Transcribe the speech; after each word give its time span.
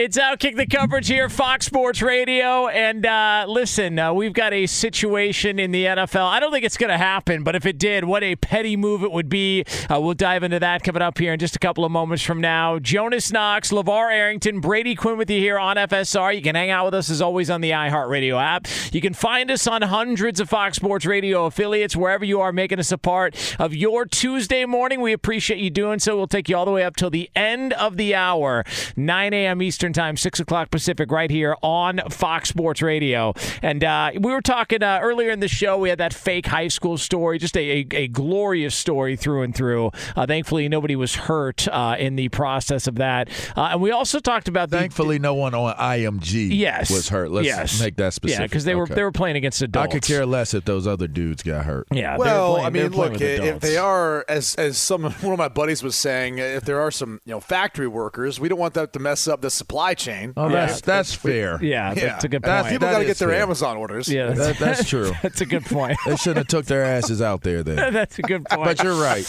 It's 0.00 0.16
Outkick 0.16 0.56
the 0.56 0.64
coverage 0.64 1.08
here, 1.08 1.28
Fox 1.28 1.66
Sports 1.66 2.00
Radio. 2.00 2.68
And 2.68 3.04
uh, 3.04 3.44
listen, 3.46 3.98
uh, 3.98 4.14
we've 4.14 4.32
got 4.32 4.54
a 4.54 4.64
situation 4.64 5.58
in 5.58 5.72
the 5.72 5.84
NFL. 5.84 6.26
I 6.26 6.40
don't 6.40 6.50
think 6.50 6.64
it's 6.64 6.78
going 6.78 6.88
to 6.88 6.96
happen, 6.96 7.44
but 7.44 7.54
if 7.54 7.66
it 7.66 7.76
did, 7.76 8.04
what 8.04 8.22
a 8.22 8.34
petty 8.36 8.78
move 8.78 9.02
it 9.02 9.12
would 9.12 9.28
be. 9.28 9.62
Uh, 9.90 10.00
we'll 10.00 10.14
dive 10.14 10.42
into 10.42 10.58
that 10.58 10.84
coming 10.84 11.02
up 11.02 11.18
here 11.18 11.34
in 11.34 11.38
just 11.38 11.54
a 11.54 11.58
couple 11.58 11.84
of 11.84 11.92
moments 11.92 12.22
from 12.22 12.40
now. 12.40 12.78
Jonas 12.78 13.30
Knox, 13.30 13.72
LeVar 13.72 14.10
Arrington, 14.10 14.60
Brady 14.60 14.94
Quinn 14.94 15.18
with 15.18 15.28
you 15.28 15.38
here 15.38 15.58
on 15.58 15.76
FSR. 15.76 16.34
You 16.34 16.40
can 16.40 16.54
hang 16.54 16.70
out 16.70 16.86
with 16.86 16.94
us 16.94 17.10
as 17.10 17.20
always 17.20 17.50
on 17.50 17.60
the 17.60 17.72
iHeartRadio 17.72 18.42
app. 18.42 18.68
You 18.92 19.02
can 19.02 19.12
find 19.12 19.50
us 19.50 19.66
on 19.66 19.82
hundreds 19.82 20.40
of 20.40 20.48
Fox 20.48 20.76
Sports 20.76 21.04
Radio 21.04 21.44
affiliates, 21.44 21.94
wherever 21.94 22.24
you 22.24 22.40
are 22.40 22.52
making 22.52 22.78
us 22.78 22.90
a 22.90 22.96
part 22.96 23.36
of 23.58 23.74
your 23.74 24.06
Tuesday 24.06 24.64
morning. 24.64 25.02
We 25.02 25.12
appreciate 25.12 25.60
you 25.60 25.68
doing 25.68 25.98
so. 25.98 26.16
We'll 26.16 26.26
take 26.26 26.48
you 26.48 26.56
all 26.56 26.64
the 26.64 26.70
way 26.70 26.84
up 26.84 26.96
till 26.96 27.10
the 27.10 27.28
end 27.36 27.74
of 27.74 27.98
the 27.98 28.14
hour, 28.14 28.64
9 28.96 29.34
a.m. 29.34 29.60
Eastern 29.60 29.89
Time, 29.92 30.16
6 30.16 30.40
o'clock 30.40 30.70
Pacific, 30.70 31.10
right 31.10 31.30
here 31.30 31.56
on 31.62 32.00
Fox 32.10 32.48
Sports 32.48 32.82
Radio. 32.82 33.34
And 33.62 33.82
uh, 33.84 34.12
we 34.20 34.32
were 34.32 34.40
talking 34.42 34.82
uh, 34.82 34.98
earlier 35.02 35.30
in 35.30 35.40
the 35.40 35.48
show, 35.48 35.78
we 35.78 35.88
had 35.88 35.98
that 35.98 36.12
fake 36.14 36.46
high 36.46 36.68
school 36.68 36.98
story, 36.98 37.38
just 37.38 37.56
a, 37.56 37.60
a, 37.60 37.86
a 37.92 38.08
glorious 38.08 38.74
story 38.74 39.16
through 39.16 39.42
and 39.42 39.54
through. 39.54 39.90
Uh, 40.16 40.26
thankfully, 40.26 40.68
nobody 40.68 40.96
was 40.96 41.14
hurt 41.14 41.66
uh, 41.68 41.96
in 41.98 42.16
the 42.16 42.28
process 42.30 42.86
of 42.86 42.96
that. 42.96 43.28
Uh, 43.56 43.70
and 43.72 43.80
we 43.80 43.90
also 43.90 44.18
talked 44.20 44.48
about 44.48 44.70
the. 44.70 44.78
Thankfully, 44.78 45.18
no 45.18 45.34
one 45.34 45.54
on 45.54 45.74
IMG 45.76 46.48
Yes. 46.56 46.90
was 46.90 47.08
hurt. 47.08 47.30
Let's 47.30 47.46
Yes. 47.46 47.80
make 47.80 47.96
that 47.96 48.12
specific. 48.14 48.40
Yeah, 48.40 48.46
because 48.46 48.64
they 48.64 48.74
were 48.74 48.86
they 48.86 49.02
were 49.02 49.12
playing 49.12 49.36
against 49.36 49.62
adults. 49.62 49.88
I 49.88 49.92
could 49.92 50.02
care 50.02 50.26
less 50.26 50.54
if 50.54 50.64
those 50.64 50.86
other 50.86 51.06
dudes 51.08 51.42
got 51.42 51.64
hurt. 51.64 51.86
Yeah. 51.92 52.16
Well, 52.16 52.54
playing- 52.54 52.66
I 52.66 52.70
mean, 52.70 52.92
look, 52.92 53.20
if 53.20 53.60
they 53.60 53.76
are, 53.76 54.24
as 54.28 54.54
as 54.56 54.78
some 54.78 55.02
one 55.04 55.32
of 55.32 55.38
my 55.38 55.48
buddies 55.48 55.82
was 55.82 55.96
saying, 55.96 56.38
if 56.38 56.64
there 56.64 56.80
are 56.80 56.90
some 56.90 57.20
you 57.24 57.32
know 57.32 57.40
factory 57.40 57.86
workers, 57.88 58.38
we 58.40 58.48
don't 58.48 58.58
want 58.58 58.74
that 58.74 58.92
to 58.92 58.98
mess 58.98 59.26
up 59.26 59.40
the 59.40 59.50
supply 59.50 59.79
chain. 59.94 60.32
Oh, 60.36 60.48
that's 60.48 60.80
that's 60.80 61.14
fair. 61.14 61.58
Yeah, 61.62 61.92
Yeah. 61.94 61.94
that's 62.06 62.24
a 62.24 62.28
good 62.28 62.42
That's- 62.42 62.62
point. 62.64 62.72
People 62.74 62.88
that 62.88 62.92
got 62.94 62.98
to 63.00 63.04
get 63.06 63.18
their 63.18 63.28
fair. 63.28 63.42
Amazon 63.42 63.76
orders. 63.76 64.08
yeah, 64.08 64.30
That, 64.30 64.58
that's 64.58 64.88
true. 64.88 65.12
that's 65.22 65.40
a 65.40 65.46
good 65.46 65.64
point. 65.64 65.98
They 66.06 66.16
shouldn't 66.16 66.38
have 66.38 66.46
took 66.48 66.66
their 66.66 66.84
asses 66.84 67.20
out 67.22 67.42
there 67.42 67.62
then. 67.62 67.92
that's 67.92 68.18
a 68.18 68.22
good 68.22 68.44
point. 68.44 68.64
But 68.64 68.82
you're 68.82 69.00
right. 69.00 69.24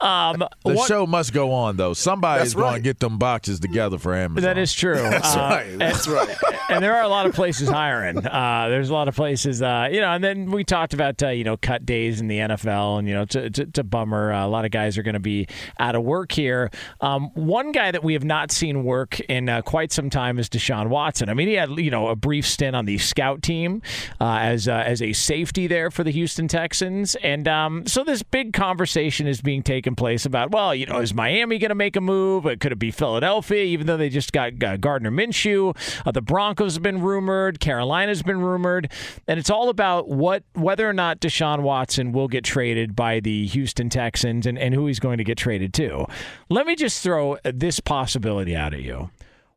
um, 0.00 0.38
The 0.64 0.74
what- 0.74 0.88
show 0.88 1.06
must 1.06 1.32
go 1.32 1.52
on 1.52 1.76
though. 1.76 1.94
Somebody's 1.94 2.52
That's 2.52 2.54
going 2.54 2.74
to 2.74 2.80
get 2.80 3.00
them 3.00 3.18
boxes 3.18 3.60
together 3.60 3.98
for 3.98 4.14
Amazon. 4.14 4.42
That 4.44 4.58
is 4.58 4.72
true. 4.72 4.94
That's 5.16 5.34
Uh, 5.36 5.38
right. 5.40 5.78
That's 5.78 6.06
right. 6.08 6.36
and 6.68 6.82
there 6.82 6.94
are 6.96 7.02
a 7.02 7.08
lot 7.08 7.26
of 7.26 7.34
places 7.34 7.68
hiring. 7.68 8.24
Uh, 8.26 8.68
there's 8.68 8.90
a 8.90 8.92
lot 8.94 9.08
of 9.08 9.14
places, 9.16 9.62
uh, 9.62 9.88
you 9.90 10.00
know. 10.00 10.12
And 10.12 10.22
then 10.22 10.50
we 10.50 10.64
talked 10.64 10.94
about 10.94 11.22
uh, 11.22 11.28
you 11.28 11.44
know 11.44 11.56
cut 11.56 11.86
days 11.86 12.20
in 12.20 12.28
the 12.28 12.38
NFL, 12.38 12.98
and 12.98 13.08
you 13.08 13.14
know 13.14 13.22
it's 13.22 13.34
a, 13.36 13.44
it's 13.44 13.58
a- 13.58 13.62
it's 13.62 13.78
a 13.78 13.84
bummer. 13.84 14.32
Uh, 14.32 14.46
a 14.46 14.48
lot 14.48 14.64
of 14.64 14.70
guys 14.70 14.96
are 14.98 15.02
going 15.02 15.14
to 15.14 15.20
be 15.20 15.46
out 15.78 15.94
of 15.94 16.02
work 16.02 16.32
here. 16.32 16.70
Um, 17.00 17.30
one 17.34 17.72
guy 17.72 17.90
that 17.90 18.02
we 18.04 18.12
have 18.14 18.24
not 18.24 18.50
seen 18.52 18.84
work 18.84 19.18
in 19.20 19.48
uh, 19.48 19.62
quite 19.76 19.92
some 19.92 20.08
time 20.08 20.38
is 20.38 20.48
Deshaun 20.48 20.88
Watson. 20.88 21.28
I 21.28 21.34
mean, 21.34 21.48
he 21.48 21.52
had 21.52 21.68
you 21.78 21.90
know 21.90 22.08
a 22.08 22.16
brief 22.16 22.46
stint 22.46 22.74
on 22.74 22.86
the 22.86 22.96
scout 22.96 23.42
team 23.42 23.82
uh, 24.18 24.38
as 24.40 24.68
uh, 24.68 24.72
as 24.72 25.02
a 25.02 25.12
safety 25.12 25.66
there 25.66 25.90
for 25.90 26.02
the 26.02 26.10
Houston 26.12 26.48
Texans, 26.48 27.14
and 27.16 27.46
um, 27.46 27.86
so 27.86 28.02
this 28.02 28.22
big 28.22 28.54
conversation 28.54 29.26
is 29.26 29.42
being 29.42 29.62
taken 29.62 29.94
place 29.94 30.24
about 30.24 30.50
well, 30.50 30.74
you 30.74 30.86
know, 30.86 31.00
is 31.00 31.12
Miami 31.12 31.58
going 31.58 31.68
to 31.68 31.74
make 31.74 31.94
a 31.94 32.00
move? 32.00 32.44
Could 32.58 32.72
it 32.72 32.78
be 32.78 32.90
Philadelphia, 32.90 33.64
even 33.64 33.86
though 33.86 33.98
they 33.98 34.08
just 34.08 34.32
got 34.32 34.64
uh, 34.64 34.78
Gardner 34.78 35.10
Minshew. 35.10 35.76
Uh, 36.06 36.10
the 36.10 36.22
Broncos 36.22 36.72
have 36.72 36.82
been 36.82 37.02
rumored. 37.02 37.60
Carolina's 37.60 38.22
been 38.22 38.40
rumored, 38.40 38.90
and 39.28 39.38
it's 39.38 39.50
all 39.50 39.68
about 39.68 40.08
what 40.08 40.42
whether 40.54 40.88
or 40.88 40.94
not 40.94 41.20
Deshaun 41.20 41.60
Watson 41.60 42.12
will 42.12 42.28
get 42.28 42.44
traded 42.44 42.96
by 42.96 43.20
the 43.20 43.46
Houston 43.48 43.90
Texans 43.90 44.46
and, 44.46 44.58
and 44.58 44.72
who 44.72 44.86
he's 44.86 45.00
going 45.00 45.18
to 45.18 45.24
get 45.24 45.36
traded 45.36 45.74
to. 45.74 46.06
Let 46.48 46.66
me 46.66 46.76
just 46.76 47.02
throw 47.02 47.36
this 47.44 47.78
possibility 47.78 48.56
out 48.56 48.72
at 48.72 48.80
you. 48.80 49.10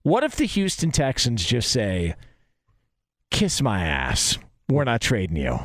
What 0.04 0.24
if 0.24 0.36
the 0.36 0.46
Houston 0.46 0.92
Texans 0.92 1.46
just 1.46 1.70
say, 1.70 2.16
"Kiss 3.32 3.62
my 3.62 3.86
ass, 3.86 4.38
we're 4.70 4.86
not 4.86 5.02
trading 5.02 5.36
you." 5.36 5.60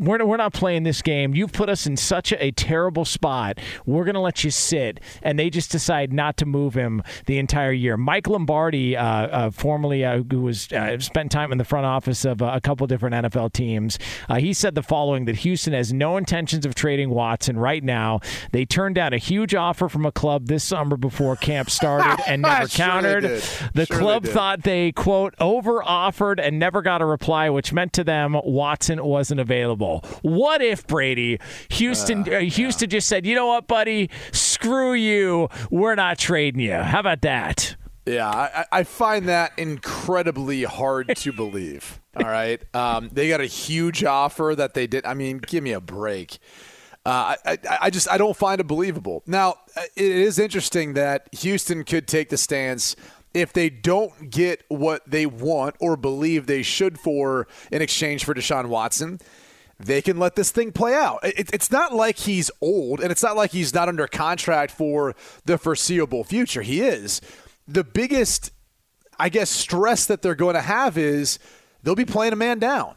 We're, 0.00 0.24
we're 0.24 0.38
not 0.38 0.52
playing 0.54 0.84
this 0.84 1.02
game. 1.02 1.34
You've 1.34 1.52
put 1.52 1.68
us 1.68 1.86
in 1.86 1.96
such 1.96 2.32
a, 2.32 2.42
a 2.44 2.50
terrible 2.52 3.04
spot. 3.04 3.58
We're 3.84 4.04
going 4.04 4.14
to 4.14 4.20
let 4.20 4.42
you 4.42 4.50
sit. 4.50 4.98
And 5.22 5.38
they 5.38 5.50
just 5.50 5.70
decide 5.70 6.12
not 6.12 6.36
to 6.38 6.46
move 6.46 6.74
him 6.74 7.02
the 7.26 7.38
entire 7.38 7.72
year. 7.72 7.96
Mike 7.96 8.26
Lombardi, 8.26 8.96
uh, 8.96 9.04
uh, 9.04 9.50
formerly 9.50 10.04
uh, 10.04 10.22
who 10.30 10.40
was 10.40 10.72
uh, 10.72 10.98
spent 10.98 11.30
time 11.30 11.52
in 11.52 11.58
the 11.58 11.64
front 11.64 11.84
office 11.86 12.24
of 12.24 12.40
uh, 12.40 12.50
a 12.54 12.60
couple 12.60 12.86
different 12.86 13.14
NFL 13.26 13.52
teams, 13.52 13.98
uh, 14.28 14.36
he 14.36 14.52
said 14.54 14.74
the 14.74 14.82
following: 14.82 15.26
that 15.26 15.36
Houston 15.36 15.72
has 15.74 15.92
no 15.92 16.16
intentions 16.16 16.64
of 16.64 16.74
trading 16.74 17.10
Watson 17.10 17.58
right 17.58 17.84
now. 17.84 18.20
They 18.52 18.64
turned 18.64 18.94
down 18.94 19.12
a 19.12 19.18
huge 19.18 19.54
offer 19.54 19.88
from 19.88 20.06
a 20.06 20.12
club 20.12 20.46
this 20.46 20.64
summer 20.64 20.96
before 20.96 21.36
camp 21.36 21.68
started 21.70 22.22
and 22.26 22.42
never 22.42 22.68
Sure 22.68 22.86
countered. 22.86 23.24
The 23.74 23.86
Sure 23.86 23.98
club 23.98 24.22
did. 24.24 24.32
thought 24.32 24.62
they 24.62 24.92
quote 24.92 25.34
over 25.38 25.82
offered 25.82 26.40
and 26.40 26.58
never 26.58 26.80
got 26.80 27.02
a 27.02 27.04
reply, 27.06 27.50
which 27.50 27.72
meant 27.72 27.92
to 27.94 28.04
them 28.04 28.36
Watson 28.44 29.04
wasn't 29.04 29.40
available. 29.40 29.89
What 30.22 30.62
if 30.62 30.86
Brady 30.86 31.38
Houston 31.70 32.32
uh, 32.32 32.40
Houston 32.40 32.88
just 32.88 33.08
said, 33.08 33.26
you 33.26 33.34
know 33.34 33.46
what, 33.46 33.66
buddy, 33.66 34.10
screw 34.32 34.94
you, 34.94 35.48
we're 35.70 35.94
not 35.94 36.18
trading 36.18 36.60
you. 36.60 36.74
How 36.74 37.00
about 37.00 37.22
that? 37.22 37.76
Yeah, 38.06 38.28
I, 38.28 38.64
I 38.72 38.84
find 38.84 39.28
that 39.28 39.52
incredibly 39.58 40.64
hard 40.64 41.14
to 41.16 41.32
believe. 41.36 42.00
All 42.16 42.28
right, 42.28 42.62
um, 42.74 43.08
they 43.12 43.28
got 43.28 43.40
a 43.40 43.46
huge 43.46 44.02
offer 44.02 44.54
that 44.56 44.74
they 44.74 44.86
did. 44.86 45.04
I 45.04 45.14
mean, 45.14 45.38
give 45.38 45.62
me 45.62 45.72
a 45.72 45.80
break. 45.80 46.38
Uh, 47.06 47.36
I, 47.46 47.52
I, 47.52 47.78
I 47.82 47.90
just 47.90 48.10
I 48.10 48.18
don't 48.18 48.36
find 48.36 48.60
it 48.60 48.66
believable. 48.66 49.22
Now, 49.26 49.56
uh, 49.76 49.82
it 49.96 50.10
is 50.10 50.38
interesting 50.38 50.94
that 50.94 51.28
Houston 51.32 51.84
could 51.84 52.08
take 52.08 52.28
the 52.28 52.36
stance 52.36 52.96
if 53.32 53.52
they 53.52 53.70
don't 53.70 54.30
get 54.30 54.64
what 54.68 55.08
they 55.08 55.24
want 55.24 55.76
or 55.80 55.96
believe 55.96 56.46
they 56.46 56.62
should 56.62 56.98
for 56.98 57.46
in 57.70 57.80
exchange 57.80 58.24
for 58.24 58.34
Deshaun 58.34 58.66
Watson. 58.66 59.20
They 59.82 60.02
can 60.02 60.18
let 60.18 60.36
this 60.36 60.50
thing 60.50 60.72
play 60.72 60.94
out. 60.94 61.20
It, 61.24 61.50
it's 61.52 61.70
not 61.70 61.94
like 61.94 62.18
he's 62.18 62.50
old, 62.60 63.00
and 63.00 63.10
it's 63.10 63.22
not 63.22 63.36
like 63.36 63.50
he's 63.52 63.72
not 63.74 63.88
under 63.88 64.06
contract 64.06 64.72
for 64.72 65.14
the 65.46 65.56
foreseeable 65.56 66.24
future. 66.24 66.62
He 66.62 66.82
is. 66.82 67.20
The 67.66 67.84
biggest 67.84 68.52
I 69.20 69.28
guess 69.28 69.50
stress 69.50 70.06
that 70.06 70.22
they're 70.22 70.34
going 70.34 70.54
to 70.54 70.62
have 70.62 70.96
is 70.96 71.38
they'll 71.82 71.94
be 71.94 72.06
playing 72.06 72.32
a 72.32 72.36
man 72.36 72.58
down. 72.58 72.94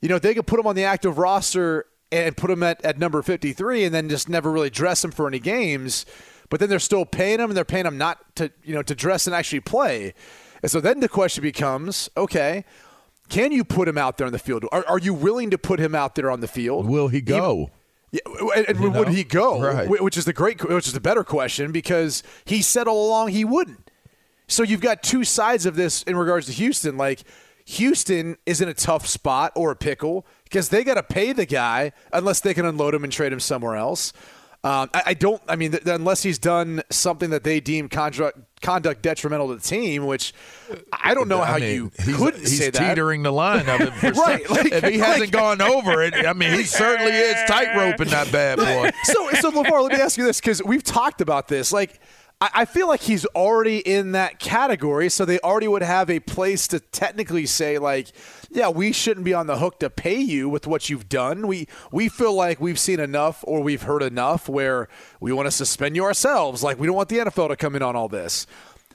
You 0.00 0.08
know, 0.08 0.20
they 0.20 0.32
could 0.32 0.46
put 0.46 0.60
him 0.60 0.68
on 0.68 0.76
the 0.76 0.84
active 0.84 1.18
roster 1.18 1.86
and 2.12 2.36
put 2.36 2.48
him 2.48 2.62
at, 2.62 2.82
at 2.84 2.98
number 2.98 3.20
53 3.22 3.84
and 3.84 3.92
then 3.92 4.08
just 4.08 4.28
never 4.28 4.52
really 4.52 4.70
dress 4.70 5.04
him 5.04 5.10
for 5.10 5.26
any 5.26 5.40
games. 5.40 6.06
But 6.48 6.60
then 6.60 6.68
they're 6.68 6.78
still 6.78 7.04
paying 7.04 7.40
him 7.40 7.50
and 7.50 7.56
they're 7.56 7.64
paying 7.64 7.86
him 7.86 7.98
not 7.98 8.36
to, 8.36 8.52
you 8.62 8.72
know, 8.72 8.82
to 8.82 8.94
dress 8.94 9.26
and 9.26 9.34
actually 9.34 9.60
play. 9.60 10.14
And 10.62 10.70
so 10.70 10.80
then 10.80 11.00
the 11.00 11.08
question 11.08 11.42
becomes, 11.42 12.08
okay, 12.16 12.64
can 13.28 13.52
you 13.52 13.64
put 13.64 13.88
him 13.88 13.98
out 13.98 14.18
there 14.18 14.26
on 14.26 14.32
the 14.32 14.38
field? 14.38 14.64
Are, 14.72 14.84
are 14.88 14.98
you 14.98 15.14
willing 15.14 15.50
to 15.50 15.58
put 15.58 15.80
him 15.80 15.94
out 15.94 16.14
there 16.14 16.30
on 16.30 16.40
the 16.40 16.48
field? 16.48 16.86
Will 16.86 17.08
he 17.08 17.20
go? 17.20 17.70
Yeah, 18.10 18.20
and, 18.56 18.68
and 18.68 18.94
would 18.94 19.08
he 19.08 19.22
go? 19.22 19.60
Right. 19.60 19.88
Which 19.88 20.16
is 20.16 20.24
the 20.24 20.32
great, 20.32 20.66
which 20.66 20.86
is 20.86 20.94
the 20.94 21.00
better 21.00 21.24
question 21.24 21.72
because 21.72 22.22
he 22.44 22.62
said 22.62 22.88
all 22.88 23.06
along 23.06 23.28
he 23.28 23.44
wouldn't. 23.44 23.90
So 24.46 24.62
you've 24.62 24.80
got 24.80 25.02
two 25.02 25.24
sides 25.24 25.66
of 25.66 25.76
this 25.76 26.02
in 26.04 26.16
regards 26.16 26.46
to 26.46 26.52
Houston. 26.52 26.96
Like 26.96 27.22
Houston 27.66 28.38
is 28.46 28.62
in 28.62 28.68
a 28.68 28.74
tough 28.74 29.06
spot 29.06 29.52
or 29.54 29.70
a 29.70 29.76
pickle 29.76 30.26
because 30.44 30.70
they 30.70 30.82
got 30.84 30.94
to 30.94 31.02
pay 31.02 31.34
the 31.34 31.44
guy 31.44 31.92
unless 32.14 32.40
they 32.40 32.54
can 32.54 32.64
unload 32.64 32.94
him 32.94 33.04
and 33.04 33.12
trade 33.12 33.30
him 33.30 33.40
somewhere 33.40 33.76
else. 33.76 34.14
Um, 34.64 34.88
I, 34.94 35.02
I 35.06 35.14
don't. 35.14 35.42
I 35.46 35.56
mean, 35.56 35.72
th- 35.72 35.86
unless 35.86 36.22
he's 36.22 36.38
done 36.38 36.82
something 36.90 37.30
that 37.30 37.44
they 37.44 37.60
deem 37.60 37.88
conduct 37.88 38.38
conduct 38.60 39.02
detrimental 39.02 39.48
to 39.48 39.54
the 39.56 39.60
team, 39.60 40.06
which 40.06 40.34
I 40.92 41.14
don't 41.14 41.28
know 41.28 41.40
I 41.40 41.46
how 41.46 41.58
mean, 41.58 41.74
you 41.74 41.92
he's, 42.04 42.16
couldn't 42.16 42.40
he's 42.40 42.58
say 42.58 42.70
that. 42.70 42.78
teetering 42.78 43.22
the 43.22 43.32
line 43.32 43.68
of 43.68 43.80
it. 43.80 43.92
For 43.94 44.10
Right, 44.12 44.48
like- 44.50 44.72
if 44.72 44.84
he 44.84 44.98
hasn't 44.98 45.30
gone 45.32 45.60
over 45.60 46.02
it, 46.02 46.14
I 46.14 46.32
mean, 46.32 46.52
he 46.52 46.64
certainly 46.64 47.12
is 47.12 47.36
tightroping 47.48 48.10
that 48.10 48.30
bad 48.32 48.58
boy. 48.58 48.90
so, 49.04 49.30
so 49.40 49.50
LeVar, 49.50 49.82
let 49.82 49.92
me 49.92 50.00
ask 50.00 50.18
you 50.18 50.24
this 50.24 50.40
because 50.40 50.62
we've 50.62 50.82
talked 50.82 51.20
about 51.20 51.48
this. 51.48 51.72
Like, 51.72 52.00
I, 52.40 52.50
I 52.54 52.64
feel 52.64 52.88
like 52.88 53.00
he's 53.00 53.24
already 53.26 53.78
in 53.78 54.12
that 54.12 54.38
category, 54.38 55.08
so 55.08 55.24
they 55.24 55.38
already 55.40 55.68
would 55.68 55.82
have 55.82 56.10
a 56.10 56.20
place 56.20 56.68
to 56.68 56.80
technically 56.80 57.46
say, 57.46 57.78
like, 57.78 58.08
yeah, 58.50 58.68
we 58.68 58.92
shouldn't 58.92 59.24
be 59.24 59.34
on 59.34 59.46
the 59.46 59.58
hook 59.58 59.78
to 59.80 59.90
pay 59.90 60.18
you 60.18 60.48
with 60.48 60.66
what 60.66 60.88
you've 60.88 61.08
done. 61.08 61.46
We 61.46 61.68
we 61.92 62.08
feel 62.08 62.34
like 62.34 62.60
we've 62.60 62.78
seen 62.78 63.00
enough 63.00 63.44
or 63.46 63.62
we've 63.62 63.82
heard 63.82 64.02
enough 64.02 64.48
where 64.48 64.88
we 65.20 65.32
want 65.32 65.46
to 65.46 65.50
suspend 65.50 65.96
you 65.96 66.04
ourselves. 66.04 66.62
Like, 66.62 66.78
we 66.78 66.86
don't 66.86 66.96
want 66.96 67.08
the 67.08 67.18
NFL 67.18 67.48
to 67.48 67.56
come 67.56 67.76
in 67.76 67.82
on 67.82 67.94
all 67.94 68.08
this. 68.08 68.46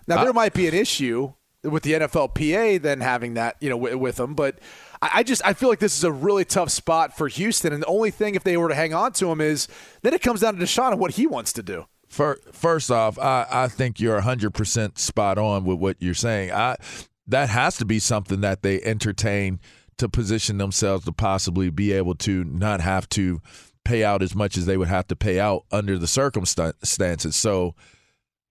Now, 0.08 0.22
there 0.22 0.32
uh, 0.32 0.34
might 0.34 0.54
be 0.54 0.68
an 0.68 0.74
issue 0.74 1.34
with 1.64 1.84
the 1.84 1.94
NFLPA 1.94 2.82
then 2.82 3.00
having 3.00 3.36
that, 3.36 3.56
you 3.62 3.70
know, 3.70 3.78
w- 3.78 3.98
with 3.98 4.18
them, 4.18 4.34
but. 4.34 4.60
I 5.02 5.10
I 5.16 5.24
just 5.24 5.42
I 5.44 5.52
feel 5.52 5.68
like 5.68 5.80
this 5.80 5.98
is 5.98 6.06
a 6.06 6.12
really 6.14 6.46
tough 6.46 6.70
spot 6.70 7.18
for 7.18 7.28
Houston, 7.28 7.74
and 7.74 7.84
the 7.84 7.88
only 7.88 8.10
thing 8.10 8.36
if 8.36 8.44
they 8.46 8.56
were 8.56 8.70
to 8.70 8.76
hang 8.76 8.94
on 8.94 9.12
to 9.14 9.30
him 9.30 9.42
is 9.42 9.68
then 10.02 10.14
it 10.14 10.22
comes 10.22 10.40
down 10.40 10.56
to 10.56 10.64
Deshaun 10.64 10.92
and 10.92 11.00
what 11.00 11.12
he 11.12 11.28
wants 11.28 11.52
to 11.54 11.62
do. 11.62 11.88
First 12.08 12.92
off, 12.92 13.18
I, 13.18 13.48
I 13.50 13.68
think 13.68 14.00
you're 14.00 14.22
100% 14.22 15.00
spot 15.00 15.38
on 15.40 15.66
with 15.66 15.80
what 15.80 15.98
you're 16.00 16.14
saying. 16.14 16.52
I 16.52 16.78
That 17.28 17.50
has 17.50 17.78
to 17.78 17.86
be 17.86 18.00
something 18.00 18.42
that 18.42 18.62
they 18.64 18.82
entertain 18.82 19.60
to 19.98 20.10
position 20.10 20.58
themselves 20.58 21.06
to 21.06 21.12
possibly 21.12 21.70
be 21.70 21.94
able 21.94 22.16
to 22.16 22.44
not 22.44 22.82
have 22.82 23.08
to 23.10 23.42
pay 23.86 24.04
out 24.04 24.22
as 24.22 24.36
much 24.36 24.58
as 24.58 24.66
they 24.66 24.78
would 24.78 24.88
have 24.88 25.08
to 25.08 25.16
pay 25.16 25.40
out 25.40 25.66
under 25.72 25.98
the 25.98 26.08
circumstances. 26.08 27.36
So 27.36 27.76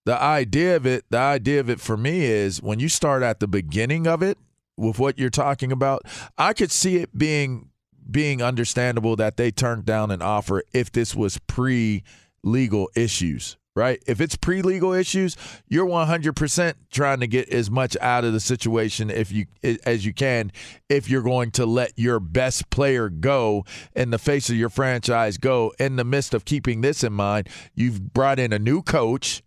the 0.04 0.20
idea 0.20 0.76
of 0.76 0.86
it, 0.86 1.04
the 1.10 1.18
idea 1.18 1.60
of 1.60 1.70
it 1.70 1.80
for 1.80 1.96
me 1.96 2.24
is 2.24 2.62
when 2.62 2.80
you 2.80 2.88
start 2.88 3.22
at 3.22 3.40
the 3.40 3.48
beginning 3.48 4.06
of 4.06 4.22
it 4.22 4.38
with 4.76 4.98
what 4.98 5.18
you're 5.18 5.30
talking 5.30 5.72
about, 5.72 6.02
I 6.36 6.52
could 6.52 6.70
see 6.70 6.96
it 6.96 7.16
being 7.16 7.70
being 8.10 8.42
understandable 8.42 9.14
that 9.16 9.36
they 9.36 9.50
turned 9.50 9.84
down 9.84 10.10
an 10.10 10.22
offer 10.22 10.64
if 10.72 10.90
this 10.90 11.14
was 11.14 11.38
pre 11.46 12.02
legal 12.42 12.90
issues, 12.96 13.56
right? 13.74 14.02
If 14.06 14.20
it's 14.20 14.36
pre 14.36 14.62
legal 14.62 14.92
issues, 14.92 15.36
you're 15.68 15.86
100% 15.86 16.74
trying 16.90 17.20
to 17.20 17.26
get 17.26 17.48
as 17.48 17.70
much 17.70 17.96
out 18.00 18.24
of 18.24 18.32
the 18.32 18.40
situation 18.40 19.10
if 19.10 19.32
you 19.32 19.46
as 19.84 20.04
you 20.04 20.12
can 20.12 20.52
if 20.88 21.08
you're 21.08 21.22
going 21.22 21.50
to 21.52 21.66
let 21.66 21.92
your 21.96 22.20
best 22.20 22.68
player 22.70 23.08
go 23.08 23.64
in 23.94 24.10
the 24.10 24.18
face 24.18 24.50
of 24.50 24.56
your 24.56 24.68
franchise 24.68 25.38
go 25.38 25.72
in 25.78 25.96
the 25.96 26.04
midst 26.04 26.34
of 26.34 26.44
keeping 26.44 26.80
this 26.80 27.02
in 27.02 27.12
mind, 27.12 27.48
you've 27.74 28.12
brought 28.12 28.38
in 28.38 28.52
a 28.52 28.58
new 28.58 28.82
coach 28.82 29.42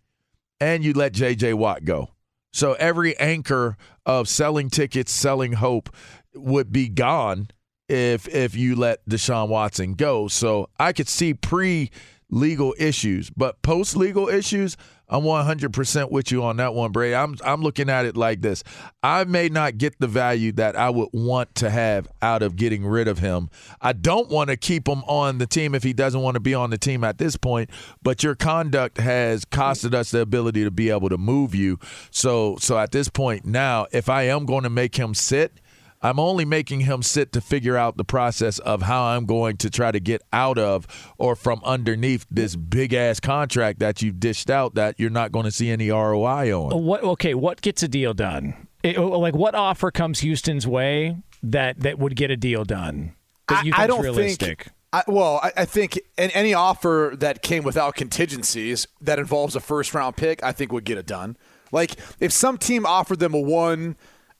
and 0.60 0.84
you 0.84 0.92
let 0.92 1.12
JJ 1.12 1.54
Watt 1.54 1.84
go. 1.84 2.10
So 2.52 2.72
every 2.74 3.16
anchor 3.18 3.76
of 4.04 4.28
selling 4.28 4.70
tickets, 4.70 5.12
selling 5.12 5.52
hope 5.52 5.94
would 6.34 6.72
be 6.72 6.88
gone 6.88 7.48
if 7.88 8.26
if 8.28 8.56
you 8.56 8.74
let 8.74 9.06
Deshaun 9.08 9.48
Watson 9.48 9.94
go. 9.94 10.28
So 10.28 10.68
I 10.78 10.92
could 10.92 11.08
see 11.08 11.34
pre 11.34 11.90
legal 12.30 12.74
issues, 12.78 13.30
but 13.30 13.62
post 13.62 13.96
legal 13.96 14.28
issues, 14.28 14.76
I'm 15.08 15.22
100% 15.22 16.10
with 16.10 16.32
you 16.32 16.42
on 16.42 16.56
that 16.56 16.74
one, 16.74 16.90
Bray. 16.90 17.14
I'm 17.14 17.36
I'm 17.44 17.62
looking 17.62 17.88
at 17.88 18.06
it 18.06 18.16
like 18.16 18.40
this. 18.40 18.64
I 19.04 19.22
may 19.22 19.48
not 19.48 19.78
get 19.78 20.00
the 20.00 20.08
value 20.08 20.50
that 20.52 20.74
I 20.74 20.90
would 20.90 21.10
want 21.12 21.54
to 21.56 21.70
have 21.70 22.08
out 22.20 22.42
of 22.42 22.56
getting 22.56 22.84
rid 22.84 23.06
of 23.06 23.20
him. 23.20 23.48
I 23.80 23.92
don't 23.92 24.28
want 24.28 24.50
to 24.50 24.56
keep 24.56 24.88
him 24.88 25.04
on 25.04 25.38
the 25.38 25.46
team 25.46 25.76
if 25.76 25.84
he 25.84 25.92
doesn't 25.92 26.20
want 26.20 26.34
to 26.34 26.40
be 26.40 26.54
on 26.54 26.70
the 26.70 26.78
team 26.78 27.04
at 27.04 27.18
this 27.18 27.36
point, 27.36 27.70
but 28.02 28.24
your 28.24 28.34
conduct 28.34 28.98
has 28.98 29.44
costed 29.44 29.94
us 29.94 30.10
the 30.10 30.20
ability 30.20 30.64
to 30.64 30.72
be 30.72 30.90
able 30.90 31.08
to 31.08 31.18
move 31.18 31.54
you. 31.54 31.78
So 32.10 32.56
so 32.58 32.76
at 32.76 32.90
this 32.90 33.08
point 33.08 33.44
now, 33.44 33.86
if 33.92 34.08
I 34.08 34.22
am 34.22 34.44
going 34.44 34.64
to 34.64 34.70
make 34.70 34.96
him 34.96 35.14
sit, 35.14 35.60
I'm 36.02 36.18
only 36.18 36.44
making 36.44 36.80
him 36.80 37.02
sit 37.02 37.32
to 37.32 37.40
figure 37.40 37.76
out 37.76 37.96
the 37.96 38.04
process 38.04 38.58
of 38.58 38.82
how 38.82 39.04
I'm 39.04 39.26
going 39.26 39.56
to 39.58 39.70
try 39.70 39.90
to 39.92 40.00
get 40.00 40.22
out 40.32 40.58
of 40.58 40.86
or 41.18 41.34
from 41.36 41.60
underneath 41.64 42.26
this 42.30 42.54
big 42.56 42.92
ass 42.94 43.20
contract 43.20 43.78
that 43.80 44.02
you've 44.02 44.20
dished 44.20 44.50
out 44.50 44.74
that 44.74 44.98
you're 44.98 45.10
not 45.10 45.32
going 45.32 45.44
to 45.44 45.50
see 45.50 45.70
any 45.70 45.90
ROI 45.90 46.52
on. 46.52 46.72
Uh, 46.72 46.76
what? 46.76 47.02
Okay, 47.02 47.34
what 47.34 47.60
gets 47.62 47.82
a 47.82 47.88
deal 47.88 48.14
done? 48.14 48.68
It- 48.82 48.98
uh, 48.98 49.06
like, 49.18 49.34
what 49.34 49.54
offer 49.54 49.90
comes 49.90 50.20
Houston's 50.20 50.66
way 50.66 51.16
that 51.42 51.80
that 51.80 51.98
would 51.98 52.16
get 52.16 52.30
a 52.30 52.36
deal 52.36 52.64
done? 52.64 53.14
That 53.48 53.64
you 53.64 53.72
I, 53.76 53.84
I 53.84 53.86
don't 53.86 54.02
realistic? 54.02 54.64
think. 54.64 54.68
I, 54.92 55.02
well, 55.08 55.40
I, 55.42 55.52
I 55.58 55.64
think 55.64 55.98
any 56.16 56.54
offer 56.54 57.14
that 57.18 57.42
came 57.42 57.64
without 57.64 57.96
contingencies 57.96 58.86
that 59.00 59.18
involves 59.18 59.54
a 59.56 59.60
first 59.60 59.92
round 59.94 60.16
pick, 60.16 60.42
I 60.42 60.52
think 60.52 60.72
would 60.72 60.84
get 60.84 60.98
it 60.98 61.06
done. 61.06 61.36
Like 61.72 61.96
if 62.20 62.32
some 62.32 62.58
team 62.58 62.86
offered 62.86 63.18
them 63.18 63.34
a 63.34 63.40
one, 63.40 63.96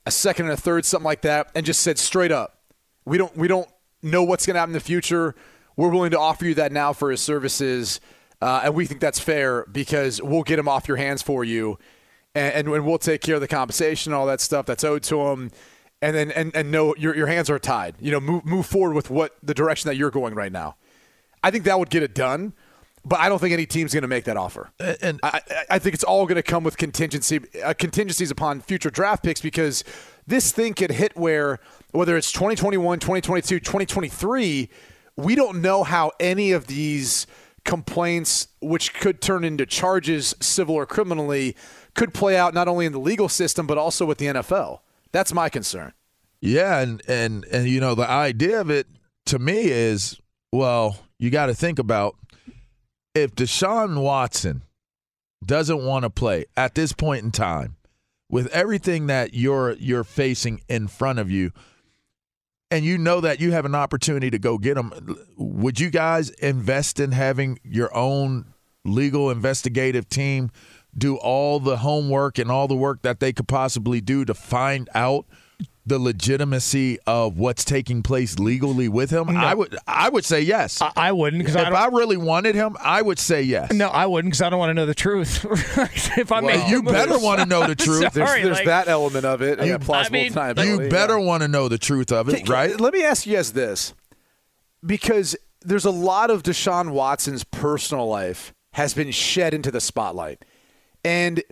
a 0.06 0.10
second, 0.10 0.46
and 0.46 0.54
a 0.54 0.56
third, 0.56 0.84
something 0.84 1.04
like 1.04 1.22
that, 1.22 1.50
and 1.54 1.66
just 1.66 1.80
said 1.80 1.98
straight 1.98 2.32
up, 2.32 2.58
we 3.04 3.18
don't 3.18 3.36
we 3.36 3.48
don't 3.48 3.68
know 4.02 4.22
what's 4.22 4.46
going 4.46 4.54
to 4.54 4.60
happen 4.60 4.70
in 4.70 4.74
the 4.74 4.80
future. 4.80 5.34
We're 5.76 5.90
willing 5.90 6.12
to 6.12 6.18
offer 6.18 6.46
you 6.46 6.54
that 6.54 6.72
now 6.72 6.94
for 6.94 7.10
his 7.10 7.20
services, 7.20 8.00
uh, 8.40 8.62
and 8.64 8.74
we 8.74 8.86
think 8.86 9.00
that's 9.00 9.18
fair 9.18 9.66
because 9.66 10.22
we'll 10.22 10.42
get 10.42 10.58
him 10.58 10.68
off 10.68 10.88
your 10.88 10.96
hands 10.96 11.20
for 11.20 11.44
you, 11.44 11.78
and, 12.34 12.68
and, 12.68 12.86
we'll 12.86 12.98
take 12.98 13.20
care 13.20 13.34
of 13.34 13.40
the 13.42 13.48
compensation, 13.48 14.12
and 14.12 14.18
all 14.18 14.26
that 14.26 14.40
stuff 14.40 14.64
that's 14.64 14.84
owed 14.84 15.02
to 15.04 15.20
him 15.20 15.50
and 16.02 16.14
then 16.14 16.30
and, 16.32 16.54
and 16.54 16.70
know 16.70 16.94
your 16.96 17.16
your 17.16 17.26
hands 17.26 17.50
are 17.50 17.58
tied. 17.58 17.94
You 18.00 18.12
know, 18.12 18.20
move 18.20 18.44
move 18.44 18.66
forward 18.66 18.94
with 18.94 19.10
what 19.10 19.36
the 19.42 19.54
direction 19.54 19.88
that 19.88 19.96
you're 19.96 20.10
going 20.10 20.34
right 20.34 20.52
now. 20.52 20.76
I 21.42 21.50
think 21.50 21.64
that 21.64 21.78
would 21.78 21.90
get 21.90 22.02
it 22.02 22.14
done, 22.14 22.54
but 23.06 23.20
I 23.20 23.28
don't 23.28 23.38
think 23.38 23.52
any 23.52 23.66
team's 23.66 23.94
going 23.94 24.02
to 24.02 24.08
make 24.08 24.24
that 24.24 24.36
offer. 24.36 24.70
And 25.00 25.20
I, 25.22 25.40
I- 25.70 25.78
think 25.78 25.94
it's 25.94 26.02
all 26.04 26.26
going 26.26 26.36
to 26.36 26.42
come 26.42 26.64
with 26.64 26.76
contingency 26.76 27.40
uh, 27.64 27.72
contingencies 27.74 28.30
upon 28.32 28.60
future 28.60 28.90
draft 28.90 29.22
picks 29.22 29.40
because 29.40 29.84
this 30.26 30.50
thing 30.50 30.74
could 30.74 30.90
hit 30.90 31.16
where 31.16 31.60
whether 31.92 32.16
it's 32.16 32.32
2021, 32.32 32.98
2022, 32.98 33.60
2023, 33.60 34.68
we 35.16 35.34
don't 35.36 35.62
know 35.62 35.84
how 35.84 36.10
any 36.18 36.50
of 36.50 36.66
these 36.66 37.26
complaints, 37.64 38.48
which 38.60 38.92
could 38.94 39.20
turn 39.20 39.44
into 39.44 39.66
charges, 39.66 40.34
civil 40.40 40.74
or 40.74 40.86
criminally, 40.86 41.54
could 41.94 42.12
play 42.12 42.36
out 42.36 42.54
not 42.54 42.68
only 42.68 42.86
in 42.86 42.92
the 42.92 42.98
legal 43.00 43.28
system 43.28 43.66
but 43.66 43.78
also 43.78 44.04
with 44.04 44.18
the 44.18 44.26
NFL. 44.26 44.80
That's 45.12 45.32
my 45.32 45.48
concern. 45.48 45.92
Yeah, 46.40 46.80
and 46.80 47.00
and 47.08 47.44
and 47.52 47.68
you 47.68 47.80
know 47.80 47.94
the 47.94 48.08
idea 48.08 48.60
of 48.60 48.70
it 48.70 48.86
to 49.26 49.38
me 49.38 49.70
is 49.70 50.20
well, 50.52 50.98
you 51.18 51.30
got 51.30 51.46
to 51.46 51.54
think 51.54 51.78
about 51.78 52.16
if 53.16 53.34
Deshaun 53.34 54.02
Watson 54.02 54.62
doesn't 55.44 55.84
want 55.84 56.02
to 56.02 56.10
play 56.10 56.44
at 56.56 56.74
this 56.74 56.92
point 56.92 57.24
in 57.24 57.30
time 57.30 57.76
with 58.28 58.46
everything 58.48 59.06
that 59.06 59.32
you're 59.32 59.72
you're 59.72 60.04
facing 60.04 60.60
in 60.68 60.86
front 60.86 61.18
of 61.18 61.30
you 61.30 61.50
and 62.70 62.84
you 62.84 62.98
know 62.98 63.20
that 63.20 63.40
you 63.40 63.52
have 63.52 63.64
an 63.64 63.74
opportunity 63.74 64.30
to 64.30 64.38
go 64.38 64.58
get 64.58 64.76
him 64.76 64.92
would 65.36 65.78
you 65.80 65.88
guys 65.88 66.30
invest 66.30 67.00
in 67.00 67.12
having 67.12 67.58
your 67.62 67.94
own 67.96 68.52
legal 68.84 69.30
investigative 69.30 70.08
team 70.08 70.50
do 70.96 71.16
all 71.16 71.60
the 71.60 71.78
homework 71.78 72.38
and 72.38 72.50
all 72.50 72.66
the 72.68 72.76
work 72.76 73.02
that 73.02 73.20
they 73.20 73.32
could 73.32 73.48
possibly 73.48 74.00
do 74.00 74.24
to 74.24 74.34
find 74.34 74.88
out 74.94 75.26
the 75.88 75.98
legitimacy 76.00 76.98
of 77.06 77.38
what's 77.38 77.64
taking 77.64 78.02
place 78.02 78.38
legally 78.40 78.88
with 78.88 79.10
him? 79.10 79.28
I 79.30 79.54
would 79.54 79.76
I 79.86 80.08
would 80.08 80.24
say 80.24 80.40
yes. 80.40 80.82
I, 80.82 80.92
I 80.96 81.12
wouldn't 81.12 81.40
because 81.40 81.54
if 81.54 81.66
I, 81.68 81.84
I, 81.84 81.86
really 81.86 82.16
wanted 82.16 82.54
him, 82.56 82.76
I 82.80 83.00
would 83.00 83.18
say 83.20 83.42
yes. 83.42 83.72
no, 83.72 83.88
I 83.88 84.06
wouldn't 84.06 84.32
because 84.32 84.42
I 84.42 84.50
don't 84.50 84.58
want 84.58 84.70
to 84.70 84.74
know 84.74 84.86
the 84.86 84.94
truth. 84.94 85.44
if 86.18 86.32
I'm 86.32 86.44
Well, 86.44 86.68
you 86.68 86.80
a 86.80 86.82
move- 86.82 86.92
better 86.92 87.18
want 87.18 87.40
to 87.40 87.46
know 87.46 87.66
the 87.66 87.74
truth. 87.76 88.12
There's, 88.12 88.28
Sorry, 88.28 88.42
there's 88.42 88.56
like- 88.56 88.66
that 88.66 88.88
element 88.88 89.24
of 89.24 89.42
it. 89.42 89.60
You- 89.60 89.72
that 89.72 89.82
plausible 89.82 90.18
I 90.18 90.22
mean, 90.22 90.32
deniability, 90.32 90.66
you 90.66 90.82
yeah. 90.82 90.88
better 90.88 91.18
want 91.20 91.42
to 91.42 91.48
know 91.48 91.68
the 91.68 91.78
truth 91.78 92.10
of 92.10 92.28
it, 92.28 92.44
Can- 92.44 92.52
right? 92.52 92.80
Let 92.80 92.92
me 92.92 93.04
ask 93.04 93.24
you 93.26 93.36
guys 93.36 93.52
this, 93.52 93.94
because 94.84 95.36
there's 95.62 95.84
a 95.84 95.90
lot 95.90 96.30
of 96.30 96.42
Deshaun 96.42 96.90
Watson's 96.90 97.44
personal 97.44 98.08
life 98.08 98.52
has 98.72 98.92
been 98.94 99.10
shed 99.10 99.54
into 99.54 99.70
the 99.70 99.80
spotlight, 99.80 100.44
and 101.04 101.42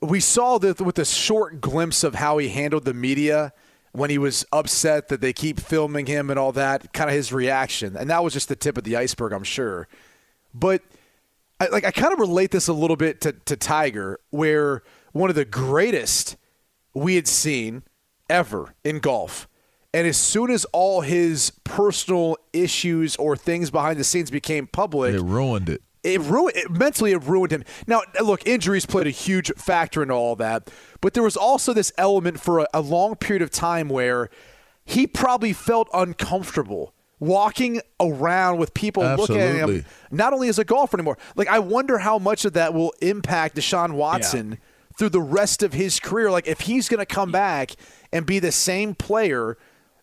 we 0.00 0.20
saw 0.20 0.58
that 0.58 0.80
with 0.80 0.98
a 0.98 1.04
short 1.04 1.60
glimpse 1.60 2.04
of 2.04 2.16
how 2.16 2.38
he 2.38 2.48
handled 2.48 2.84
the 2.84 2.94
media 2.94 3.52
when 3.92 4.10
he 4.10 4.18
was 4.18 4.44
upset 4.52 5.08
that 5.08 5.20
they 5.20 5.32
keep 5.32 5.58
filming 5.58 6.06
him 6.06 6.30
and 6.30 6.38
all 6.38 6.52
that, 6.52 6.92
kind 6.92 7.10
of 7.10 7.16
his 7.16 7.32
reaction, 7.32 7.96
and 7.96 8.08
that 8.10 8.22
was 8.22 8.32
just 8.32 8.48
the 8.48 8.56
tip 8.56 8.78
of 8.78 8.84
the 8.84 8.96
iceberg, 8.96 9.32
I'm 9.32 9.44
sure. 9.44 9.88
But 10.54 10.82
I, 11.60 11.66
like 11.68 11.84
I 11.84 11.90
kind 11.90 12.12
of 12.12 12.18
relate 12.20 12.50
this 12.50 12.68
a 12.68 12.72
little 12.72 12.96
bit 12.96 13.20
to, 13.22 13.32
to 13.32 13.56
Tiger, 13.56 14.20
where 14.30 14.82
one 15.12 15.30
of 15.30 15.36
the 15.36 15.44
greatest 15.44 16.36
we 16.94 17.16
had 17.16 17.26
seen 17.26 17.82
ever 18.28 18.74
in 18.84 19.00
golf. 19.00 19.48
And 19.94 20.06
as 20.06 20.18
soon 20.18 20.50
as 20.50 20.64
all 20.66 21.00
his 21.00 21.50
personal 21.64 22.36
issues 22.52 23.16
or 23.16 23.36
things 23.36 23.70
behind 23.70 23.98
the 23.98 24.04
scenes 24.04 24.30
became 24.30 24.66
public, 24.66 25.14
It 25.14 25.22
ruined 25.22 25.68
it. 25.68 25.82
It 26.14 26.20
ruined 26.20 26.56
it, 26.56 26.70
mentally 26.70 27.12
it 27.12 27.22
ruined 27.24 27.52
him. 27.52 27.64
Now 27.86 28.02
look 28.22 28.46
injuries 28.46 28.86
played 28.86 29.06
a 29.06 29.10
huge 29.10 29.52
factor 29.56 30.02
in 30.02 30.10
all 30.10 30.36
that 30.36 30.70
but 31.00 31.14
there 31.14 31.22
was 31.22 31.36
also 31.36 31.72
this 31.72 31.92
element 31.98 32.40
for 32.40 32.60
a, 32.60 32.66
a 32.74 32.80
long 32.80 33.16
period 33.16 33.42
of 33.42 33.50
time 33.50 33.88
where 33.88 34.30
he 34.84 35.06
probably 35.06 35.52
felt 35.52 35.88
uncomfortable 35.92 36.94
walking 37.20 37.80
around 38.00 38.58
with 38.58 38.72
people 38.74 39.02
looking 39.16 39.38
at 39.38 39.68
him 39.68 39.84
not 40.10 40.32
only 40.32 40.48
as 40.48 40.58
a 40.58 40.64
golfer 40.64 40.96
anymore. 40.96 41.18
Like 41.36 41.48
i 41.48 41.58
wonder 41.58 41.98
how 41.98 42.18
much 42.18 42.44
of 42.44 42.52
that 42.54 42.74
will 42.74 42.92
impact 43.00 43.56
deshaun 43.56 43.92
watson 43.92 44.58
through 44.98 45.10
the 45.10 45.20
rest 45.20 45.62
of 45.62 45.72
his 45.72 46.00
career. 46.00 46.30
Like 46.30 46.46
if 46.46 46.60
he's 46.60 46.88
going 46.88 47.00
to 47.00 47.06
come 47.06 47.30
back 47.30 47.72
and 48.12 48.26
be 48.26 48.38
the 48.38 48.52
same 48.52 48.94
player 48.94 49.56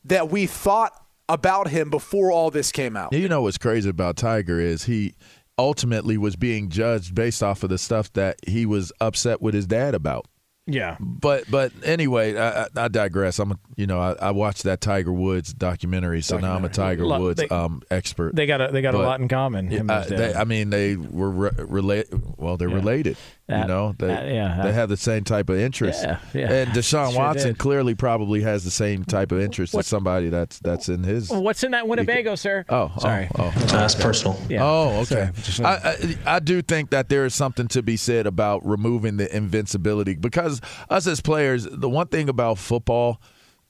that 0.06 0.30
we 0.30 0.46
thought 0.46 1.06
about 1.28 1.70
him 1.70 1.90
before 1.90 2.32
all 2.32 2.52
this 2.52 2.72
came 2.72 2.96
out. 2.96 3.12
You 3.12 3.28
know 3.28 3.42
what's 3.42 3.58
crazy 3.58 3.90
about 3.90 4.16
Tiger 4.16 4.60
is 4.60 4.84
he 4.84 5.16
ultimately 5.58 6.18
was 6.18 6.36
being 6.36 6.70
judged 6.70 7.16
based 7.16 7.42
off 7.44 7.64
of 7.64 7.70
the 7.70 7.78
stuff 7.78 8.12
that 8.14 8.38
he 8.48 8.66
was 8.66 8.92
upset 9.00 9.42
with 9.42 9.54
his 9.54 9.66
dad 9.68 9.96
about. 9.96 10.28
Yeah. 10.68 10.98
But 11.00 11.44
but 11.50 11.72
anyway, 11.84 12.36
I, 12.36 12.64
I 12.64 12.68
I 12.76 12.88
digress. 12.88 13.38
I'm 13.38 13.54
you 13.76 13.86
know 13.86 14.00
I, 14.00 14.14
I 14.14 14.32
watched 14.32 14.64
that 14.64 14.82
Tiger 14.82 15.14
Woods 15.14 15.54
documentary, 15.54 16.22
so 16.24 16.40
now 16.40 16.56
I'm 16.56 16.66
a 16.66 16.70
Tiger 16.70 17.06
Woods 17.06 17.40
they- 17.40 17.48
um, 17.50 17.84
expert. 17.92 18.36
They 18.36 18.48
got 18.48 18.62
a 18.62 18.72
they 18.72 18.82
got 18.82 18.96
a 18.96 18.98
lot 18.98 19.20
in 19.22 19.28
common. 19.28 19.72
and 19.72 19.92
Uh, 19.92 20.04
they, 20.06 20.34
I 20.34 20.44
mean, 20.44 20.72
they 20.72 20.96
were 20.96 21.30
re- 21.30 21.52
relate. 21.60 22.08
Well, 22.38 22.58
they're 22.58 22.70
Yeah. 22.70 22.76
related. 22.76 23.16
You 23.48 23.68
know, 23.68 23.94
they 23.98 24.08
that- 24.08 24.28
yeah, 24.28 24.58
they 24.58 24.64
that- 24.70 24.74
have 24.74 24.90
the 24.90 24.98
same 24.98 25.24
type 25.24 25.50
of 25.50 25.58
interest. 25.58 26.04
Yeah, 26.04 26.18
yeah. 26.34 26.52
And 26.52 26.70
Deshaun 26.74 27.12
Sure 27.12 27.20
Watson 27.20 27.50
did. 27.50 27.58
clearly 27.60 27.94
probably 27.96 28.42
has 28.42 28.64
the 28.64 28.72
same 28.72 29.04
type 29.06 29.32
of 29.32 29.40
interest 29.40 29.76
as 29.76 29.86
somebody 29.88 30.30
that's 30.30 30.60
that's 30.60 30.90
in 30.90 31.04
his. 31.04 31.30
What's 31.30 31.64
in 31.64 31.72
that 31.72 31.88
Winnebago, 31.88 32.36
sir? 32.36 32.66
Oh, 32.70 32.92
oh, 32.96 33.00
sorry. 33.00 33.28
Oh, 33.36 33.44
oh. 33.56 33.64
Uh, 33.64 33.66
that's 33.68 33.96
personal. 33.96 34.40
Yeah. 34.50 34.64
Oh, 34.64 35.02
okay. 35.02 35.30
I, 35.64 35.70
I 35.76 36.18
I 36.36 36.40
do 36.40 36.62
think 36.62 36.90
that 36.90 37.10
there 37.10 37.26
is 37.26 37.36
something 37.36 37.68
to 37.70 37.84
be 37.84 37.98
said 37.98 38.26
about 38.28 38.66
removing 38.66 39.18
the 39.18 39.36
invincibility 39.36 40.16
because 40.16 40.62
us 40.90 41.06
as 41.08 41.22
players, 41.22 41.68
the 41.70 41.90
one 41.90 42.08
thing 42.08 42.30
about 42.30 42.58
football 42.58 43.22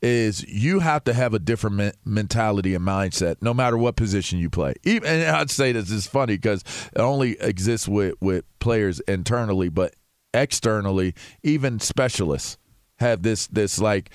is 0.06 0.48
you 0.48 0.80
have 0.80 1.04
to 1.04 1.14
have 1.14 1.34
a 1.34 1.40
different 1.40 1.76
men- 1.76 1.94
mentality 2.06 2.76
and 2.76 2.86
mindset 2.86 3.38
no 3.42 3.56
matter 3.56 3.76
what 3.76 3.96
position 3.96 4.38
you 4.38 4.52
play. 4.52 4.76
Even 4.84 5.10
and 5.10 5.36
I'd 5.36 5.50
say 5.50 5.72
this 5.72 5.90
is 5.90 6.06
funny 6.06 6.36
because 6.36 6.64
it 6.94 7.00
only 7.00 7.40
exists 7.42 7.88
with 7.88 8.14
with 8.22 8.46
players 8.60 9.00
internally, 9.02 9.70
but 9.70 9.96
externally, 10.32 11.16
even 11.42 11.80
specialists 11.80 12.58
have 13.00 13.24
this 13.24 13.48
this 13.48 13.80
like 13.80 14.12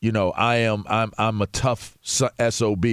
you 0.00 0.10
know, 0.10 0.32
I 0.32 0.56
am 0.56 0.84
I'm 0.88 1.12
I'm 1.16 1.40
a 1.40 1.46
tough 1.46 1.96
SOB 2.02 2.84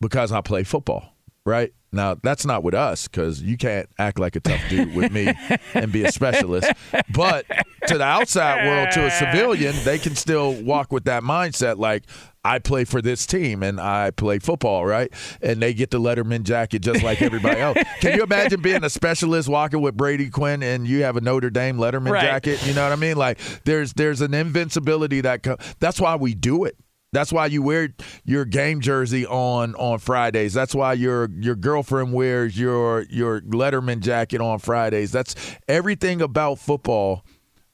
because 0.00 0.32
I 0.32 0.40
play 0.42 0.64
football, 0.64 1.16
right? 1.46 1.72
Now, 1.92 2.16
that's 2.22 2.44
not 2.44 2.62
with 2.62 2.74
us 2.74 3.08
because 3.08 3.42
you 3.42 3.56
can't 3.56 3.88
act 3.98 4.18
like 4.18 4.36
a 4.36 4.40
tough 4.40 4.60
dude 4.68 4.94
with 4.94 5.12
me 5.12 5.32
and 5.74 5.92
be 5.92 6.04
a 6.04 6.12
specialist. 6.12 6.70
But 7.14 7.46
to 7.92 7.98
the 7.98 8.04
outside 8.04 8.66
world, 8.66 8.90
to 8.92 9.06
a 9.06 9.10
civilian, 9.32 9.74
they 9.84 9.98
can 9.98 10.14
still 10.16 10.52
walk 10.62 10.92
with 10.92 11.04
that 11.04 11.22
mindset 11.22 11.78
like, 11.78 12.04
I 12.44 12.58
play 12.58 12.82
for 12.84 13.00
this 13.00 13.24
team 13.24 13.62
and 13.62 13.80
I 13.80 14.10
play 14.10 14.40
football, 14.40 14.84
right? 14.84 15.12
And 15.40 15.62
they 15.62 15.72
get 15.74 15.92
the 15.92 16.00
Letterman 16.00 16.42
jacket 16.42 16.80
just 16.82 17.00
like 17.04 17.22
everybody 17.22 17.60
else. 17.60 17.78
Can 18.00 18.16
you 18.16 18.24
imagine 18.24 18.60
being 18.60 18.82
a 18.82 18.90
specialist 18.90 19.48
walking 19.48 19.80
with 19.80 19.96
Brady 19.96 20.28
Quinn 20.28 20.60
and 20.64 20.84
you 20.84 21.04
have 21.04 21.16
a 21.16 21.20
Notre 21.20 21.50
Dame 21.50 21.76
Letterman 21.76 22.10
Right. 22.10 22.22
jacket? 22.22 22.66
You 22.66 22.74
know 22.74 22.82
what 22.82 22.90
I 22.92 22.96
mean? 22.96 23.16
Like 23.16 23.38
there's 23.64 23.92
there's 23.92 24.20
an 24.22 24.34
invincibility 24.34 25.20
that 25.20 25.44
co- 25.44 25.56
that's 25.78 26.00
why 26.00 26.16
we 26.16 26.34
do 26.34 26.64
it. 26.64 26.76
That's 27.12 27.32
why 27.32 27.46
you 27.46 27.62
wear 27.62 27.90
your 28.24 28.44
game 28.44 28.80
jersey 28.80 29.24
on 29.24 29.76
on 29.76 30.00
Fridays. 30.00 30.52
That's 30.52 30.74
why 30.74 30.94
your 30.94 31.28
your 31.38 31.54
girlfriend 31.54 32.12
wears 32.12 32.58
your 32.58 33.02
your 33.02 33.40
Letterman 33.42 34.00
jacket 34.00 34.40
on 34.40 34.58
Fridays. 34.58 35.12
That's 35.12 35.36
everything 35.68 36.20
about 36.20 36.58
football, 36.58 37.24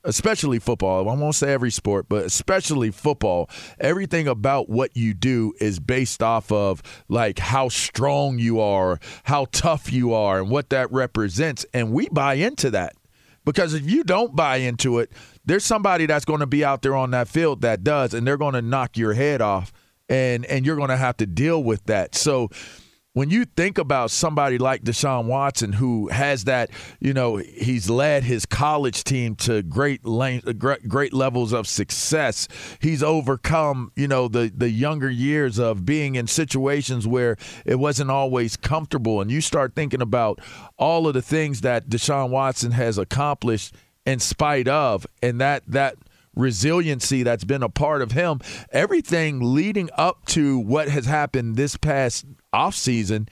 especially 0.05 0.59
football. 0.59 1.09
I 1.09 1.14
won't 1.14 1.35
say 1.35 1.52
every 1.52 1.71
sport, 1.71 2.07
but 2.09 2.25
especially 2.25 2.90
football. 2.90 3.50
Everything 3.81 4.28
about 4.28 4.69
what 4.69 4.97
you 4.97 5.14
do 5.14 5.55
is 5.61 5.81
based 5.81 6.23
off 6.23 6.50
of 6.52 6.83
like 7.09 7.38
how 7.38 7.69
strong 7.69 8.38
you 8.38 8.61
are, 8.61 8.99
how 9.25 9.47
tough 9.52 9.93
you 9.93 10.12
are, 10.14 10.40
and 10.40 10.50
what 10.50 10.71
that 10.71 10.90
represents. 10.93 11.67
And 11.75 11.93
we 11.93 12.09
buy 12.09 12.35
into 12.35 12.71
that. 12.71 12.95
Because 13.45 13.73
if 13.73 13.90
you 13.90 14.05
don't 14.05 14.37
buy 14.37 14.57
into 14.57 14.99
it, 14.99 15.11
there's 15.47 15.64
somebody 15.64 16.05
that's 16.05 16.26
going 16.26 16.40
to 16.40 16.47
be 16.47 16.62
out 16.64 16.83
there 16.83 16.95
on 16.95 17.12
that 17.12 17.28
field 17.28 17.62
that 17.62 17.83
does, 17.83 18.12
and 18.12 18.26
they're 18.26 18.37
going 18.37 18.52
to 18.52 18.61
knock 18.61 18.99
your 18.99 19.14
head 19.14 19.40
off, 19.40 19.73
and 20.11 20.45
and 20.47 20.67
you're 20.67 20.76
going 20.76 20.90
to 20.90 20.99
have 20.99 21.17
to 21.17 21.26
deal 21.26 21.64
with 21.64 21.83
that. 21.85 22.14
So 22.14 22.50
when 23.15 23.31
you 23.31 23.45
think 23.45 23.79
about 23.79 24.11
somebody 24.11 24.59
like 24.59 24.83
Deshaun 24.83 25.25
Watson, 25.25 25.73
who 25.73 26.09
has 26.09 26.45
that, 26.45 26.71
you 27.00 27.12
know, 27.12 27.37
he's 27.37 27.91
led 27.91 28.23
his 28.23 28.47
college 28.47 29.03
team 29.03 29.35
to 29.37 29.62
great 29.62 30.03
uh, 30.05 30.53
great, 30.53 30.88
great 30.88 31.12
levels 31.12 31.53
of 31.53 31.67
success. 31.67 32.47
He's 32.81 33.03
overcome, 33.03 33.93
you 33.97 34.09
know, 34.09 34.29
the 34.29 34.53
the 34.55 34.71
younger 34.71 35.11
years 35.11 35.59
of 35.59 35.85
being 35.85 36.15
in 36.15 36.27
situations 36.27 37.07
where 37.07 37.37
it 37.65 37.77
wasn't 37.77 38.11
always 38.11 38.57
comfortable, 38.57 39.21
and 39.21 39.31
you 39.31 39.41
start 39.41 39.75
thinking 39.75 40.03
about 40.03 40.41
all 40.77 41.09
of 41.09 41.15
the 41.15 41.23
things 41.23 41.62
that 41.62 41.88
Deshaun 41.88 42.31
Watson 42.31 42.73
has 42.73 42.99
accomplished 42.99 43.75
in 44.07 44.21
spite 44.21 44.69
of, 44.69 45.07
and 45.23 45.41
that 45.41 45.65
that 45.67 45.97
resiliency 46.38 47.23
that's 47.23 47.45
been 47.45 47.62
a 47.62 47.68
part 47.68 48.00
of 48.00 48.12
him. 48.12 48.40
Everything 48.71 49.54
leading 49.54 49.90
up 49.95 50.25
to 50.26 50.59
what 50.59 50.88
has 50.88 51.04
happened 51.04 51.57
this 51.57 51.76
past 51.76 52.25
offseason 52.54 53.28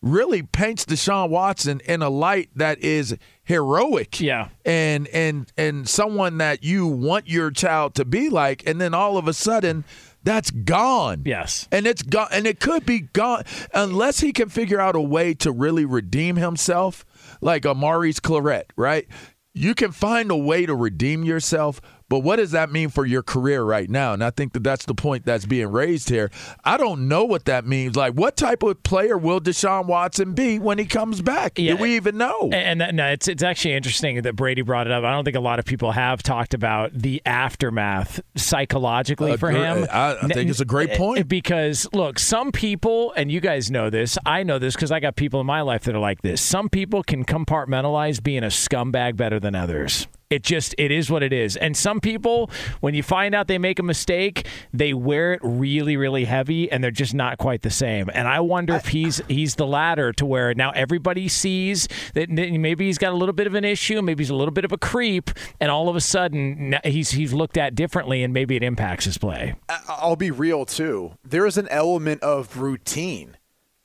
really 0.00 0.42
paints 0.42 0.84
Deshaun 0.84 1.30
Watson 1.30 1.80
in 1.84 2.02
a 2.02 2.10
light 2.10 2.50
that 2.54 2.78
is 2.78 3.16
heroic. 3.44 4.20
Yeah. 4.20 4.48
And 4.64 5.08
and 5.08 5.50
and 5.56 5.88
someone 5.88 6.38
that 6.38 6.62
you 6.62 6.86
want 6.86 7.28
your 7.28 7.50
child 7.50 7.94
to 7.96 8.04
be 8.04 8.28
like 8.28 8.66
and 8.66 8.80
then 8.80 8.94
all 8.94 9.16
of 9.16 9.26
a 9.26 9.32
sudden 9.32 9.84
that's 10.22 10.50
gone. 10.50 11.22
Yes. 11.24 11.68
And 11.72 11.86
it's 11.86 12.02
gone 12.02 12.28
and 12.32 12.46
it 12.46 12.60
could 12.60 12.84
be 12.84 13.00
gone 13.00 13.44
unless 13.72 14.20
he 14.20 14.32
can 14.32 14.48
figure 14.48 14.80
out 14.80 14.96
a 14.96 15.00
way 15.00 15.34
to 15.34 15.50
really 15.50 15.84
redeem 15.84 16.36
himself 16.36 17.04
like 17.40 17.64
Maurice 17.64 18.20
Clarett, 18.20 18.64
right? 18.76 19.06
You 19.54 19.74
can 19.74 19.90
find 19.90 20.30
a 20.30 20.36
way 20.36 20.66
to 20.66 20.74
redeem 20.74 21.24
yourself, 21.24 21.80
But 22.10 22.20
what 22.20 22.36
does 22.36 22.52
that 22.52 22.70
mean 22.72 22.88
for 22.88 23.04
your 23.04 23.22
career 23.22 23.62
right 23.62 23.88
now? 23.90 24.14
And 24.14 24.24
I 24.24 24.30
think 24.30 24.54
that 24.54 24.64
that's 24.64 24.86
the 24.86 24.94
point 24.94 25.24
that's 25.26 25.44
being 25.44 25.70
raised 25.70 26.08
here. 26.08 26.30
I 26.64 26.76
don't 26.78 27.06
know 27.06 27.24
what 27.24 27.44
that 27.44 27.66
means. 27.66 27.96
Like, 27.96 28.14
what 28.14 28.36
type 28.36 28.62
of 28.62 28.82
player 28.82 29.18
will 29.18 29.40
Deshaun 29.40 29.86
Watson 29.86 30.32
be 30.32 30.58
when 30.58 30.78
he 30.78 30.86
comes 30.86 31.20
back? 31.20 31.58
Yeah. 31.58 31.76
Do 31.76 31.82
we 31.82 31.96
even 31.96 32.16
know? 32.16 32.48
And 32.52 32.80
that, 32.80 32.94
no, 32.94 33.08
it's 33.08 33.28
it's 33.28 33.42
actually 33.42 33.74
interesting 33.74 34.22
that 34.22 34.36
Brady 34.36 34.62
brought 34.62 34.86
it 34.86 34.92
up. 34.92 35.04
I 35.04 35.10
don't 35.12 35.24
think 35.24 35.36
a 35.36 35.40
lot 35.40 35.58
of 35.58 35.66
people 35.66 35.92
have 35.92 36.22
talked 36.22 36.54
about 36.54 36.92
the 36.94 37.20
aftermath 37.26 38.20
psychologically 38.36 39.36
for 39.36 39.50
him. 39.50 39.86
I- 39.92 40.16
I 40.22 40.28
think 40.28 40.50
it's 40.50 40.60
a 40.60 40.64
great 40.64 40.94
point. 40.94 41.28
because 41.28 41.86
look, 41.92 42.18
some 42.18 42.52
people, 42.52 43.12
and 43.16 43.30
you 43.30 43.40
guys 43.40 43.70
know 43.70 43.90
this. 43.90 44.16
I 44.24 44.42
know 44.42 44.58
this 44.58 44.74
because 44.74 44.90
I 44.90 45.00
got 45.00 45.16
people 45.16 45.40
in 45.40 45.46
my 45.46 45.60
life 45.60 45.84
that 45.84 45.94
are 45.94 45.98
like 46.00 46.22
this. 46.22 46.40
Some 46.40 46.68
people 46.68 47.02
can 47.02 47.24
compartmentalize 47.24 48.22
being 48.22 48.42
a 48.44 48.48
scumbag 48.48 49.16
better 49.16 49.38
than 49.38 49.54
others. 49.54 50.08
It 50.30 50.42
just 50.42 50.74
it 50.76 50.90
is 50.90 51.10
what 51.10 51.22
it 51.22 51.32
is. 51.32 51.56
And 51.56 51.74
some 51.74 52.00
people, 52.00 52.50
when 52.80 52.94
you 52.94 53.02
find 53.02 53.34
out 53.34 53.48
they 53.48 53.56
make 53.56 53.78
a 53.78 53.82
mistake, 53.82 54.46
they 54.74 54.92
wear 54.92 55.32
it 55.32 55.40
really, 55.42 55.96
really 55.96 56.26
heavy, 56.26 56.70
and 56.70 56.84
they're 56.84 56.90
just 56.90 57.14
not 57.14 57.38
quite 57.38 57.62
the 57.62 57.70
same. 57.70 58.10
And 58.12 58.28
I 58.28 58.40
wonder 58.40 58.74
if 58.74 58.88
he's 58.88 59.22
he's 59.28 59.54
the 59.54 59.66
latter 59.66 60.12
to 60.12 60.26
where 60.26 60.50
it 60.50 60.58
now 60.58 60.70
everybody 60.72 61.28
sees 61.28 61.88
that 62.12 62.28
maybe 62.28 62.86
he's 62.86 62.98
got 62.98 63.12
a 63.12 63.16
little 63.16 63.32
bit 63.32 63.46
of 63.46 63.54
an 63.54 63.64
issue, 63.64 64.02
maybe 64.02 64.22
he's 64.22 64.28
a 64.28 64.34
little 64.34 64.52
bit 64.52 64.66
of 64.66 64.72
a 64.72 64.76
creep, 64.76 65.30
and 65.60 65.70
all 65.70 65.88
of 65.88 65.96
a 65.96 66.00
sudden 66.00 66.76
he's 66.84 67.12
he's 67.12 67.32
looked 67.32 67.56
at 67.56 67.74
differently, 67.74 68.22
and 68.22 68.34
maybe 68.34 68.54
it 68.54 68.62
impacts 68.62 69.06
his 69.06 69.16
play. 69.16 69.54
I'll 69.88 70.16
be 70.16 70.30
real 70.30 70.66
too. 70.66 71.12
There 71.24 71.46
is 71.46 71.56
an 71.56 71.68
element 71.68 72.22
of 72.22 72.58
routine 72.58 73.38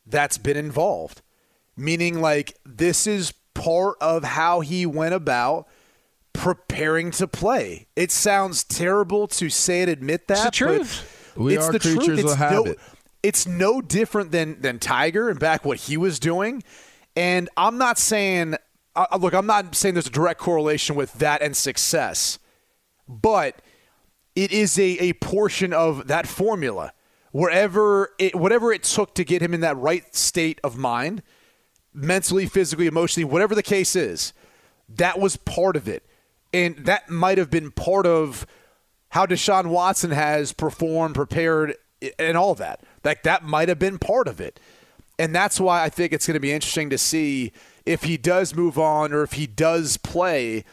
that's 0.05 0.37
been 0.37 0.57
involved, 0.57 1.21
meaning 1.77 2.19
like 2.19 2.57
this 2.65 3.07
is 3.07 3.33
part 3.53 3.95
of 4.01 4.25
how 4.25 4.59
he 4.59 4.85
went 4.85 5.13
about 5.13 5.67
preparing 6.33 7.11
to 7.11 7.27
play. 7.27 7.87
It 7.95 8.11
sounds 8.11 8.63
terrible 8.63 9.27
to 9.27 9.49
say 9.49 9.81
and 9.81 9.89
admit 9.91 10.27
that. 10.27 10.47
It's 10.47 10.59
the 10.59 10.65
truth. 10.65 11.31
but 11.35 11.43
We 11.43 11.55
it's 11.57 11.67
are 11.67 11.71
the 11.71 11.79
truth. 11.79 11.97
creatures 11.99 12.19
of 12.19 12.25
It's 12.25 12.39
no, 12.39 12.45
habit. 12.63 12.79
it's 13.21 13.47
no 13.47 13.81
different 13.81 14.31
than 14.31 14.61
than 14.61 14.79
Tiger 14.79 15.29
and 15.29 15.39
back 15.39 15.63
what 15.65 15.77
he 15.77 15.97
was 15.97 16.19
doing. 16.19 16.63
And 17.15 17.49
I'm 17.55 17.77
not 17.77 17.97
saying, 17.99 18.55
uh, 18.95 19.05
look, 19.19 19.33
I'm 19.33 19.45
not 19.45 19.75
saying 19.75 19.93
there's 19.95 20.07
a 20.07 20.11
direct 20.11 20.39
correlation 20.39 20.95
with 20.95 21.13
that 21.15 21.41
and 21.41 21.55
success, 21.55 22.39
but 23.07 23.61
it 24.35 24.51
is 24.51 24.79
a, 24.79 24.83
a 24.99 25.13
portion 25.13 25.73
of 25.73 26.07
that 26.07 26.27
formula. 26.27 26.91
Wherever 27.31 28.11
it, 28.19 28.35
whatever 28.35 28.71
it 28.71 28.83
took 28.83 29.15
to 29.15 29.23
get 29.23 29.41
him 29.41 29.53
in 29.53 29.61
that 29.61 29.77
right 29.77 30.15
state 30.15 30.59
of 30.63 30.77
mind, 30.77 31.23
mentally, 31.93 32.45
physically, 32.47 32.85
emotionally, 32.87 33.25
whatever 33.25 33.55
the 33.55 33.63
case 33.63 33.95
is, 33.95 34.33
that 34.89 35.19
was 35.19 35.35
part 35.37 35.75
of 35.75 35.87
it. 35.87 36.03
And 36.53 36.77
that 36.85 37.09
might 37.09 37.37
have 37.37 37.49
been 37.49 37.71
part 37.71 38.05
of 38.05 38.45
how 39.09 39.25
Deshaun 39.25 39.67
Watson 39.67 40.11
has 40.11 40.53
performed, 40.53 41.15
prepared, 41.15 41.75
and 42.19 42.37
all 42.37 42.55
that. 42.55 42.81
Like 43.03 43.23
that 43.23 43.43
might 43.43 43.69
have 43.69 43.79
been 43.79 43.99
part 43.99 44.27
of 44.27 44.39
it. 44.39 44.59
And 45.19 45.33
that's 45.35 45.59
why 45.59 45.83
I 45.83 45.89
think 45.89 46.13
it's 46.13 46.25
going 46.25 46.35
to 46.35 46.39
be 46.39 46.51
interesting 46.51 46.89
to 46.89 46.97
see 46.97 47.51
if 47.85 48.03
he 48.03 48.17
does 48.17 48.55
move 48.55 48.79
on 48.79 49.13
or 49.13 49.23
if 49.23 49.33
he 49.33 49.45
does 49.45 49.97
play. 49.97 50.63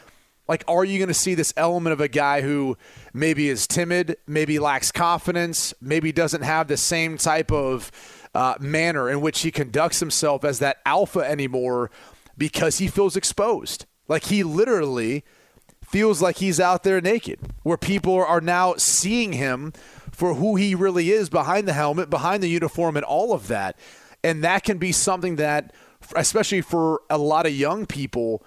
Like, 0.47 0.63
are 0.67 0.83
you 0.83 0.97
going 0.97 1.07
to 1.07 1.13
see 1.13 1.35
this 1.35 1.53
element 1.55 1.93
of 1.93 2.01
a 2.01 2.07
guy 2.07 2.41
who 2.41 2.77
maybe 3.13 3.47
is 3.47 3.67
timid, 3.67 4.17
maybe 4.27 4.59
lacks 4.59 4.91
confidence, 4.91 5.73
maybe 5.79 6.11
doesn't 6.11 6.41
have 6.41 6.67
the 6.67 6.77
same 6.77 7.17
type 7.17 7.51
of 7.51 7.91
uh, 8.33 8.55
manner 8.59 9.09
in 9.09 9.21
which 9.21 9.41
he 9.41 9.51
conducts 9.51 9.99
himself 9.99 10.43
as 10.43 10.59
that 10.59 10.77
alpha 10.85 11.19
anymore 11.19 11.91
because 12.37 12.79
he 12.79 12.87
feels 12.87 13.15
exposed? 13.15 13.85
Like, 14.07 14.25
he 14.25 14.43
literally 14.43 15.23
feels 15.91 16.21
like 16.21 16.37
he's 16.37 16.59
out 16.59 16.83
there 16.83 17.01
naked, 17.01 17.39
where 17.63 17.77
people 17.77 18.15
are 18.15 18.41
now 18.41 18.75
seeing 18.77 19.33
him 19.33 19.73
for 20.11 20.35
who 20.35 20.55
he 20.55 20.75
really 20.75 21.11
is 21.11 21.29
behind 21.29 21.67
the 21.67 21.73
helmet, 21.73 22.09
behind 22.09 22.41
the 22.43 22.47
uniform, 22.49 22.95
and 22.95 23.05
all 23.05 23.33
of 23.33 23.47
that. 23.47 23.77
And 24.23 24.43
that 24.43 24.63
can 24.63 24.77
be 24.77 24.91
something 24.91 25.37
that, 25.37 25.73
especially 26.15 26.61
for 26.61 27.01
a 27.09 27.17
lot 27.17 27.45
of 27.45 27.53
young 27.53 27.85
people, 27.85 28.43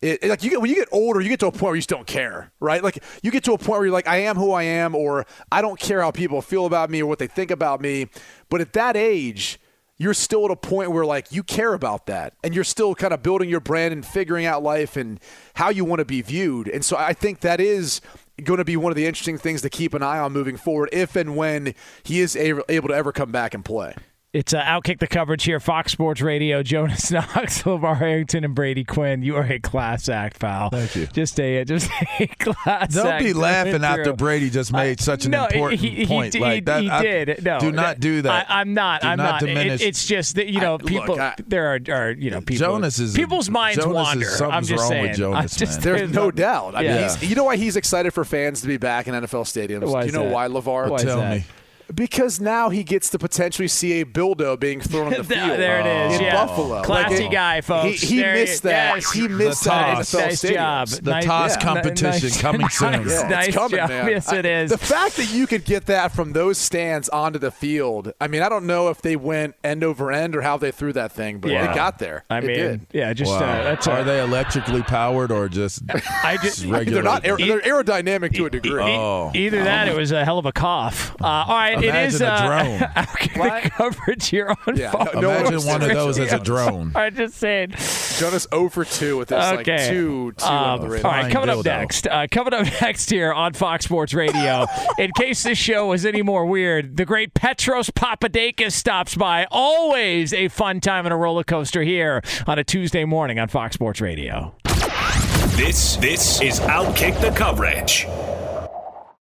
it, 0.00 0.20
it- 0.22 0.28
like 0.28 0.42
you 0.44 0.50
get 0.50 0.60
when 0.60 0.70
you 0.70 0.76
get 0.76 0.88
older, 0.92 1.20
you 1.20 1.28
get 1.28 1.40
to 1.40 1.46
a 1.48 1.52
point 1.52 1.62
where 1.62 1.74
you 1.74 1.80
just 1.80 1.88
don't 1.88 2.06
care, 2.06 2.52
right? 2.60 2.82
Like 2.82 3.02
you 3.22 3.30
get 3.30 3.44
to 3.44 3.52
a 3.52 3.58
point 3.58 3.68
where 3.80 3.84
you're 3.86 3.92
like, 3.92 4.06
I 4.08 4.18
am 4.18 4.36
who 4.36 4.52
I 4.52 4.62
am, 4.62 4.94
or 4.94 5.26
I 5.50 5.60
don't 5.60 5.78
care 5.78 6.00
how 6.00 6.10
people 6.12 6.40
feel 6.40 6.66
about 6.66 6.88
me 6.88 7.02
or 7.02 7.06
what 7.06 7.18
they 7.18 7.26
think 7.26 7.50
about 7.50 7.80
me. 7.80 8.06
But 8.48 8.60
at 8.60 8.72
that 8.74 8.96
age, 8.96 9.58
you're 9.98 10.14
still 10.14 10.44
at 10.44 10.50
a 10.50 10.56
point 10.56 10.92
where 10.92 11.04
like 11.04 11.32
you 11.32 11.42
care 11.42 11.74
about 11.74 12.06
that 12.06 12.34
and 12.44 12.54
you're 12.54 12.64
still 12.64 12.94
kind 12.94 13.12
of 13.12 13.22
building 13.22 13.48
your 13.48 13.60
brand 13.60 13.92
and 13.92 14.06
figuring 14.06 14.46
out 14.46 14.62
life 14.62 14.96
and 14.96 15.20
how 15.54 15.68
you 15.70 15.84
want 15.84 15.98
to 15.98 16.04
be 16.04 16.22
viewed. 16.22 16.68
And 16.68 16.84
so 16.84 16.96
I 16.96 17.12
think 17.12 17.40
that 17.40 17.60
is 17.60 18.00
going 18.44 18.58
to 18.58 18.64
be 18.64 18.76
one 18.76 18.92
of 18.92 18.96
the 18.96 19.06
interesting 19.06 19.36
things 19.36 19.62
to 19.62 19.70
keep 19.70 19.94
an 19.94 20.02
eye 20.02 20.18
on 20.18 20.32
moving 20.32 20.56
forward 20.56 20.88
if 20.92 21.16
and 21.16 21.36
when 21.36 21.74
he 22.04 22.20
is 22.20 22.36
able 22.36 22.88
to 22.88 22.94
ever 22.94 23.10
come 23.12 23.32
back 23.32 23.54
and 23.54 23.64
play. 23.64 23.94
It's 24.34 24.52
uh, 24.52 24.60
Outkick 24.60 24.98
the 24.98 25.06
coverage 25.06 25.44
here, 25.44 25.58
Fox 25.58 25.90
Sports 25.90 26.20
Radio. 26.20 26.62
Jonas 26.68 27.10
Knox, 27.10 27.62
LeVar 27.62 27.98
Arrington, 27.98 28.44
and 28.44 28.54
Brady 28.54 28.84
Quinn. 28.84 29.22
You 29.22 29.36
are 29.36 29.42
a 29.42 29.58
class 29.58 30.06
act, 30.10 30.38
pal. 30.38 30.68
Thank 30.68 30.94
you. 30.96 31.06
Just 31.06 31.40
a 31.40 31.64
just 31.64 31.90
a 32.20 32.26
class 32.26 32.92
Don't 32.94 33.06
act. 33.06 33.24
be 33.24 33.32
laughing 33.32 33.76
through. 33.76 33.84
after 33.86 34.12
Brady 34.12 34.50
just 34.50 34.70
made 34.70 35.00
such 35.00 35.24
an 35.24 35.30
no, 35.30 35.46
important 35.46 35.80
he, 35.80 35.88
he, 35.90 36.06
point 36.06 36.34
He, 36.34 36.40
like 36.40 36.66
that. 36.66 36.82
He 36.82 36.90
I- 36.90 37.02
did. 37.02 37.42
No, 37.42 37.58
do 37.58 37.72
not 37.72 38.00
do 38.00 38.20
that. 38.20 38.50
I, 38.50 38.60
am 38.60 38.74
not. 38.74 39.00
Do 39.00 39.08
I'm 39.08 39.16
not 39.16 39.40
not. 39.40 39.48
It- 39.48 39.80
it's 39.80 40.06
just 40.06 40.34
that 40.34 40.48
you 40.48 40.60
know 40.60 40.74
I- 40.74 40.76
look, 40.76 40.84
people. 40.86 41.18
I- 41.18 41.34
there 41.46 41.68
are, 41.74 41.80
are 41.90 42.10
you 42.10 42.30
know 42.30 42.42
people. 42.42 42.66
Jonas 42.66 42.98
is- 42.98 43.14
people's 43.16 43.48
minds 43.48 43.82
Jonas 43.82 43.88
is- 43.88 43.94
wander. 43.94 44.26
I'm 44.26 44.36
something's 44.36 44.68
just 44.68 44.80
wrong 44.82 44.90
saying. 44.90 45.08
with 45.08 45.16
Jonas, 45.16 45.56
just, 45.56 45.78
man. 45.78 45.96
There's 45.96 46.12
no 46.12 46.30
doubt. 46.30 46.74
I 46.74 46.82
mean, 46.82 46.90
Yeah. 46.90 47.16
he's, 47.16 47.30
you 47.30 47.34
know 47.34 47.44
why 47.44 47.56
he's 47.56 47.76
excited 47.76 48.12
for 48.12 48.26
fans 48.26 48.60
to 48.60 48.66
be 48.66 48.76
back 48.76 49.08
in 49.08 49.14
NFL 49.14 49.44
stadiums? 49.44 49.90
Why 49.90 50.02
Do 50.02 50.06
you 50.08 50.12
know 50.12 50.24
that? 50.24 50.32
why, 50.34 50.48
LeVar? 50.48 50.90
Why 50.90 50.98
Tell 50.98 51.24
me. 51.30 51.46
Because 51.94 52.38
now 52.40 52.68
he 52.68 52.84
gets 52.84 53.08
to 53.10 53.18
potentially 53.18 53.68
see 53.68 54.00
a 54.00 54.04
dildo 54.04 54.60
being 54.60 54.80
thrown 54.80 55.06
on 55.06 55.12
the 55.14 55.24
field. 55.24 55.58
there 55.58 55.80
it 55.80 55.86
is, 56.12 56.18
In 56.18 56.24
yeah. 56.26 56.34
Buffalo. 56.34 56.82
Classy 56.82 57.14
Like, 57.16 57.22
it- 57.24 57.32
guy, 57.32 57.60
folks. 57.62 58.00
He, 58.02 58.16
he 58.16 58.22
missed 58.22 58.64
you- 58.64 58.70
that. 58.70 58.94
yes. 58.96 59.12
He 59.12 59.28
missed 59.28 59.64
The 59.64 59.70
that. 59.70 59.88
in 59.90 59.94
toss. 59.96 60.14
NFL 60.14 60.18
Nice 60.28 60.42
job. 60.42 60.88
The 60.88 61.10
Nice- 61.10 61.24
toss 61.24 61.56
yeah. 61.56 61.62
competition 61.62 62.28
Nice- 62.28 62.40
coming 62.42 62.68
soon. 62.68 62.90
nice- 62.92 63.10
Yeah, 63.22 63.28
nice 63.28 63.46
it's 63.48 63.56
coming, 63.56 63.76
job. 63.78 63.88
man. 63.88 64.08
Yes, 64.08 64.32
it 64.32 64.44
I- 64.46 64.64
The 64.66 64.78
fact 64.78 65.16
that 65.16 65.32
you 65.32 65.46
could 65.46 65.64
get 65.64 65.86
that 65.86 66.12
from 66.12 66.32
those 66.34 66.58
stands 66.58 67.08
onto 67.08 67.38
the 67.38 67.50
field. 67.50 68.12
I 68.20 68.28
mean, 68.28 68.42
I 68.42 68.48
don't 68.48 68.66
know 68.66 68.88
if 68.88 69.00
they 69.00 69.16
went 69.16 69.54
end 69.64 69.82
over 69.82 70.12
end 70.12 70.36
or 70.36 70.42
how 70.42 70.56
they 70.58 70.70
threw 70.70 70.92
that 70.92 71.12
thing, 71.12 71.38
but 71.38 71.50
Yeah. 71.50 71.70
it 71.72 71.74
got 71.74 71.98
there. 71.98 72.24
I 72.28 72.38
It 72.38 72.44
mean, 72.44 72.56
did. 72.56 72.86
yeah, 72.92 73.12
just 73.14 73.30
Wow. 73.32 73.38
uh, 73.38 73.64
that's 73.64 73.86
a- 73.86 73.92
Are 73.92 74.04
they 74.04 74.20
electrically 74.20 74.82
powered 74.82 75.32
or 75.32 75.48
just 75.48 75.82
I 76.22 76.36
just 76.42 76.64
regular? 76.66 77.02
They're 77.02 77.02
not. 77.02 77.24
Aer- 77.24 77.38
they're 77.38 77.60
aerodynamic 77.60 78.34
to 78.36 78.46
a 78.46 78.50
degree. 78.50 78.82
E- 78.82 78.96
Oh. 78.98 79.30
Either 79.34 79.64
that, 79.64 79.88
it 79.88 79.96
was 79.96 80.12
a 80.12 80.24
hell 80.24 80.38
of 80.38 80.44
a 80.46 80.52
cough. 80.52 81.14
Uh, 81.20 81.24
all 81.26 81.56
right, 81.56 81.77
it 81.78 81.88
Imagine 81.88 82.14
is 82.14 82.20
a 82.20 82.28
uh, 82.32 82.46
drone. 82.46 82.78
Outkick 82.96 83.62
the 83.64 83.70
coverage 83.70 84.28
here 84.28 84.54
on 84.66 84.76
Yeah, 84.76 84.90
Fox. 84.90 85.14
no- 85.14 85.20
no 85.20 85.28
one 85.28 85.36
Imagine 85.38 85.54
was 85.54 85.66
one 85.66 85.82
of 85.82 85.88
those 85.88 86.18
as 86.18 86.32
a 86.32 86.38
drone. 86.44 86.92
I'm 86.94 87.14
just 87.14 87.34
said. 87.36 87.70
Jonas 88.18 88.46
0 88.52 88.68
for 88.68 88.84
2 88.84 89.16
with 89.16 89.28
this 89.28 89.44
Okay. 89.44 89.76
like 89.76 89.88
two 89.88 90.32
two 90.32 90.44
Um, 90.44 90.52
on 90.52 90.78
the 90.80 90.86
all 90.86 90.90
radar. 90.92 91.10
right, 91.12 91.22
Fine 91.22 91.32
coming 91.32 91.50
up 91.50 91.64
next. 91.64 92.06
Uh, 92.06 92.26
coming 92.30 92.52
up 92.54 92.66
next 92.82 93.10
here 93.10 93.32
on 93.32 93.52
Fox 93.52 93.84
Sports 93.84 94.12
Radio. 94.14 94.66
in 94.98 95.10
case 95.16 95.42
this 95.44 95.58
show 95.58 95.86
was 95.88 96.04
any 96.04 96.22
more 96.22 96.44
weird, 96.46 96.96
the 96.96 97.04
great 97.04 97.34
Petros 97.34 97.90
Papadakis 97.90 98.72
stops 98.72 99.14
by. 99.14 99.46
Always 99.50 100.32
a 100.32 100.48
fun 100.48 100.80
time 100.80 101.06
and 101.06 101.12
a 101.12 101.16
roller 101.16 101.44
coaster 101.44 101.82
here 101.82 102.22
on 102.46 102.58
a 102.58 102.64
Tuesday 102.64 103.04
morning 103.04 103.38
on 103.38 103.48
Fox 103.48 103.74
Sports 103.74 104.00
Radio. 104.00 104.54
This 105.56 105.96
this 105.96 106.40
is 106.40 106.60
Outkick 106.60 107.20
the 107.20 107.30
coverage. 107.30 108.06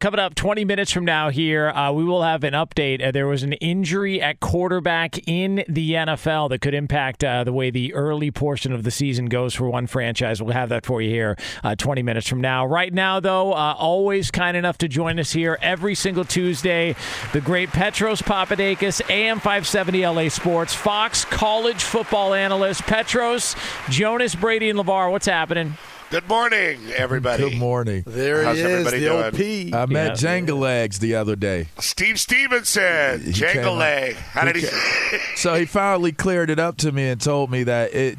Coming 0.00 0.18
up 0.18 0.34
20 0.34 0.64
minutes 0.64 0.90
from 0.90 1.04
now 1.04 1.28
here, 1.28 1.68
uh, 1.68 1.92
we 1.92 2.04
will 2.04 2.22
have 2.22 2.42
an 2.42 2.54
update. 2.54 3.06
Uh, 3.06 3.10
there 3.10 3.26
was 3.26 3.42
an 3.42 3.52
injury 3.52 4.18
at 4.22 4.40
quarterback 4.40 5.28
in 5.28 5.62
the 5.68 5.92
NFL 5.92 6.48
that 6.48 6.62
could 6.62 6.72
impact 6.72 7.22
uh, 7.22 7.44
the 7.44 7.52
way 7.52 7.68
the 7.68 7.92
early 7.92 8.30
portion 8.30 8.72
of 8.72 8.82
the 8.82 8.90
season 8.90 9.26
goes 9.26 9.52
for 9.54 9.68
one 9.68 9.86
franchise. 9.86 10.40
We'll 10.40 10.54
have 10.54 10.70
that 10.70 10.86
for 10.86 11.02
you 11.02 11.10
here 11.10 11.36
uh, 11.62 11.74
20 11.74 12.02
minutes 12.02 12.26
from 12.26 12.40
now. 12.40 12.64
Right 12.64 12.94
now, 12.94 13.20
though, 13.20 13.52
uh, 13.52 13.74
always 13.76 14.30
kind 14.30 14.56
enough 14.56 14.78
to 14.78 14.88
join 14.88 15.18
us 15.18 15.32
here 15.32 15.58
every 15.60 15.94
single 15.94 16.24
Tuesday, 16.24 16.96
the 17.34 17.42
great 17.42 17.68
Petros 17.68 18.22
Papadakis, 18.22 19.02
AM 19.10 19.36
570 19.36 20.06
LA 20.06 20.28
Sports, 20.30 20.72
Fox 20.72 21.26
college 21.26 21.82
football 21.82 22.32
analyst. 22.32 22.80
Petros, 22.84 23.54
Jonas, 23.90 24.34
Brady, 24.34 24.70
and 24.70 24.78
LeVar, 24.78 25.10
what's 25.10 25.26
happening? 25.26 25.76
Good 26.10 26.28
morning, 26.28 26.80
everybody. 26.96 27.50
Good 27.50 27.58
morning. 27.58 28.02
There 28.04 28.42
How's 28.42 28.56
he 28.56 28.62
is, 28.64 28.68
everybody 28.68 28.98
the 28.98 29.06
doing? 29.06 29.24
old 29.26 29.34
P. 29.34 29.72
I 29.72 29.86
met 29.86 30.20
Yeah. 30.20 30.40
Jenga 30.40 30.58
Legs 30.58 30.98
the 30.98 31.14
other 31.14 31.36
day. 31.36 31.68
Steve 31.78 32.18
Stevenson, 32.18 33.22
He 33.22 33.30
Jangle 33.32 33.74
Leg. 33.76 34.16
How 34.16 34.44
did 34.44 34.56
he? 34.56 34.66
So 35.36 35.54
he 35.54 35.64
finally 35.66 36.12
cleared 36.12 36.50
it 36.50 36.58
up 36.58 36.76
to 36.78 36.92
me 36.92 37.08
and 37.08 37.18
told 37.20 37.50
me 37.50 37.62
that 37.62 37.94
it 37.94 38.18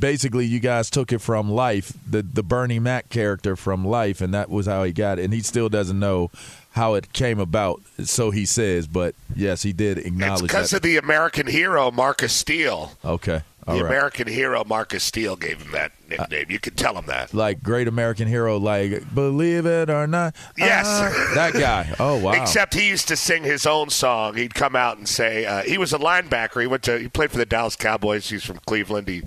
basically 0.00 0.46
you 0.46 0.58
guys 0.60 0.90
took 0.90 1.12
it 1.12 1.18
from 1.20 1.50
Life, 1.50 1.92
the 2.10 2.22
the 2.22 2.42
Bernie 2.42 2.78
Mac 2.80 3.08
character 3.10 3.54
from 3.54 3.84
Life, 3.84 4.20
and 4.22 4.32
that 4.34 4.48
was 4.50 4.66
how 4.66 4.82
he 4.84 4.92
got 4.92 5.18
it. 5.18 5.24
And 5.26 5.32
he 5.34 5.40
still 5.42 5.68
doesn't 5.68 5.98
know 5.98 6.30
how 6.72 6.94
it 6.94 7.12
came 7.12 7.38
about. 7.38 7.82
So 8.04 8.30
he 8.30 8.44
says, 8.46 8.86
but 8.86 9.14
yes, 9.34 9.62
he 9.62 9.72
did 9.72 9.98
acknowledge. 9.98 10.06
it's 10.06 10.20
acknowledge 10.22 10.42
because 10.50 10.72
of 10.72 10.82
the 10.82 10.96
American 10.96 11.46
hero 11.46 11.90
Markus 11.90 12.32
Steele. 12.32 12.92
okay, 13.04 13.42
The 13.66 13.72
all 13.72 13.80
right. 13.82 13.86
American 13.86 14.28
hero 14.28 14.64
Markus 14.64 15.02
Steele 15.02 15.34
gave 15.36 15.60
him 15.60 15.72
that 15.72 15.92
nickname. 16.08 16.46
you 16.50 16.60
can 16.60 16.74
tell 16.74 16.96
him 16.96 17.06
that. 17.06 17.34
like 17.34 17.62
great 17.62 17.88
American 17.88 18.28
hero, 18.28 18.58
like 18.58 19.12
believe 19.14 19.66
it 19.66 19.90
or 19.90 20.06
not. 20.06 20.36
Yes. 20.56 20.86
ah, 20.88 21.32
that 21.34 21.52
guy. 21.52 21.94
Oh 21.98 22.16
wow. 22.22 22.32
Except 22.40 22.74
he 22.74 22.88
used 22.88 23.08
to 23.08 23.16
sing 23.16 23.42
his 23.42 23.66
own 23.66 23.90
song. 23.90 24.36
He'd 24.36 24.54
come 24.54 24.76
out 24.76 24.98
and 24.98 25.08
say 25.08 25.44
uh, 25.44 25.62
he 25.62 25.78
was 25.78 25.92
a 25.92 25.98
linebacker. 25.98 26.60
He 26.60 26.66
went 26.68 26.84
to 26.84 26.98
he 26.98 27.08
played 27.08 27.32
for 27.32 27.38
the 27.38 27.46
Dallas 27.46 27.74
Cowboys. 27.76 28.28
He's 28.28 28.44
from 28.44 28.60
Cleveland. 28.66 29.08
He 29.08 29.22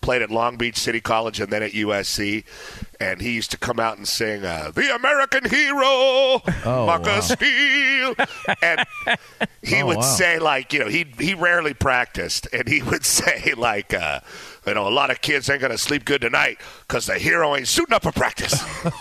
played 0.00 0.22
at 0.22 0.30
Long 0.30 0.56
Beach 0.56 0.76
City 0.78 1.00
College 1.00 1.38
and 1.40 1.52
then 1.52 1.62
at 1.62 1.72
USC. 1.72 2.44
And 3.02 3.20
he 3.20 3.32
used 3.32 3.50
to 3.50 3.58
come 3.58 3.80
out 3.80 3.96
and 3.96 4.06
sing 4.06 4.44
uh, 4.44 4.70
"The 4.72 4.94
American 4.94 5.50
Hero, 5.50 6.40
Oh, 6.64 6.86
Marcus 6.86 7.30
wow. 7.30 7.36
Steele," 7.36 8.14
and 8.62 8.84
he 9.60 9.82
Oh, 9.82 9.86
would 9.86 9.96
wow. 9.96 10.02
say 10.02 10.38
like 10.38 10.72
you 10.72 10.78
know 10.78 10.86
he 10.88 11.06
he 11.18 11.34
rarely 11.34 11.74
practiced, 11.74 12.46
and 12.52 12.68
he 12.68 12.80
would 12.82 13.04
say 13.04 13.54
like. 13.56 13.92
Uh, 13.92 14.20
you 14.64 14.74
know, 14.74 14.86
a 14.86 14.90
lot 14.90 15.10
of 15.10 15.20
kids 15.20 15.50
ain't 15.50 15.60
going 15.60 15.72
to 15.72 15.76
sleep 15.76 16.04
good 16.04 16.20
tonight 16.20 16.56
because 16.86 17.06
the 17.06 17.18
hero 17.18 17.56
ain't 17.56 17.66
suiting 17.66 17.92
up 17.96 18.04
for 18.04 18.12
practice. 18.12 18.62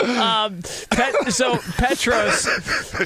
um, 0.00 0.60
Pet, 0.90 1.32
so 1.32 1.58
Petros, 1.76 2.48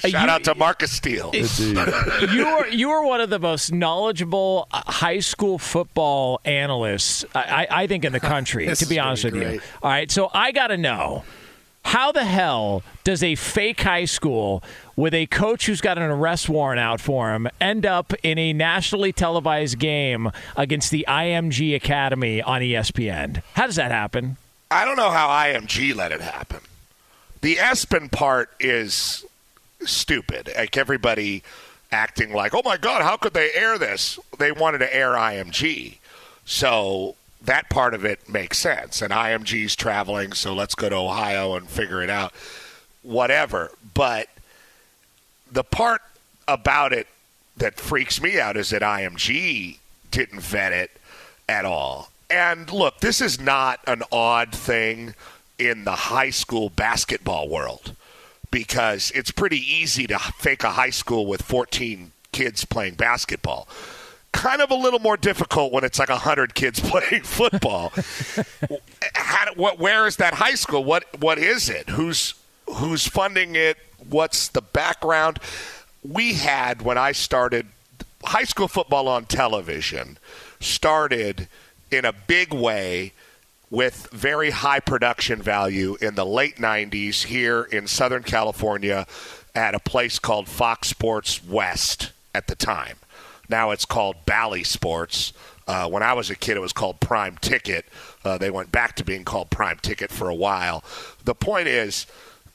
Shout 0.08 0.28
out 0.28 0.44
to 0.44 0.54
Markus 0.54 0.92
Steele. 0.92 1.30
you 1.35 2.46
are 2.46 2.68
you 2.68 2.90
are 2.90 3.04
one 3.04 3.20
of 3.20 3.30
the 3.30 3.38
most 3.38 3.72
knowledgeable 3.72 4.68
uh, 4.72 4.82
high 5.12 5.20
school 5.20 5.59
football 5.59 6.40
analysts 6.44 7.22
I, 7.35 7.66
I 7.70 7.87
think 7.87 8.05
in 8.05 8.12
the 8.12 8.20
country. 8.35 8.64
To 8.75 8.87
be 8.87 8.96
is 8.96 8.98
honest 8.98 9.25
with 9.25 9.35
gonna 9.35 9.53
you. 9.55 9.61
All 9.83 9.90
right, 9.90 10.11
so 10.11 10.31
I 10.33 10.53
got 10.53 10.68
to 10.68 10.79
know. 10.79 11.25
How 11.85 12.12
the 12.12 12.25
hell 12.25 12.83
does 13.05 13.22
a 13.25 13.35
fake 13.35 13.81
high 13.81 14.05
school 14.05 14.62
with 14.96 15.12
a 15.12 15.27
coach 15.27 15.66
who's 15.66 15.81
got 15.81 15.98
an 15.98 16.05
arrest 16.05 16.48
warrant 16.48 16.79
out 16.79 17.01
for 17.01 17.35
him 17.35 17.48
end 17.61 17.85
up 17.85 18.14
in 18.22 18.38
a 18.38 18.53
nationally 18.53 19.12
televised 19.12 19.79
game 19.79 20.31
against 20.57 20.92
the 20.92 21.05
IMG 21.09 21.75
Academy 21.75 22.40
on 22.40 22.62
ESPN? 22.62 23.42
How 23.55 23.66
does 23.66 23.77
that 23.77 23.90
happen? 23.90 24.37
I 24.70 24.85
don't 24.85 24.96
know 24.96 25.11
how 25.11 25.29
IMG 25.29 25.94
let 25.94 26.12
it 26.12 26.20
happen. 26.20 26.61
The 27.40 27.57
ESPN 27.57 28.12
part 28.12 28.51
is 28.61 29.27
stupid. 29.81 30.51
Like 30.57 30.77
everybody 30.77 31.42
acting 31.92 32.33
like, 32.33 32.55
oh 32.55 32.62
my 32.64 32.76
God, 32.76 33.02
how 33.02 33.16
could 33.16 33.35
they 33.35 33.52
air 33.52 33.78
this? 33.78 34.18
They 34.38 34.50
wanted 34.50 34.78
to 34.78 34.94
air 34.94 35.11
IMG. 35.12 35.98
So 36.44 37.16
that 37.42 37.68
part 37.68 37.94
of 37.94 38.05
it 38.05 38.28
makes 38.28 38.59
sense. 38.59 39.02
And 39.02 39.12
IMG's 39.12 39.76
traveling, 39.76 40.33
so 40.33 40.55
let's 40.55 40.74
go 40.74 40.88
to 40.88 40.96
Ohio 40.96 41.55
and 41.55 41.68
figure 41.68 42.02
it 42.02 42.11
out. 42.11 42.33
Whatever. 43.02 43.70
But 43.94 44.28
the 45.50 45.64
part 45.64 46.02
about 46.48 46.92
it 46.92 47.07
that 47.57 47.78
freaks 47.78 48.20
me 48.20 48.40
out 48.40 48.57
is 48.57 48.70
that 48.70 48.83
IMG 48.83 49.78
didn't 50.11 50.40
vet 50.40 50.72
it 50.72 50.90
at 51.48 51.64
all. 51.64 52.11
And 52.31 52.72
look, 52.72 53.00
this 53.00 53.20
is 53.20 53.38
not 53.38 53.81
an 53.87 54.02
odd 54.11 54.55
thing 54.55 55.14
in 55.59 55.85
the 55.85 55.92
high 55.92 56.31
school 56.31 56.70
basketball 56.70 57.48
world 57.48 57.94
because 58.52 59.10
it's 59.16 59.32
pretty 59.32 59.58
easy 59.58 60.06
to 60.06 60.18
fake 60.18 60.62
a 60.62 60.70
high 60.70 60.90
school 60.90 61.26
with 61.26 61.42
14 61.42 62.12
kids 62.30 62.64
playing 62.64 62.94
basketball. 62.94 63.66
Kind 64.30 64.62
of 64.62 64.70
a 64.70 64.74
little 64.74 65.00
more 65.00 65.16
difficult 65.16 65.72
when 65.72 65.82
it's 65.82 65.98
like 65.98 66.08
100 66.08 66.54
kids 66.54 66.78
playing 66.88 67.24
football. 67.24 67.92
How, 69.14 69.52
what, 69.54 69.80
where 69.80 70.06
is 70.06 70.16
that 70.16 70.34
high 70.34 70.54
school? 70.54 70.84
What 70.84 71.04
what 71.20 71.38
is 71.38 71.68
it? 71.68 71.88
Who's 71.90 72.34
who's 72.76 73.08
funding 73.08 73.56
it? 73.56 73.76
What's 74.08 74.48
the 74.48 74.62
background? 74.62 75.40
We 76.02 76.34
had 76.34 76.82
when 76.82 76.98
I 76.98 77.12
started 77.12 77.66
high 78.24 78.44
school 78.44 78.68
football 78.68 79.08
on 79.08 79.24
television 79.24 80.18
started 80.60 81.48
in 81.90 82.04
a 82.04 82.12
big 82.12 82.52
way 82.52 83.12
with 83.72 84.06
very 84.12 84.50
high 84.50 84.78
production 84.78 85.40
value 85.40 85.96
in 86.02 86.14
the 86.14 86.26
late 86.26 86.56
90s 86.56 87.24
here 87.24 87.62
in 87.62 87.87
Southern 87.87 88.22
California 88.22 89.06
at 89.54 89.74
a 89.74 89.80
place 89.80 90.18
called 90.18 90.46
Fox 90.46 90.88
Sports 90.88 91.42
West 91.42 92.12
at 92.35 92.48
the 92.48 92.54
time. 92.54 92.98
Now 93.48 93.70
it's 93.70 93.87
called 93.87 94.26
Bally 94.26 94.62
Sports. 94.62 95.32
Uh, 95.66 95.88
when 95.88 96.02
I 96.02 96.12
was 96.12 96.28
a 96.28 96.37
kid, 96.37 96.58
it 96.58 96.61
was 96.61 96.74
called 96.74 97.00
Prime 97.00 97.38
Ticket. 97.40 97.87
Uh, 98.22 98.37
they 98.37 98.50
went 98.50 98.70
back 98.70 98.94
to 98.96 99.04
being 99.04 99.24
called 99.24 99.48
Prime 99.48 99.78
Ticket 99.80 100.11
for 100.11 100.28
a 100.28 100.35
while. 100.35 100.85
The 101.24 101.35
point 101.35 101.66
is, 101.66 102.06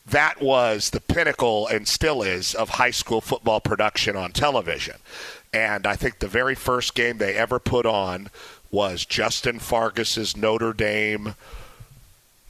that 0.06 0.40
was 0.40 0.92
the 0.92 1.02
pinnacle 1.02 1.68
and 1.68 1.88
still 1.88 2.22
is 2.22 2.54
of 2.54 2.70
high 2.70 2.92
school 2.92 3.22
football 3.22 3.60
production 3.60 4.16
on 4.16 4.32
television. 4.34 4.98
And 5.52 5.88
I 5.88 5.96
think 5.96 6.20
the 6.20 6.28
very 6.28 6.56
first 6.56 6.96
game 6.96 7.18
they 7.18 7.36
ever 7.36 7.60
put 7.60 7.86
on 7.86 8.30
was 8.72 9.06
Justin 9.06 9.60
Fargas's 9.60 10.36
Notre 10.36 10.74
Dame 10.74 11.36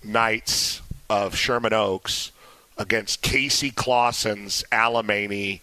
Knights 0.04 0.82
of 1.10 1.36
Sherman 1.36 1.74
Oaks 1.74 2.32
against 2.78 3.22
Casey 3.22 3.72
Clausen's 3.72 4.64
Alemany 4.72 5.62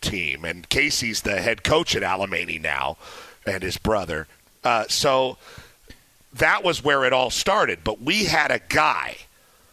team. 0.00 0.44
And 0.44 0.68
Casey's 0.68 1.22
the 1.22 1.40
head 1.40 1.62
coach 1.62 1.96
at 1.96 2.02
Alemany 2.02 2.60
now 2.60 2.96
and 3.46 3.62
his 3.62 3.78
brother. 3.78 4.26
Uh, 4.64 4.84
so 4.88 5.38
that 6.32 6.64
was 6.64 6.84
where 6.84 7.04
it 7.04 7.12
all 7.12 7.30
started. 7.30 7.80
But 7.84 8.00
we 8.00 8.24
had 8.24 8.50
a 8.50 8.60
guy, 8.68 9.16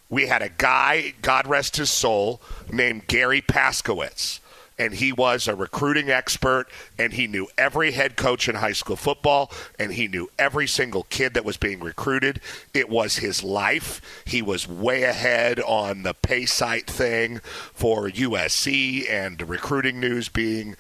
we 0.10 0.28
had 0.28 0.42
a 0.42 0.50
guy, 0.50 1.14
God 1.22 1.48
rest 1.48 1.78
his 1.78 1.90
soul, 1.90 2.42
named 2.72 3.08
Gary 3.08 3.42
Paskwietz. 3.42 4.40
And 4.80 4.94
he 4.94 5.12
was 5.12 5.48
a 5.48 5.54
recruiting 5.54 6.10
expert, 6.10 6.68
and 6.98 7.14
he 7.14 7.28
knew 7.28 7.48
every 7.58 7.92
head 7.92 8.16
coach 8.16 8.50
in 8.50 8.56
high 8.56 8.72
school 8.72 8.96
football, 8.96 9.52
and 9.78 9.94
he 9.94 10.08
knew 10.08 10.32
every 10.40 10.66
single 10.66 11.04
kid 11.04 11.36
that 11.36 11.46
was 11.46 11.58
being 11.58 11.82
recruited. 11.82 12.42
It 12.74 12.90
was 12.90 13.18
his 13.18 13.44
life. 13.44 14.24
He 14.26 14.42
was 14.42 14.68
way 14.68 15.04
ahead 15.04 15.60
on 15.60 16.04
the 16.04 16.14
pay 16.14 16.46
site 16.46 16.88
thing 16.88 17.40
for 17.40 18.10
USC 18.10 19.08
and 19.08 19.48
recruiting 19.48 20.00
news 20.00 20.30
being 20.30 20.76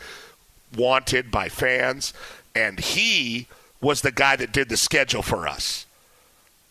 wanted 0.75 1.29
by 1.29 1.49
fans. 1.49 2.13
And 2.55 2.79
he 2.79 3.47
was 3.81 4.01
the 4.01 4.11
guy 4.11 4.35
that 4.37 4.51
did 4.51 4.69
the 4.69 4.77
schedule 4.77 5.21
for 5.21 5.47
us 5.47 5.85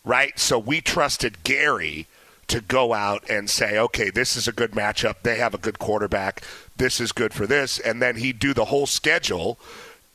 right? 0.03 0.39
So 0.39 0.57
we 0.57 0.81
trusted 0.81 1.43
Gary 1.43 2.07
to 2.49 2.61
go 2.61 2.93
out 2.93 3.29
and 3.29 3.49
say, 3.49 3.77
okay, 3.77 4.09
this 4.09 4.35
is 4.35 4.47
a 4.47 4.51
good 4.51 4.71
matchup. 4.71 5.21
They 5.23 5.37
have 5.37 5.53
a 5.53 5.59
good 5.59 5.79
quarterback. 5.79 6.43
This 6.77 6.99
is 6.99 7.11
good 7.11 7.33
for 7.33 7.47
this. 7.47 7.79
And 7.79 8.01
then 8.01 8.17
he'd 8.17 8.39
do 8.39 8.53
the 8.53 8.65
whole 8.65 8.85
schedule, 8.85 9.59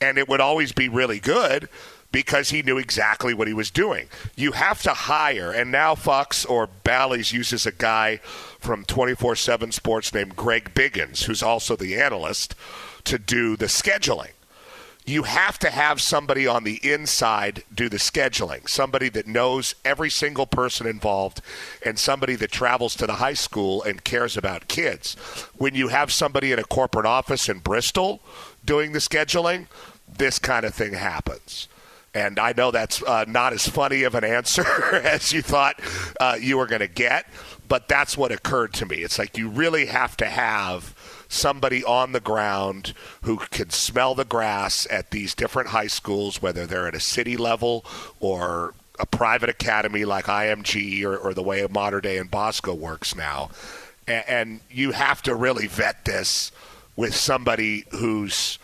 and 0.01 0.19
it 0.19 0.29
would 0.29 0.41
always 0.41 0.73
be 0.73 0.89
really 0.89 1.21
good 1.21 1.69
because 2.13 2.51
he 2.51 2.63
knew 2.63 2.79
exactly 2.79 3.35
what 3.35 3.49
he 3.49 3.55
was 3.55 3.73
doing. 3.73 4.07
You 4.37 4.53
have 4.53 4.83
to 4.83 4.95
hire, 4.95 5.51
and 5.51 5.73
now 5.73 5.97
Fox 5.97 6.45
or 6.45 6.69
Bally's 6.69 7.33
uses 7.33 7.67
a 7.67 7.73
guy 7.73 8.19
from 8.61 8.85
24 8.85 9.35
7 9.35 9.73
Sports 9.73 10.15
named 10.15 10.37
Greg 10.37 10.75
Biggins, 10.75 11.25
who's 11.25 11.43
also 11.43 11.75
the 11.75 11.97
analyst, 11.97 12.55
to 13.03 13.19
do 13.19 13.57
the 13.57 13.67
scheduling 13.67 14.34
you 15.07 15.25
have 15.25 15.59
to 15.59 15.71
have 15.71 16.01
somebody 16.01 16.47
on 16.47 16.65
the 16.65 16.81
inside 16.83 17.63
do 17.75 17.89
the 17.89 17.99
scheduling, 17.99 18.67
somebody 18.69 19.11
that 19.11 19.27
knows 19.27 19.75
every 19.85 20.09
single 20.09 20.47
person 20.47 20.87
involved, 20.87 21.43
and 21.85 21.99
somebody 21.99 22.35
that 22.37 22.51
travels 22.51 22.97
to 22.97 23.07
the 23.07 23.15
high 23.15 23.35
school 23.35 23.83
and 23.83 24.03
cares 24.03 24.37
about 24.37 24.69
kids. 24.69 25.15
When 25.57 25.75
you 25.75 25.89
have 25.89 26.11
somebody 26.11 26.53
in 26.53 26.59
a 26.59 26.65
corporate 26.65 27.05
office 27.05 27.49
in 27.51 27.59
Bristol 27.59 28.21
doing 28.65 28.93
the 28.93 28.99
scheduling, 28.99 29.67
this 30.17 30.39
kind 30.39 30.65
of 30.65 30.75
thing 30.75 30.95
happens. 30.95 31.69
And 32.15 32.39
I 32.39 32.55
know 32.57 32.71
that's 32.71 33.03
uh, 33.03 33.25
not 33.27 33.53
as 33.53 33.69
funny 33.69 34.05
of 34.05 34.15
an 34.15 34.25
answer 34.25 34.65
as 34.95 35.33
you 35.33 35.43
thought 35.43 35.81
uh, 36.21 36.37
you 36.41 36.57
were 36.57 36.67
going 36.67 36.81
to 36.81 36.89
get, 36.89 37.27
but 37.69 37.89
that's 37.89 38.17
what 38.17 38.33
occurred 38.33 38.73
to 38.75 38.87
me. 38.87 38.99
It's 38.99 39.19
like 39.19 39.37
you 39.37 39.49
really 39.49 39.87
have 39.87 40.17
to 40.19 40.27
have 40.27 40.94
somebody 41.35 41.85
on 41.85 42.13
the 42.13 42.21
ground 42.21 42.95
who 43.23 43.37
can 43.37 43.71
smell 43.71 44.15
the 44.15 44.25
grass 44.25 44.87
at 44.91 45.11
these 45.11 45.35
different 45.35 45.69
high 45.69 45.87
schools, 45.87 46.41
whether 46.41 46.67
they're 46.67 46.89
at 46.89 46.95
a 46.95 47.01
city 47.01 47.37
level 47.37 47.85
or 48.21 48.75
a 48.99 49.07
private 49.07 49.49
academy 49.49 50.05
like 50.05 50.27
IMG 50.27 51.05
or, 51.05 51.17
or 51.17 51.35
the 51.35 51.43
way 51.43 51.67
Mater 51.69 52.01
Dei 52.01 52.19
and 52.19 52.31
Bosco 52.31 52.75
works 52.75 53.15
now. 53.17 53.51
And, 54.07 54.25
and 54.29 54.61
you 54.71 54.93
have 54.93 55.23
to 55.23 55.35
really 55.35 55.67
vet 55.67 56.05
this 56.05 56.53
with 56.97 57.15
somebody 57.15 57.85
who's 57.91 58.59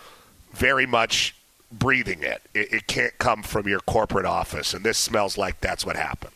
very 0.52 0.86
much 0.86 1.34
breathing 1.72 2.22
it. 2.22 2.42
it. 2.54 2.72
It 2.72 2.86
can't 2.86 3.16
come 3.18 3.42
from 3.42 3.66
your 3.66 3.80
corporate 3.80 4.26
office, 4.26 4.74
and 4.74 4.84
this 4.84 4.98
smells 4.98 5.36
like 5.36 5.60
that's 5.60 5.84
what 5.84 5.96
happened. 5.96 6.32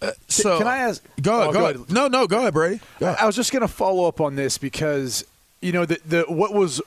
Uh, 0.00 0.12
so 0.28 0.58
Can 0.58 0.66
I 0.66 0.78
ask? 0.78 1.02
Go 1.20 1.32
oh, 1.32 1.36
ahead. 1.36 1.48
Oh, 1.48 1.52
go 1.52 1.58
go 1.58 1.64
ahead. 1.64 1.76
ahead. 1.76 1.92
No, 1.92 2.08
no. 2.08 2.26
Go 2.26 2.38
ahead, 2.38 2.54
Brady. 2.54 2.80
Go 3.00 3.06
ahead. 3.06 3.18
I 3.20 3.26
was 3.26 3.34
just 3.34 3.52
going 3.52 3.62
to 3.62 3.68
follow 3.68 4.06
up 4.06 4.20
on 4.20 4.36
this 4.36 4.58
because 4.58 5.24
you 5.60 5.72
know 5.72 5.84
the 5.84 5.98
the 6.06 6.22
what 6.28 6.52
was 6.52 6.80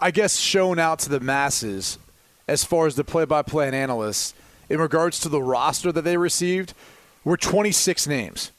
I 0.00 0.10
guess 0.10 0.38
shown 0.38 0.78
out 0.78 0.98
to 1.00 1.08
the 1.08 1.20
masses 1.20 1.98
as 2.48 2.64
far 2.64 2.86
as 2.86 2.94
the 2.96 3.04
play-by-play 3.04 3.66
and 3.66 3.74
analysts 3.74 4.34
in 4.68 4.78
regards 4.80 5.20
to 5.20 5.28
the 5.28 5.40
roster 5.40 5.90
that 5.92 6.02
they 6.02 6.16
received 6.16 6.74
were 7.24 7.36
26 7.36 8.06
names 8.06 8.52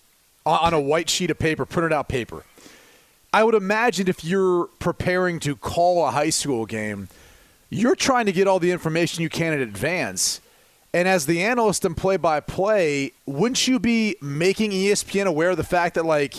on 0.45 0.73
a 0.73 0.80
white 0.80 1.10
sheet 1.10 1.30
of 1.30 1.39
paper, 1.39 1.65
printed 1.65 1.93
out 1.93 2.10
paper. 2.10 2.43
I 3.34 3.43
would 3.43 3.56
imagine 3.56 4.08
if 4.08 4.23
you're 4.23 4.67
preparing 4.80 5.39
to 5.41 5.56
call 5.56 6.06
a 6.06 6.12
high 6.12 6.30
school 6.30 6.65
game, 6.65 7.10
you're 7.69 7.95
trying 7.95 8.25
to 8.25 8.32
get 8.32 8.47
all 8.47 8.60
the 8.60 8.71
information 8.71 9.21
you 9.21 9.30
can 9.30 9.53
in 9.53 9.62
advance. 9.62 10.41
And 10.93 11.08
as 11.08 11.25
the 11.25 11.43
analyst 11.43 11.84
and 11.86 11.95
play 11.95 12.17
by 12.17 12.39
play, 12.39 13.12
wouldn't 13.25 13.67
you 13.67 13.80
be 13.80 14.15
making 14.21 14.71
ESPN 14.71 15.25
aware 15.25 15.51
of 15.51 15.58
the 15.58 15.63
fact 15.63 15.95
that, 15.95 16.06
like, 16.06 16.36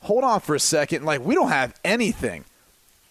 hold 0.00 0.24
on 0.24 0.40
for 0.40 0.54
a 0.56 0.60
second, 0.60 1.04
like, 1.04 1.20
we 1.20 1.34
don't 1.34 1.48
have 1.48 1.78
anything 1.84 2.44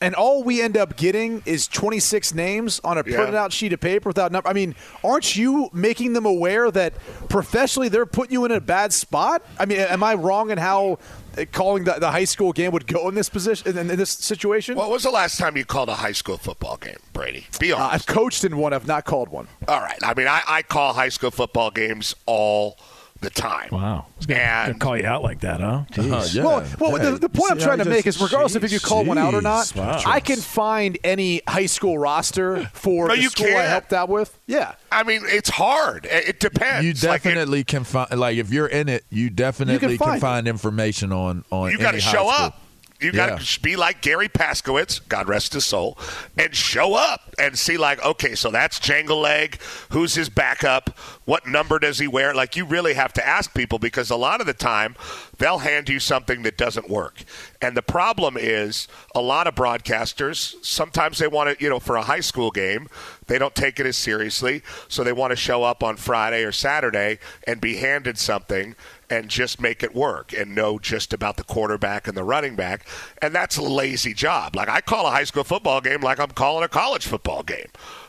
and 0.06 0.14
all 0.16 0.44
we 0.44 0.62
end 0.62 0.78
up 0.78 0.96
getting 0.98 1.42
is 1.46 1.68
26 1.68 2.34
names 2.36 2.80
on 2.84 2.98
a 2.98 3.04
Yeah. 3.06 3.16
printed 3.16 3.36
out 3.36 3.52
sheet 3.52 3.74
of 3.74 3.80
paper 3.80 4.10
without 4.10 4.32
number. 4.32 4.48
I 4.48 4.54
mean, 4.54 4.76
aren't 5.04 5.36
you 5.36 5.70
making 5.74 6.14
them 6.14 6.26
aware 6.26 6.70
that 6.72 6.94
professionally 7.30 7.90
they're 7.90 8.06
putting 8.06 8.34
you 8.34 8.46
in 8.46 8.52
a 8.52 8.62
bad 8.62 8.94
spot? 8.94 9.42
I 9.60 9.66
mean, 9.66 9.80
am 9.80 10.04
I 10.04 10.14
wrong 10.14 10.52
in 10.52 10.58
how 10.58 11.00
uh, 11.38 11.46
calling 11.52 11.84
the, 11.84 11.94
the 11.94 12.12
high 12.12 12.24
school 12.26 12.54
game 12.54 12.72
would 12.72 12.88
go 12.88 13.10
in 13.10 13.16
this 13.16 13.30
position 13.30 13.78
in, 13.78 13.90
in 13.90 13.98
this 13.98 14.12
situation? 14.12 14.76
What 14.78 14.90
was 14.90 15.04
the 15.04 15.10
last 15.12 15.38
time 15.38 15.58
you 15.58 15.66
called 15.66 15.90
a 15.90 15.96
high 15.96 16.12
school 16.14 16.38
football 16.38 16.78
game, 16.78 16.98
Brady? 17.12 17.48
Be 17.60 17.74
Uh, 17.74 17.78
honest. 17.78 17.94
I've 18.10 18.16
coached 18.16 18.44
in 18.46 18.58
one. 18.58 18.74
I've 18.74 18.88
not 18.88 19.06
called 19.06 19.30
one. 19.30 19.48
All 19.68 19.82
right. 19.82 20.00
I 20.04 20.14
mean, 20.14 20.28
I, 20.28 20.42
I 20.48 20.62
call 20.62 20.94
high 20.94 21.10
school 21.10 21.32
football 21.32 21.72
games 21.72 22.16
all 22.26 22.78
the 23.26 23.30
time. 23.30 23.68
Wow. 23.72 24.06
I 24.08 24.18
was 24.18 24.26
gonna, 24.26 24.40
And- 24.40 24.68
gonna 24.74 24.80
call 24.80 24.98
you 24.98 25.06
out 25.06 25.22
like 25.24 25.42
that, 25.42 25.60
huh? 25.60 25.84
Jeez. 25.92 26.12
Uh, 26.12 26.28
yeah. 26.32 26.44
Well, 26.46 26.66
well 26.80 26.96
Hey, 26.96 27.12
the, 27.12 27.18
the 27.20 27.30
point 27.30 27.48
see 27.48 27.52
I'm 27.52 27.60
trying 27.60 27.78
he 27.80 27.84
to 27.84 27.90
make 27.90 28.08
is 28.08 28.22
regardless 28.22 28.56
of 28.56 28.64
if 28.64 28.72
you 28.72 28.80
call 28.80 29.04
one 29.04 29.18
out 29.18 29.34
or 29.34 29.42
not, 29.42 29.74
wow. 29.76 30.02
I 30.06 30.20
can 30.22 30.38
find 30.38 30.98
any 31.04 31.42
high 31.48 31.66
school 31.66 31.98
roster 31.98 32.66
for 32.74 33.08
No, 33.10 33.16
the 33.16 33.22
you 33.22 33.30
school 33.30 33.48
I 33.48 33.52
can't. 33.52 33.68
helped 33.70 33.94
out 33.94 34.08
with. 34.10 34.40
Yeah. 34.48 34.76
I 34.92 35.04
mean, 35.04 35.22
it's 35.26 35.50
hard. 35.50 36.06
It, 36.06 36.30
it 36.30 36.40
depends. 36.40 36.86
You 36.86 36.94
Like, 37.10 37.26
it- 37.26 37.30
definitely 37.30 37.64
can 37.66 37.84
find, 37.84 38.18
like, 38.18 38.38
if 38.38 38.52
you're 38.52 38.68
in 38.68 38.88
it, 38.88 39.04
you 39.10 39.30
definitely 39.30 39.98
find 39.98 40.00
can 40.00 40.18
it. 40.18 40.20
find 40.22 40.48
information 40.48 41.12
on 41.12 41.44
on. 41.52 41.72
you 41.72 41.78
got 41.78 41.92
to 41.92 41.98
any 41.98 42.02
high 42.04 42.12
show 42.12 42.30
school. 42.30 42.46
up. 42.46 42.62
You 43.02 43.12
got 43.12 43.30
Yeah. 43.30 43.38
to 43.38 43.60
be 43.62 43.76
like 43.76 44.02
Gary 44.02 44.30
Paskwietz, 44.30 45.02
God 45.10 45.28
rest 45.28 45.54
his 45.54 45.66
soul, 45.66 45.98
and 46.38 46.56
show 46.56 46.96
up 46.96 47.36
and 47.38 47.60
see 47.60 47.76
like, 47.78 48.02
okay, 48.04 48.36
so 48.36 48.50
that's 48.50 48.80
Jangle 48.80 49.20
Leg. 49.20 49.60
Who's 49.90 50.16
his 50.16 50.30
backup? 50.30 50.98
What 51.26 51.46
number 51.46 51.78
does 51.78 52.00
he 52.00 52.08
wear? 52.08 52.34
Like, 52.34 52.56
you 52.56 52.64
really 52.64 52.94
have 52.94 53.12
to 53.14 53.28
ask 53.28 53.54
people 53.54 53.80
because 53.80 54.10
a 54.10 54.16
lot 54.16 54.40
of 54.40 54.48
the 54.48 54.54
time 54.54 54.96
they'll 55.38 55.58
hand 55.60 55.90
you 55.90 56.00
something 56.00 56.44
that 56.44 56.58
doesn't 56.58 56.90
work. 56.90 57.24
And 57.62 57.76
the 57.76 57.82
problem 57.82 58.38
is 58.40 58.88
a 59.14 59.22
lot 59.22 59.48
of 59.48 59.56
broadcasters 59.56 60.54
sometimes 60.64 61.18
they 61.18 61.28
want 61.28 61.58
to, 61.58 61.64
you 61.64 61.70
know, 61.70 61.80
for 61.80 61.98
a 61.98 62.04
high 62.04 62.20
school 62.22 62.52
game, 62.52 62.88
they 63.28 63.38
don't 63.38 63.56
take 63.56 63.80
it 63.80 63.86
as 63.86 63.98
seriously, 63.98 64.62
so 64.88 65.04
they 65.04 65.12
want 65.12 65.32
to 65.32 65.36
show 65.36 65.64
up 65.64 65.84
on 65.84 65.98
Friday 65.98 66.44
or 66.44 66.52
Saturday 66.52 67.20
and 67.46 67.60
be 67.60 67.76
handed 67.78 68.18
something 68.18 68.76
and 69.10 69.30
just 69.30 69.62
make 69.62 69.84
it 69.84 69.96
work 69.96 70.34
and 70.34 70.56
know 70.56 70.80
just 70.80 71.14
about 71.14 71.38
the 71.38 71.44
quarterback 71.44 72.08
and 72.08 72.18
the 72.18 72.24
running 72.24 72.56
back. 72.56 72.86
And 73.22 73.34
that's 73.34 73.58
a 73.58 73.62
lazy 73.62 74.14
job. 74.14 74.56
Like 74.56 74.70
I 74.70 74.82
call 74.82 75.08
a 75.08 75.12
high 75.12 75.24
school 75.24 75.44
football 75.44 75.82
game 75.82 76.02
like 76.02 76.20
I'm 76.20 76.32
calling 76.32 76.64
a 76.64 76.70
college 76.70 77.06
football 77.06 77.44
game. 77.44 77.68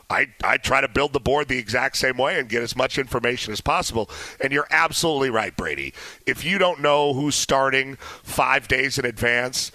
I, 0.09 0.29
I 0.45 0.57
try 0.57 0.81
to 0.81 0.89
build 0.89 1.13
the 1.13 1.21
board 1.21 1.49
the 1.49 1.59
exact 1.59 1.97
same 1.97 2.17
way 2.17 2.39
and 2.39 2.49
get 2.49 2.63
as 2.63 2.77
much 2.77 2.97
information 2.97 3.53
as 3.53 3.61
possible. 3.61 4.09
And 4.41 4.53
you're 4.53 4.69
absolutely 4.71 5.31
right, 5.31 5.57
Brady. 5.57 5.93
If 6.27 6.45
you 6.45 6.59
don't 6.59 6.81
know 6.81 7.13
who's 7.13 7.35
starting 7.35 7.97
five 7.97 8.69
days 8.69 8.99
in 8.99 9.05
advance, 9.05 9.73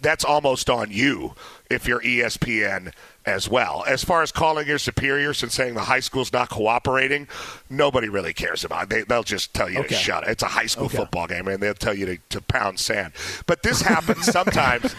that's 0.00 0.24
almost 0.24 0.68
on 0.68 0.90
you 0.90 1.34
if 1.70 1.86
you're 1.86 2.00
ESPN 2.00 2.92
as 3.28 3.48
well. 3.48 3.84
As 3.86 4.02
far 4.02 4.22
as 4.22 4.32
calling 4.32 4.66
your 4.66 4.78
superiors 4.78 5.42
and 5.42 5.52
saying 5.52 5.74
the 5.74 5.82
high 5.82 6.00
school's 6.00 6.32
not 6.32 6.48
cooperating, 6.48 7.28
nobody 7.68 8.08
really 8.08 8.32
cares 8.32 8.64
about 8.64 8.84
it. 8.84 8.88
They, 8.88 9.02
they'll 9.02 9.22
just 9.22 9.52
tell 9.52 9.68
you 9.68 9.80
Okay. 9.80 9.88
to 9.88 9.94
shut 9.94 10.24
it. 10.24 10.30
It's 10.30 10.42
a 10.42 10.46
high 10.48 10.66
school 10.66 10.88
football 10.88 11.26
game, 11.26 11.46
and 11.46 11.62
they'll 11.62 11.74
tell 11.74 11.94
you 11.94 12.06
to, 12.06 12.18
to 12.30 12.40
pound 12.40 12.80
sand. 12.80 13.12
But 13.46 13.62
this 13.62 13.82
happens 13.82 14.24
sometimes. 14.32 14.94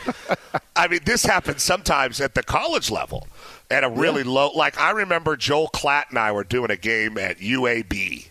I 0.76 0.88
mean, 0.88 1.00
this 1.06 1.26
happens 1.26 1.64
sometimes 1.64 2.22
at 2.22 2.36
the 2.36 2.44
college 2.44 2.92
level 2.92 3.28
at 3.72 3.84
a 3.84 3.90
really 3.90 4.24
low. 4.24 4.52
Like, 4.52 4.80
I 4.80 4.92
remember 4.92 5.36
Joel 5.36 5.70
Klatt 5.70 6.10
and 6.10 6.20
I 6.20 6.32
were 6.32 6.44
doing 6.44 6.70
a 6.72 6.78
game 6.78 7.18
at 7.18 7.40
UAB, 7.40 8.28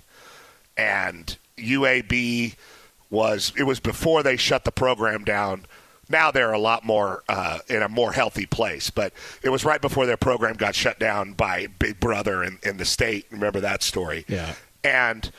and 0.76 1.36
UAB 1.56 2.54
was 3.10 3.52
it 3.56 3.64
was 3.64 3.80
before 3.80 4.22
they 4.22 4.36
shut 4.36 4.64
the 4.64 4.72
program 4.72 5.24
down. 5.24 5.66
Now 6.08 6.30
they're 6.30 6.52
a 6.52 6.58
lot 6.58 6.84
more 6.84 7.22
uh, 7.28 7.58
in 7.68 7.82
a 7.82 7.88
more 7.88 8.12
healthy 8.12 8.46
place, 8.46 8.90
but 8.90 9.12
it 9.42 9.50
was 9.50 9.64
right 9.64 9.80
before 9.80 10.06
their 10.06 10.16
program 10.16 10.56
got 10.56 10.74
shut 10.74 10.98
down 10.98 11.34
by 11.34 11.66
Big 11.78 12.00
Brother 12.00 12.42
in, 12.42 12.58
in 12.62 12.78
the 12.78 12.84
state. 12.84 13.26
Remember 13.30 13.60
that 13.60 13.82
story? 13.82 14.24
Yeah. 14.28 14.54
And 14.82 15.30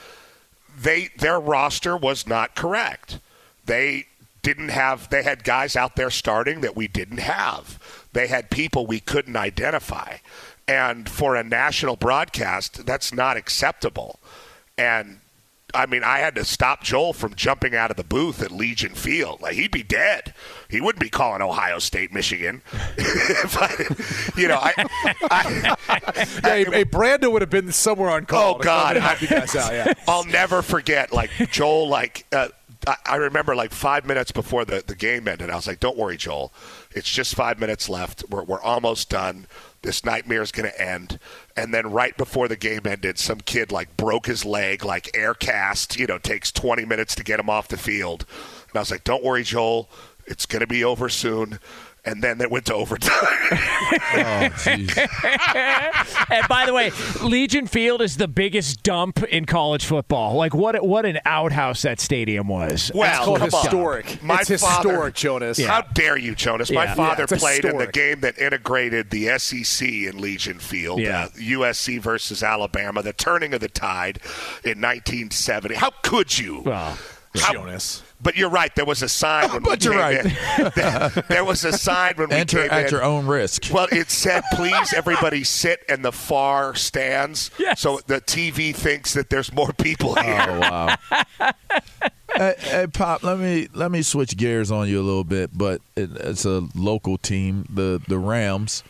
they 0.78 1.10
their 1.18 1.40
roster 1.40 1.98
was 1.98 2.28
not 2.28 2.56
correct. 2.56 3.20
They 3.66 4.06
didn't 4.42 4.70
have 4.70 5.10
they 5.10 5.24
had 5.24 5.44
guys 5.44 5.76
out 5.76 5.96
there 5.96 6.10
starting 6.10 6.62
that 6.62 6.76
we 6.76 6.88
didn't 6.88 7.20
have. 7.20 8.06
They 8.14 8.28
had 8.28 8.50
people 8.50 8.86
we 8.86 9.00
couldn't 9.00 9.36
identify. 9.36 10.18
And 10.68 11.10
for 11.10 11.36
a 11.36 11.44
national 11.44 11.96
broadcast, 11.96 12.86
that's 12.86 13.12
not 13.12 13.38
acceptable. 13.38 14.20
And 14.78 15.20
I 15.74 15.86
mean, 15.86 16.04
I 16.04 16.20
had 16.20 16.36
to 16.36 16.46
stop 16.46 16.84
Joel 16.84 17.14
from 17.14 17.36
jumping 17.36 17.76
out 17.76 17.92
of 17.92 17.98
the 17.98 18.04
booth 18.04 18.42
at 18.42 18.52
Legion 18.52 18.94
Field. 18.96 19.42
Like 19.42 19.54
he'd 19.54 19.72
be 19.72 19.84
dead. 19.84 20.34
He 20.70 20.82
wouldn't 20.82 21.02
be 21.02 21.10
calling 21.10 21.42
Ohio 21.42 21.80
State, 21.80 22.14
Michigan. 22.14 22.62
I, 22.98 23.86
you 24.36 24.48
know, 24.48 24.60
I, 24.62 24.74
I, 25.32 25.76
Hey, 26.44 26.64
hey, 26.66 26.86
Brando 26.86 27.32
would 27.32 27.42
have 27.42 27.50
been 27.50 27.72
somewhere 27.72 28.10
on 28.10 28.26
call. 28.26 28.56
Oh 28.56 28.60
God, 28.60 28.96
come 28.96 28.98
and 28.98 29.06
help 29.06 29.22
you 29.22 29.28
guys 29.28 29.56
out. 29.56 29.74
Yeah. 29.74 29.94
I'll 30.08 30.26
never 30.26 30.62
forget. 30.62 31.12
Like 31.14 31.32
Joel, 31.52 31.88
like 31.88 32.26
uh, 32.32 32.50
I, 32.88 32.96
I 33.06 33.16
remember, 33.18 33.56
like 33.56 33.72
five 33.72 34.06
minutes 34.06 34.32
before 34.32 34.66
the, 34.66 34.84
the 34.86 34.96
game 34.96 35.28
ended, 35.28 35.50
I 35.50 35.56
was 35.56 35.68
like, 35.68 35.80
"Don't 35.80 35.98
worry, 35.98 36.18
Joel. 36.18 36.54
It's 36.92 37.10
just 37.10 37.36
five 37.36 37.60
minutes 37.60 37.90
left. 37.90 38.24
We're 38.30 38.44
we're 38.44 38.62
almost 38.62 39.10
done. 39.10 39.48
This 39.82 40.04
nightmare 40.06 40.42
is 40.42 40.52
going 40.52 40.70
to 40.70 40.82
end." 40.82 41.20
And 41.60 41.74
then 41.74 41.92
right 41.92 42.16
before 42.16 42.48
the 42.48 42.56
game 42.56 42.84
ended, 42.86 43.20
some 43.20 43.42
kid 43.42 43.70
like 43.70 43.98
broke 43.98 44.28
his 44.28 44.46
leg, 44.46 44.86
like 44.86 45.12
air 45.14 45.34
cast. 45.34 46.00
You 46.00 46.08
know, 46.08 46.18
takes 46.18 46.54
twenty 46.54 46.86
minutes 46.86 47.16
to 47.16 47.24
get 47.24 47.38
him 47.38 47.50
off 47.50 47.68
the 47.68 47.76
field. 47.76 48.26
And 48.70 48.78
I 48.78 48.80
was 48.80 48.92
like, 48.92 49.04
"Don't 49.04 49.26
worry, 49.26 49.44
Joel. 49.44 49.90
It's 50.26 50.46
going 50.46 50.62
to 50.62 50.68
be 50.68 50.86
over 50.86 51.10
soon." 51.10 51.60
And 52.10 52.24
then 52.24 52.42
it 52.42 52.50
went 52.50 52.66
to 52.66 52.74
overtime. 52.74 53.12
Oh, 54.12 54.50
jeez. 54.56 54.98
and 56.32 56.48
by 56.48 56.66
the 56.66 56.74
way, 56.74 56.92
Legion 57.22 57.68
Field 57.68 58.02
is 58.02 58.18
the 58.18 58.28
biggest 58.28 58.82
dump 58.84 59.22
in 59.24 59.46
college 59.46 59.86
football. 59.86 60.36
Like 60.36 60.54
what? 60.54 60.84
What 60.84 61.06
an 61.06 61.20
outhouse 61.26 61.84
that 61.84 62.00
stadium 62.00 62.48
was. 62.48 62.92
Well, 62.94 63.10
It's 63.10 63.20
called 63.26 63.42
historic. 63.42 64.22
My 64.24 64.40
it's 64.48 64.62
father- 64.62 64.90
historic, 64.90 65.16
Jonas. 65.16 65.64
How 65.64 65.82
dare 65.82 66.18
you, 66.18 66.34
Jonas? 66.36 66.72
My 66.72 66.86
Yeah. 66.86 66.94
father 66.96 67.26
Yeah, 67.30 67.34
it's 67.36 67.44
played 67.44 67.66
in 67.66 67.78
the 67.78 67.88
game 67.88 68.22
that 68.22 68.38
integrated 68.40 69.10
the 69.12 69.30
SEC 69.30 70.08
in 70.08 70.20
Legion 70.20 70.60
Field, 70.60 71.00
Yeah. 71.00 71.26
uh, 71.26 71.30
USC 71.38 71.98
versus 72.00 72.42
Alabama, 72.44 73.02
the 73.04 73.14
turning 73.14 73.54
of 73.54 73.60
the 73.62 73.70
tide 73.70 74.20
in 74.64 74.80
1970. 74.82 75.76
How 75.76 75.92
could 76.04 76.38
you? 76.38 76.62
Well, 76.66 76.98
How- 77.36 77.54
Jonas. 77.54 78.04
But 78.22 78.36
you're 78.36 78.50
right. 78.50 78.76
There 78.76 78.86
was 78.86 79.02
a 79.02 79.08
sign 79.08 79.50
when 79.54 79.64
But 79.64 79.80
we 79.80 79.86
you're 79.86 80.02
came 80.02 80.26
in. 80.26 80.72
There, 80.76 81.10
there 81.30 81.46
was 81.46 81.64
a 81.64 81.72
sign 81.72 82.16
when 82.18 82.28
we 82.30 82.36
Enter 82.36 82.64
came 82.64 82.72
at 82.72 82.86
in. 82.86 82.92
your 82.92 83.02
own 83.04 83.28
risk. 83.28 83.68
Well, 83.72 83.88
it 83.94 84.10
said, 84.12 84.44
"Please, 84.54 84.94
everybody, 84.94 85.46
sit 85.46 85.86
in 85.88 86.02
the 86.02 86.12
far 86.12 86.76
stands." 86.76 87.50
Yes. 87.58 87.80
So 87.80 88.02
the 88.08 88.20
TV 88.20 88.76
thinks 88.76 89.14
that 89.14 89.30
there's 89.30 89.54
more 89.54 89.72
people 89.72 90.16
oh, 90.18 90.22
here. 90.22 90.46
Oh 90.50 90.60
wow. 90.60 90.96
hey, 92.36 92.56
hey, 92.60 92.88
Pop, 92.92 93.24
let 93.24 93.40
me 93.40 93.70
let 93.74 93.90
me 93.90 94.02
switch 94.02 94.36
gears 94.36 94.70
on 94.70 94.90
you 94.90 95.00
a 95.00 95.04
little 95.04 95.24
bit, 95.24 95.52
but 95.58 95.82
it, 95.96 96.12
it's 96.18 96.44
a 96.44 96.68
local 96.76 97.18
team, 97.18 97.66
the 97.70 98.02
the 98.08 98.18
Rams. 98.20 98.84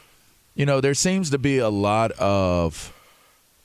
You 0.56 0.66
know, 0.66 0.82
there 0.82 0.96
seems 0.96 1.30
to 1.30 1.38
be 1.38 1.60
a 1.60 1.70
lot 1.70 2.12
of 2.14 2.92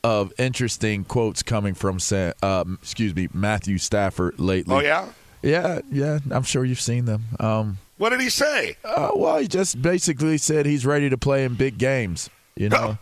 of 0.05 0.33
interesting 0.39 1.03
quotes 1.05 1.43
coming 1.43 1.75
from, 1.75 1.99
uh, 2.13 2.65
excuse 2.81 3.15
me, 3.17 3.29
Matthew 3.35 3.79
Stafford 3.79 4.39
lately. 4.39 4.77
Oh 4.77 4.81
yeah. 4.81 5.09
yeah, 5.43 5.81
yeah. 5.91 6.19
I'm 6.31 6.43
sure 6.45 6.65
you've 6.65 6.81
seen 6.81 7.07
them. 7.07 7.25
Um, 7.41 7.79
What 7.97 8.11
did 8.11 8.21
he 8.21 8.29
say? 8.29 8.77
uh, 8.85 9.11
well, 9.17 9.39
he 9.39 9.49
just 9.49 9.81
basically 9.81 10.37
said 10.39 10.67
he's 10.67 10.85
ready 10.87 11.09
to 11.11 11.17
play 11.19 11.45
in 11.45 11.55
big 11.55 11.79
games. 11.79 12.29
You 12.55 12.69
know, 12.69 12.99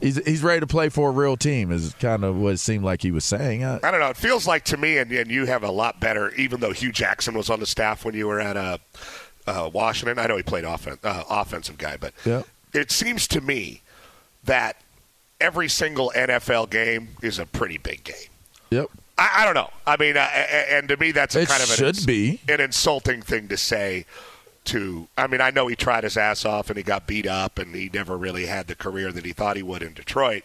he's 0.00 0.16
he's 0.24 0.42
ready 0.42 0.60
to 0.60 0.66
play 0.66 0.88
for 0.88 1.08
a 1.10 1.12
real 1.12 1.36
team. 1.36 1.70
Is 1.72 1.92
kind 2.00 2.24
of 2.24 2.36
what 2.36 2.54
it 2.54 2.58
seemed 2.58 2.84
like 2.84 3.02
he 3.02 3.10
was 3.10 3.24
saying. 3.24 3.64
Uh, 3.64 3.80
I 3.82 3.90
don't 3.90 4.00
know. 4.00 4.08
It 4.10 4.16
feels 4.16 4.46
like 4.46 4.64
to 4.66 4.76
me, 4.76 4.96
and, 4.98 5.10
and 5.12 5.30
you 5.30 5.44
have 5.46 5.62
a 5.64 5.70
lot 5.70 6.00
better, 6.00 6.32
even 6.36 6.60
though 6.60 6.72
Hue 6.72 6.92
Jackson 6.92 7.34
was 7.36 7.50
on 7.50 7.60
the 7.60 7.66
staff 7.66 8.04
when 8.04 8.14
you 8.14 8.26
were 8.28 8.40
at 8.40 8.56
uh, 8.56 8.78
uh, 9.46 9.68
Washington. 9.72 10.18
I 10.20 10.26
know 10.28 10.36
he 10.36 10.42
played 10.42 10.64
offen- 10.64 10.98
uh, 11.04 11.24
offensive 11.28 11.76
guy, 11.78 11.96
but 11.98 12.14
Yeah. 12.24 12.42
it 12.72 12.90
seems 12.92 13.26
to 13.28 13.40
me 13.40 13.82
that 14.44 14.76
every 15.44 15.68
single 15.68 16.10
NFL 16.16 16.70
game 16.70 17.08
is 17.22 17.38
a 17.38 17.44
pretty 17.44 17.76
big 17.76 18.02
game. 18.02 18.30
Yep. 18.70 18.88
I, 19.18 19.30
I 19.38 19.44
don't 19.44 19.54
know. 19.54 19.70
I 19.86 19.96
mean, 19.98 20.16
uh, 20.16 20.20
and 20.20 20.88
to 20.88 20.96
me, 20.96 21.12
that's 21.12 21.34
kind 21.34 21.62
of 21.62 21.70
an, 21.70 21.76
should 21.76 22.06
be. 22.06 22.40
an 22.48 22.60
insulting 22.60 23.20
thing 23.22 23.48
to 23.48 23.56
say. 23.56 24.06
To, 24.66 25.08
I 25.18 25.26
mean, 25.26 25.42
I 25.42 25.50
know 25.50 25.66
he 25.66 25.76
tried 25.76 26.04
his 26.04 26.16
ass 26.16 26.46
off 26.46 26.70
and 26.70 26.78
he 26.78 26.82
got 26.82 27.06
beat 27.06 27.26
up, 27.26 27.58
and 27.58 27.74
he 27.74 27.90
never 27.92 28.16
really 28.16 28.46
had 28.46 28.66
the 28.66 28.74
career 28.74 29.12
that 29.12 29.26
he 29.26 29.34
thought 29.34 29.56
he 29.56 29.62
would 29.62 29.82
in 29.82 29.92
Detroit. 29.92 30.42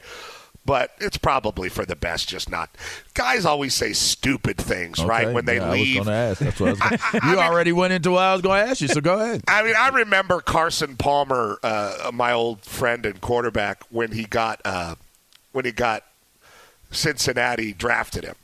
But 0.70 0.92
it's 1.00 1.18
probably 1.18 1.68
for 1.68 1.84
the 1.84 1.96
best, 1.96 2.30
just 2.30 2.48
not. 2.48 2.70
Guys 3.16 3.44
always 3.44 3.74
say 3.74 3.92
stupid 3.92 4.56
things, 4.58 5.04
right? 5.04 5.34
When 5.34 5.46
they 5.46 5.56
yeah, 5.56 5.72
leave. 5.72 5.96
I 5.96 6.00
was 6.02 6.08
ask. 6.10 6.42
That's 6.42 6.60
what 6.60 6.68
I 6.68 6.72
was 6.72 7.02
gonna, 7.02 7.26
You 7.32 7.40
already 7.40 7.72
went 7.72 7.92
into 7.92 8.12
what 8.12 8.22
I 8.22 8.34
was 8.34 8.44
going 8.44 8.64
to 8.64 8.70
ask 8.70 8.80
you, 8.80 8.88
so 8.88 9.02
go 9.02 9.20
ahead. 9.20 9.42
I 9.48 9.64
mean, 9.64 9.74
I 9.76 9.90
remember 9.90 10.42
Carson 10.42 10.96
Palmer, 10.96 11.58
uh, 11.64 12.12
my 12.14 12.34
old 12.34 12.62
friend 12.62 13.04
and 13.08 13.20
quarterback, 13.20 13.82
when 13.90 14.12
he 14.12 14.26
got 14.26 14.62
uh, 14.64 14.94
when 15.54 15.66
he 15.66 15.72
got 15.72 16.04
Cincinnati 16.92 17.74
drafted 17.74 18.24
him, 18.24 18.36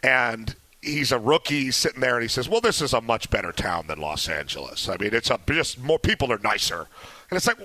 and 0.00 0.54
he's 0.80 1.10
a 1.10 1.18
rookie 1.18 1.72
sitting 1.72 2.02
there, 2.02 2.14
and 2.14 2.22
he 2.22 2.28
says, 2.28 2.48
"Well, 2.48 2.60
this 2.60 2.80
is 2.80 2.92
a 2.92 3.00
much 3.00 3.30
better 3.30 3.50
town 3.50 3.88
than 3.88 3.98
Los 3.98 4.28
Angeles. 4.28 4.88
I 4.88 4.96
mean, 4.96 5.12
it's 5.12 5.28
a 5.28 5.40
just 5.48 5.80
more 5.80 5.98
people 5.98 6.30
are 6.30 6.38
nicer." 6.38 6.86
And 7.30 7.36
it's 7.36 7.48
like, 7.48 7.58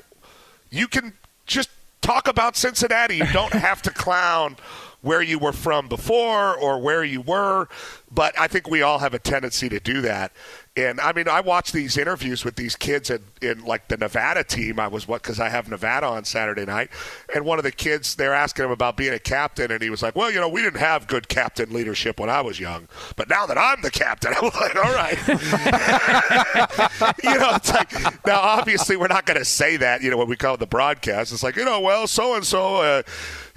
you 0.71 0.87
can 0.87 1.13
just 1.45 1.69
talk 2.09 2.27
about 2.27 2.57
Cincinnati. 2.57 3.17
You 3.17 3.31
don't 3.31 3.53
have 3.53 3.83
to 3.83 3.91
clown 3.91 4.57
where 5.01 5.21
you 5.21 5.37
were 5.37 5.53
from 5.53 5.87
before 5.87 6.57
or 6.57 6.81
where 6.81 7.03
you 7.03 7.21
were. 7.21 7.67
But 8.09 8.37
I 8.39 8.47
think 8.47 8.67
we 8.67 8.81
all 8.81 8.97
have 8.97 9.13
a 9.13 9.19
tendency 9.19 9.69
to 9.69 9.79
do 9.79 10.01
that. 10.01 10.31
And 10.79 11.01
I 11.01 11.11
mean, 11.11 11.27
I 11.27 11.41
watch 11.41 11.73
these 11.73 11.97
interviews 11.97 12.45
with 12.45 12.55
these 12.55 12.77
kids 12.77 13.09
in, 13.09 13.21
in 13.41 13.65
like 13.65 13.89
the 13.89 13.97
Nevada 13.97 14.45
team. 14.45 14.79
I 14.79 14.87
was 14.87 15.09
what 15.09 15.21
because 15.21 15.37
I 15.37 15.49
have 15.49 15.69
Nevada 15.69 16.07
on 16.07 16.23
Saturday 16.23 16.65
night, 16.65 16.89
and 17.35 17.43
one 17.43 17.59
of 17.59 17.63
the 17.63 17.71
kids 17.71 18.15
they're 18.15 18.33
asking 18.33 18.65
him 18.65 18.71
about 18.71 18.95
being 18.95 19.13
a 19.13 19.19
captain, 19.19 19.71
and 19.71 19.81
he 19.81 19.89
was 19.89 20.01
like, 20.01 20.15
"Well, 20.15 20.31
you 20.31 20.39
know, 20.39 20.47
we 20.47 20.61
didn't 20.61 20.79
have 20.79 21.07
good 21.07 21.27
captain 21.27 21.73
leadership 21.73 22.17
when 22.17 22.29
I 22.29 22.39
was 22.39 22.61
young, 22.61 22.87
but 23.17 23.29
now 23.29 23.45
that 23.45 23.57
I'm 23.57 23.81
the 23.81 23.91
captain, 23.91 24.33
I'm 24.41 24.45
like, 24.45 24.75
all 24.77 24.93
right." 24.93 25.17
you 27.23 27.37
know, 27.37 27.55
it's 27.55 27.73
like 27.73 27.91
now 28.25 28.39
obviously 28.39 28.95
we're 28.95 29.07
not 29.07 29.25
going 29.25 29.39
to 29.39 29.45
say 29.45 29.75
that. 29.77 30.01
You 30.01 30.11
know, 30.11 30.17
when 30.17 30.29
we 30.29 30.37
call 30.37 30.55
the 30.55 30.65
broadcast, 30.65 31.33
it's 31.33 31.43
like 31.43 31.57
you 31.57 31.65
know, 31.65 31.81
well, 31.81 32.07
so 32.07 32.35
and 32.35 32.45
so, 32.45 33.03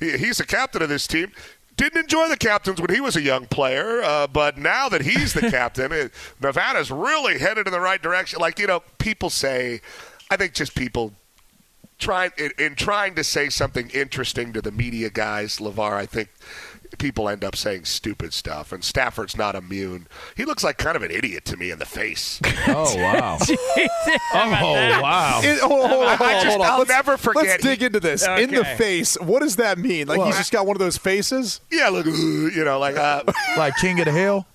he's 0.00 0.38
the 0.38 0.46
captain 0.46 0.82
of 0.82 0.88
this 0.88 1.06
team 1.06 1.30
didn't 1.76 2.00
enjoy 2.00 2.28
the 2.28 2.37
captains 2.37 2.80
when 2.80 2.94
he 2.94 3.00
was 3.00 3.16
a 3.16 3.22
young 3.22 3.46
player, 3.46 4.02
uh, 4.02 4.26
but 4.26 4.58
now 4.58 4.88
that 4.88 5.02
he's 5.02 5.33
the 5.33 5.40
captain, 5.50 5.92
it, 5.92 6.12
Nevada's 6.40 6.90
really 6.90 7.38
headed 7.38 7.66
in 7.66 7.73
the 7.73 7.81
right 7.81 8.00
direction. 8.00 8.40
Like 8.40 8.58
you 8.58 8.66
know, 8.66 8.83
people 8.98 9.31
say, 9.31 9.81
I 10.31 10.37
think 10.37 10.54
just 10.54 10.75
people 10.75 11.12
trying 11.98 12.33
in, 12.37 12.50
in 12.58 12.75
trying 12.75 13.14
to 13.14 13.25
say 13.25 13.48
something 13.48 13.88
interesting 13.90 14.52
to 14.52 14.60
the 14.60 14.73
media 14.73 15.08
guys, 15.10 15.58
LaVar. 15.58 15.92
I 15.92 16.06
think 16.06 16.29
people 16.99 17.29
end 17.29 17.45
up 17.45 17.57
saying 17.57 17.85
stupid 17.85 18.33
stuff, 18.33 18.73
and 18.73 18.83
Stafford's 18.85 19.37
not 19.37 19.55
immune. 19.55 20.07
He 20.37 20.45
looks 20.45 20.63
like 20.65 20.79
kind 20.79 20.97
of 20.97 21.03
an 21.03 21.11
idiot 21.11 21.45
to 21.47 21.57
me 21.57 21.71
in 21.71 21.79
the 21.79 21.87
face. 21.87 22.40
Oh 22.75 22.95
wow! 22.97 23.38
oh 24.35 25.01
wow! 25.03 25.40
It, 25.43 25.59
hold 25.61 25.85
on, 25.85 25.90
hold 25.90 26.05
on, 26.05 26.17
hold 26.17 26.31
on. 26.31 26.43
just, 26.43 26.61
I'll 26.61 26.79
Let's- 26.79 26.90
never 26.90 27.17
forget. 27.17 27.45
Let's 27.45 27.63
dig 27.63 27.83
into 27.83 28.01
this. 28.01 28.27
In 28.27 28.51
the 28.55 28.65
face, 28.65 29.17
what 29.21 29.40
does 29.43 29.57
that 29.57 29.79
mean? 29.79 30.07
Like 30.07 30.23
he's 30.23 30.37
just 30.37 30.53
got 30.53 30.67
one 30.67 30.77
of 30.77 30.81
those 30.81 30.97
faces? 30.97 31.61
Yeah, 31.71 31.88
look, 31.88 32.07
you 32.07 32.65
know, 32.65 32.79
like 32.79 32.97
uh, 32.97 33.25
Like 33.57 33.77
King 33.77 33.99
of 34.01 34.07
the 34.07 34.13
Hill. 34.13 34.47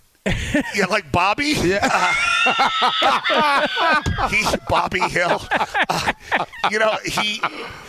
Yeah, 0.76 0.86
like 0.90 1.12
Bobby. 1.12 1.54
Yeah, 1.64 2.14
he 4.30 4.46
Bobby 4.70 5.00
Hill. 5.02 5.42
Uh, 5.90 6.14
you 6.72 6.80
know, 6.80 6.98
he 7.04 7.42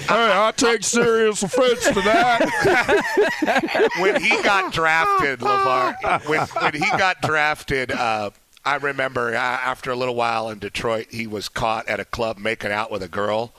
Hey, 0.09 0.30
I 0.32 0.53
take 0.57 0.84
serious 0.84 1.43
offense 1.43 1.84
to 1.84 2.01
that. 2.01 3.91
when 4.01 4.22
he 4.22 4.30
got 4.43 4.72
drafted, 4.72 5.41
LaVar, 5.41 6.26
when, 6.28 6.41
when 6.41 6.72
he 6.72 6.89
got 6.97 7.20
drafted, 7.20 7.93
uh, 7.93 8.30
I 8.64 8.76
remember 8.76 9.34
uh, 9.34 9.39
after 9.39 9.91
a 9.91 9.97
little 9.97 10.14
while 10.14 10.49
in 10.49 10.59
Detroit, 10.59 11.09
he 11.11 11.26
was 11.26 11.49
caught 11.49 11.86
at 11.89 12.01
a 12.01 12.07
club 12.07 12.39
making 12.39 12.72
out 12.72 12.91
with 12.91 13.03
a 13.03 13.09
girl. 13.09 13.53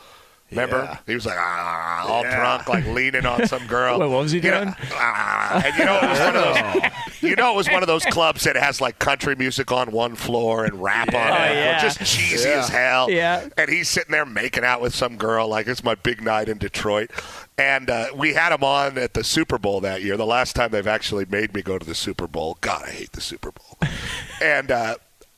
Remember? 0.51 0.77
Yeah. 0.83 0.97
He 1.05 1.13
was 1.13 1.25
like 1.25 1.37
ah, 1.39 2.07
all 2.07 2.23
drunk, 2.23 2.67
like 2.67 2.85
leaning 2.87 3.25
on 3.25 3.45
some 3.47 3.67
girl. 3.67 3.99
Wait, 3.99 4.09
what 4.09 4.23
was 4.23 4.31
he 4.31 4.39
You 4.39 4.49
know, 4.51 4.63
doing? 4.65 4.75
ah, 4.93 5.61
and 5.63 5.77
you 5.77 5.85
know, 5.85 5.99
it 6.01 6.09
was 6.09 6.19
one 6.19 6.35
of 6.35 6.43
those. 6.81 6.91
You 7.21 7.35
know, 7.35 7.51
it 7.51 7.55
was 7.57 7.67
one 7.69 7.83
of 7.83 7.87
those 7.87 8.05
clubs 8.05 8.45
that 8.45 8.55
has 8.55 8.79
like 8.79 8.97
country 8.97 9.35
music 9.35 9.73
on 9.73 9.91
one 9.91 10.15
floor 10.15 10.63
and 10.63 10.81
rap 10.81 11.09
on 11.09 11.27
it, 11.27 11.53
yeah. 11.53 11.81
just 11.81 11.99
cheesy 11.99 12.47
Yeah. 12.47 12.59
as 12.59 12.69
hell. 12.69 13.11
Yeah. 13.11 13.45
And 13.57 13.69
he's 13.69 13.89
sitting 13.89 14.13
there 14.13 14.25
making 14.25 14.63
out 14.63 14.79
with 14.79 14.95
some 14.95 15.17
girl, 15.17 15.49
like 15.49 15.67
it's 15.67 15.83
my 15.83 15.95
big 15.95 16.21
night 16.23 16.47
in 16.47 16.57
Detroit. 16.59 17.11
And 17.57 17.89
uh, 17.89 18.07
we 18.15 18.35
had 18.35 18.53
him 18.53 18.63
on 18.63 18.97
at 18.97 19.15
the 19.15 19.25
Super 19.25 19.57
Bowl 19.57 19.81
that 19.81 20.01
year, 20.01 20.15
the 20.15 20.25
last 20.25 20.55
time 20.55 20.71
they've 20.71 20.87
actually 20.87 21.25
made 21.25 21.53
me 21.53 21.61
go 21.61 21.77
to 21.77 21.85
the 21.85 21.93
Super 21.93 22.25
Bowl. 22.25 22.57
God, 22.61 22.83
I 22.85 22.91
hate 22.91 23.11
the 23.11 23.19
Super 23.21 23.51
Bowl. 23.51 23.77
and 24.41 24.71
uh, 24.71 24.95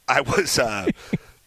I 0.07 0.21
was, 0.21 0.59
uh, 0.59 0.85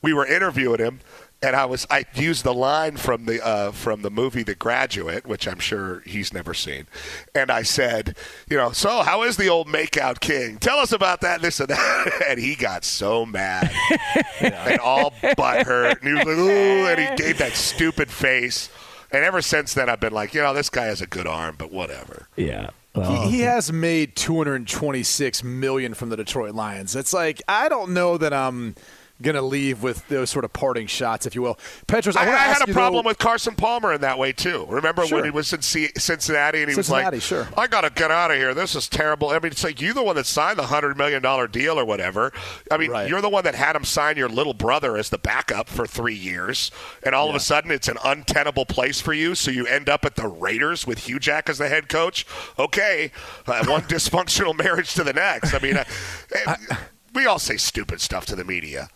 we 0.02 0.12
were 0.12 0.26
interviewing 0.26 0.80
him. 0.80 0.98
And 1.44 1.54
I 1.54 1.66
was 1.66 1.86
I 1.90 2.06
used 2.14 2.42
the 2.42 2.54
line 2.54 2.96
from 2.96 3.26
the 3.26 3.44
uh, 3.44 3.72
from 3.72 4.00
the 4.00 4.10
movie 4.10 4.42
The 4.42 4.54
Graduate, 4.54 5.26
which 5.26 5.46
I'm 5.46 5.58
sure 5.58 6.00
he's 6.06 6.32
never 6.32 6.54
seen, 6.54 6.86
and 7.34 7.50
I 7.50 7.62
said, 7.62 8.16
you 8.48 8.56
know, 8.56 8.72
so 8.72 9.02
how 9.02 9.24
is 9.24 9.36
the 9.36 9.50
old 9.50 9.68
makeout 9.68 10.20
king? 10.20 10.56
Tell 10.56 10.78
us 10.78 10.90
about 10.92 11.20
that, 11.20 11.42
this 11.42 11.60
and 11.60 11.68
that. 11.68 12.22
And 12.28 12.40
he 12.40 12.54
got 12.54 12.84
so 12.84 13.26
mad 13.26 13.70
and 14.40 14.78
all 14.80 15.12
but 15.36 15.66
hurt, 15.66 16.02
and 16.02 16.08
he 16.08 16.14
was 16.14 16.24
like, 16.24 16.38
ooh, 16.38 16.86
and 16.86 16.98
he 16.98 17.22
gave 17.22 17.38
that 17.38 17.52
stupid 17.52 18.10
face. 18.10 18.70
And 19.12 19.22
ever 19.22 19.42
since 19.42 19.74
then, 19.74 19.90
I've 19.90 20.00
been 20.00 20.14
like, 20.14 20.32
you 20.32 20.40
know, 20.40 20.54
this 20.54 20.70
guy 20.70 20.86
has 20.86 21.02
a 21.02 21.06
good 21.06 21.26
arm, 21.26 21.56
but 21.58 21.70
whatever. 21.70 22.28
Yeah. 22.36 22.70
He, 22.94 23.30
he 23.30 23.40
has 23.40 23.72
made 23.72 24.14
226 24.14 25.42
million 25.42 25.94
from 25.94 26.10
the 26.10 26.16
Detroit 26.16 26.54
Lions. 26.54 26.94
It's 26.94 27.12
like 27.12 27.42
I 27.48 27.68
don't 27.68 27.92
know 27.92 28.16
that 28.16 28.32
I'm 28.32 28.76
gonna 29.22 29.40
leave 29.42 29.82
with 29.82 30.06
those 30.08 30.28
sort 30.30 30.44
of 30.44 30.52
parting 30.52 30.86
shots, 30.86 31.24
if 31.24 31.34
you 31.34 31.42
will. 31.42 31.58
Petros, 31.86 32.16
I, 32.16 32.24
I, 32.24 32.28
I 32.32 32.36
had 32.36 32.68
a 32.68 32.72
problem 32.72 33.04
though- 33.04 33.08
with 33.10 33.18
Carson 33.18 33.54
Palmer 33.54 33.92
in 33.92 34.00
that 34.00 34.18
way 34.18 34.32
too. 34.32 34.66
Remember 34.68 35.06
Sure. 35.06 35.18
when 35.18 35.24
he 35.24 35.30
was 35.30 35.52
in 35.52 35.62
C- 35.62 35.90
Cincinnati 35.96 36.60
and 36.62 36.68
he 36.68 36.74
Cincinnati, 36.74 37.16
was 37.16 37.30
like, 37.30 37.46
sure. 37.46 37.48
"I 37.56 37.66
got 37.68 37.82
to 37.82 37.90
get 37.90 38.10
out 38.10 38.30
of 38.32 38.36
here. 38.36 38.54
This 38.54 38.74
is 38.74 38.88
terrible." 38.88 39.30
I 39.30 39.34
mean, 39.34 39.52
it's 39.52 39.62
like 39.64 39.80
you're 39.80 39.94
the 39.94 40.02
one 40.02 40.16
that 40.16 40.26
signed 40.26 40.58
the 40.58 40.66
hundred 40.66 40.96
million 40.96 41.22
dollar 41.22 41.46
deal 41.46 41.78
or 41.78 41.84
whatever. 41.84 42.32
I 42.70 42.76
mean, 42.76 42.90
Right. 42.90 43.08
you're 43.08 43.20
the 43.20 43.28
one 43.30 43.44
that 43.44 43.54
had 43.54 43.76
him 43.76 43.84
sign 43.84 44.16
your 44.16 44.28
little 44.28 44.54
brother 44.54 44.96
as 44.96 45.10
the 45.10 45.18
backup 45.18 45.68
for 45.68 45.86
three 45.86 46.14
years, 46.14 46.70
and 47.04 47.14
all 47.14 47.28
of 47.30 47.34
a 47.36 47.40
sudden 47.40 47.70
it's 47.70 47.88
an 47.88 47.98
untenable 48.04 48.66
place 48.66 49.00
for 49.00 49.12
you. 49.12 49.34
So 49.36 49.50
you 49.50 49.66
end 49.66 49.88
up 49.88 50.04
at 50.04 50.16
the 50.16 50.26
Raiders 50.26 50.86
with 50.86 51.06
Hue 51.06 51.18
Jackson 51.20 51.64
the 51.64 51.68
head 51.68 51.88
coach. 51.88 52.26
Okay, 52.58 53.12
uh, 53.46 53.64
one 53.68 53.82
dysfunctional 53.82 54.56
marriage 54.58 54.94
to 54.94 55.04
the 55.04 55.12
next. 55.12 55.54
I 55.54 55.58
mean, 55.60 55.76
uh, 55.76 56.56
we 57.14 57.26
all 57.26 57.38
say 57.38 57.56
stupid 57.56 58.00
stuff 58.00 58.26
to 58.26 58.34
the 58.36 58.44
media. 58.44 58.88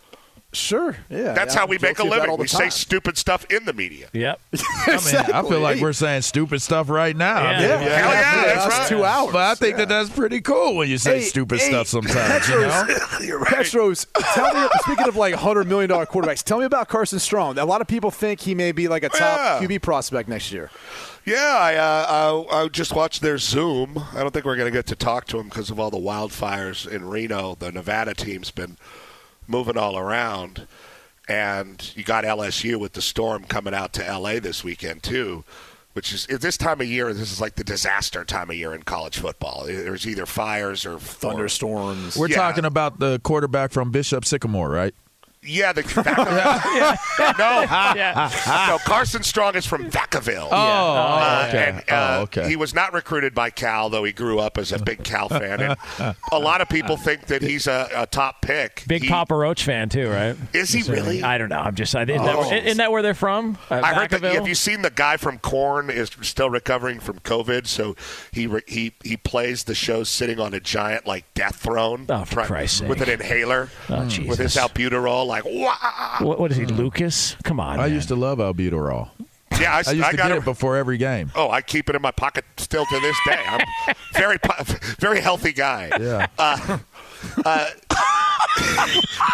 Sure, 0.51 0.97
yeah. 1.11 1.33
That's 1.33 1.53
I'm 1.55 1.59
how 1.61 1.67
we 1.67 1.77
make 1.77 1.99
a 1.99 2.01
guilty 2.01 2.07
of 2.07 2.09
that 2.09 2.15
living. 2.21 2.29
all 2.31 2.37
the 2.37 2.41
We 2.41 2.47
say 2.47 2.69
stupid 2.71 3.19
stuff 3.19 3.45
in 3.51 3.65
the 3.65 3.73
media. 3.73 4.07
Yep. 4.13 4.39
I 4.87 4.91
mean, 5.05 5.15
I 5.35 5.43
feel 5.47 5.59
like 5.59 5.79
we're 5.79 5.93
saying 5.93 6.23
stupid 6.23 6.59
stuff 6.63 6.89
right 6.89 7.15
now. 7.15 7.35
I 7.37 7.51
Yeah. 7.51 7.59
mean, 7.59 7.67
Yeah, 7.67 7.77
Hell 7.77 8.11
yeah, 8.13 8.41
for 8.63 8.69
that's 8.69 8.79
right. 8.79 8.87
two 8.89 9.03
hours. 9.05 9.31
But 9.31 9.41
I 9.43 9.53
think 9.53 9.77
that 9.77 9.89
that's 9.89 10.09
pretty 10.09 10.41
cool 10.41 10.75
when 10.77 10.89
you 10.89 10.97
say 10.97 11.19
Hey, 11.19 11.25
stupid 11.25 11.59
hey, 11.59 11.67
stuff 11.69 11.85
sometimes. 11.87 12.49
You 12.49 12.61
know? 12.61 12.87
You're 13.21 13.37
right. 13.39 13.57
Petros, 13.57 14.07
tell 14.33 14.51
me. 14.59 14.67
Speaking 14.81 15.07
of 15.07 15.15
like 15.15 15.35
hundred 15.35 15.67
million 15.67 15.87
dollar 15.87 16.07
quarterbacks, 16.07 16.41
tell 16.43 16.57
me 16.57 16.65
about 16.65 16.87
Carson 16.87 17.19
Strong. 17.19 17.59
A 17.59 17.65
lot 17.65 17.81
of 17.81 17.87
people 17.87 18.09
think 18.09 18.39
he 18.39 18.55
may 18.55 18.71
be 18.71 18.87
like 18.87 19.03
a 19.03 19.09
top 19.09 19.61
Yeah. 19.61 19.67
QB 19.67 19.83
prospect 19.83 20.27
next 20.27 20.51
year. 20.51 20.71
Yeah, 21.25 21.57
I, 21.59 21.75
uh, 21.75 22.45
I 22.49 22.63
I 22.63 22.67
just 22.69 22.95
watched 22.95 23.21
their 23.21 23.37
Zoom. 23.37 24.03
I 24.15 24.21
don't 24.21 24.31
think 24.33 24.45
we're 24.45 24.55
going 24.55 24.71
to 24.71 24.75
get 24.75 24.87
to 24.87 24.95
talk 24.95 25.27
to 25.27 25.37
him 25.37 25.47
because 25.47 25.69
of 25.69 25.79
all 25.79 25.91
the 25.91 25.97
wildfires 25.97 26.87
in 26.87 27.07
Reno. 27.07 27.53
The 27.59 27.71
Nevada 27.71 28.15
team's 28.15 28.49
been 28.49 28.77
moving 29.49 29.77
all 29.77 29.97
around, 29.97 30.67
and 31.27 31.91
you 31.95 32.03
got 32.03 32.23
LSU 32.23 32.77
with 32.79 32.93
the 32.93 33.01
storm 33.01 33.43
coming 33.43 33.73
out 33.73 33.93
to 33.93 34.03
LA 34.03 34.39
this 34.39 34.63
weekend 34.63 35.03
too. 35.03 35.43
Which 35.93 36.13
is 36.13 36.27
at 36.27 36.39
this 36.41 36.55
time 36.55 36.79
of 36.81 36.87
year, 36.87 37.11
this 37.13 37.31
is 37.31 37.41
like 37.41 37.55
the 37.55 37.63
disaster 37.63 38.23
time 38.23 38.51
of 38.51 38.55
year 38.55 38.73
in 38.75 38.83
college 38.83 39.17
football. 39.17 39.63
There's 39.65 40.07
either 40.07 40.25
fires 40.27 40.85
or 40.85 40.99
Thunderstorms. 40.99 42.15
We're 42.15 42.27
Yeah. 42.29 42.35
talking 42.37 42.63
about 42.63 42.99
the 42.99 43.19
quarterback 43.23 43.71
from 43.71 43.89
Bishop 43.89 44.23
Sycamore, 44.23 44.69
right? 44.69 44.93
Yeah, 45.41 45.71
the 45.71 45.83
no, 47.39 48.73
no. 48.73 48.77
Carson 48.79 49.23
Strong 49.23 49.55
is 49.55 49.65
from 49.65 49.89
Vacaville. 49.89 50.49
Oh, 50.51 50.55
Uh, 50.55 51.45
okay. 51.47 51.65
and 51.69 51.77
uh, 51.89 52.17
oh, 52.19 52.21
okay. 52.23 52.49
he 52.49 52.55
was 52.57 52.73
not 52.73 52.93
recruited 52.93 53.33
by 53.33 53.49
Cal, 53.49 53.89
though 53.89 54.03
he 54.03 54.11
grew 54.11 54.39
up 54.39 54.57
as 54.57 54.73
a 54.73 54.79
big 54.79 55.03
Cal 55.03 55.29
fan. 55.29 55.61
And 55.61 56.15
a 56.31 56.39
lot 56.39 56.59
of 56.59 56.67
people 56.67 56.97
think 56.97 57.27
that 57.27 57.41
he's 57.41 57.67
a, 57.67 57.87
a 57.95 58.05
top 58.05 58.41
pick. 58.41 58.83
Big 58.87 59.03
He- 59.03 59.07
Papa 59.09 59.33
Roach 59.33 59.63
fan 59.63 59.87
too, 59.87 60.09
right? 60.09 60.35
Is 60.53 60.71
he 60.73 60.83
really? 60.91 61.23
I 61.23 61.37
don't 61.37 61.49
know. 61.49 61.59
I'm 61.59 61.75
just. 61.75 61.95
Isn't, 61.95 62.09
Oh. 62.19 62.43
that, 62.49 62.65
isn't 62.65 62.77
that 62.77 62.91
where 62.91 63.01
they're 63.01 63.13
from? 63.13 63.57
Uh, 63.71 63.81
I 63.83 63.93
heard 63.93 64.09
that. 64.09 64.21
Vacaville? 64.21 64.33
Have 64.33 64.47
you 64.47 64.55
seen 64.55 64.81
the 64.81 64.89
guy 64.91 65.15
from 65.17 65.39
Korn 65.39 65.89
is 65.89 66.11
still 66.21 66.49
recovering 66.49 66.99
from 66.99 67.19
COVID? 67.19 67.65
So 67.65 67.95
he 68.33 68.45
re, 68.45 68.61
he 68.67 68.93
he 69.03 69.15
plays 69.15 69.63
the 69.63 69.75
show 69.75 70.03
sitting 70.03 70.39
on 70.39 70.53
a 70.53 70.59
giant 70.59 71.05
like 71.07 71.33
death 71.33 71.55
throne, 71.57 72.07
Oh, 72.09 72.25
for 72.25 72.33
try- 72.35 72.45
Christ's 72.45 72.81
with 72.81 73.01
an 73.01 73.09
inhaler, 73.09 73.69
Oh, 73.89 74.03
with 74.27 74.39
his 74.39 74.55
albuterol, 74.57 75.28
like 75.29 75.45
wow. 75.45 76.17
What, 76.21 76.39
what 76.39 76.51
is 76.51 76.57
he, 76.57 76.65
Lucas? 76.65 77.35
Come 77.43 77.59
on. 77.59 77.79
I 77.79 77.83
man. 77.87 77.93
used 77.93 78.09
to 78.09 78.15
love 78.15 78.39
albuterol. 78.39 79.09
Yeah, 79.59 79.71
I, 79.73 79.75
I 79.75 79.77
used 79.77 79.89
to 79.89 79.99
got 79.99 80.15
get 80.15 80.31
it. 80.31 80.37
it 80.37 80.45
before 80.45 80.77
every 80.77 80.97
game. 80.97 81.31
Oh, 81.35 81.49
I 81.49 81.61
keep 81.61 81.89
it 81.89 81.95
in 81.95 82.01
my 82.01 82.11
pocket 82.11 82.45
still 82.57 82.85
to 82.85 82.99
this 82.99 83.15
day. 83.25 83.39
I'm 83.45 83.65
very, 84.13 84.37
very 84.99 85.19
healthy 85.21 85.51
guy. 85.53 85.89
Yeah. 85.99 86.27
Uh, 86.37 86.77
uh, 87.45 87.69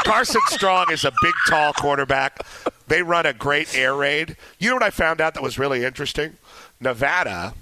Carson 0.03 0.41
Strong 0.47 0.91
is 0.91 1.05
a 1.05 1.11
big, 1.21 1.33
tall 1.47 1.73
quarterback. 1.73 2.39
They 2.87 3.01
run 3.03 3.25
a 3.25 3.33
great 3.33 3.75
air 3.77 3.95
raid. 3.95 4.35
You 4.59 4.69
know 4.69 4.75
what 4.75 4.83
I 4.83 4.89
found 4.89 5.21
out 5.21 5.33
that 5.33 5.43
was 5.43 5.57
really 5.59 5.83
interesting? 5.83 6.37
Nevada. 6.79 7.53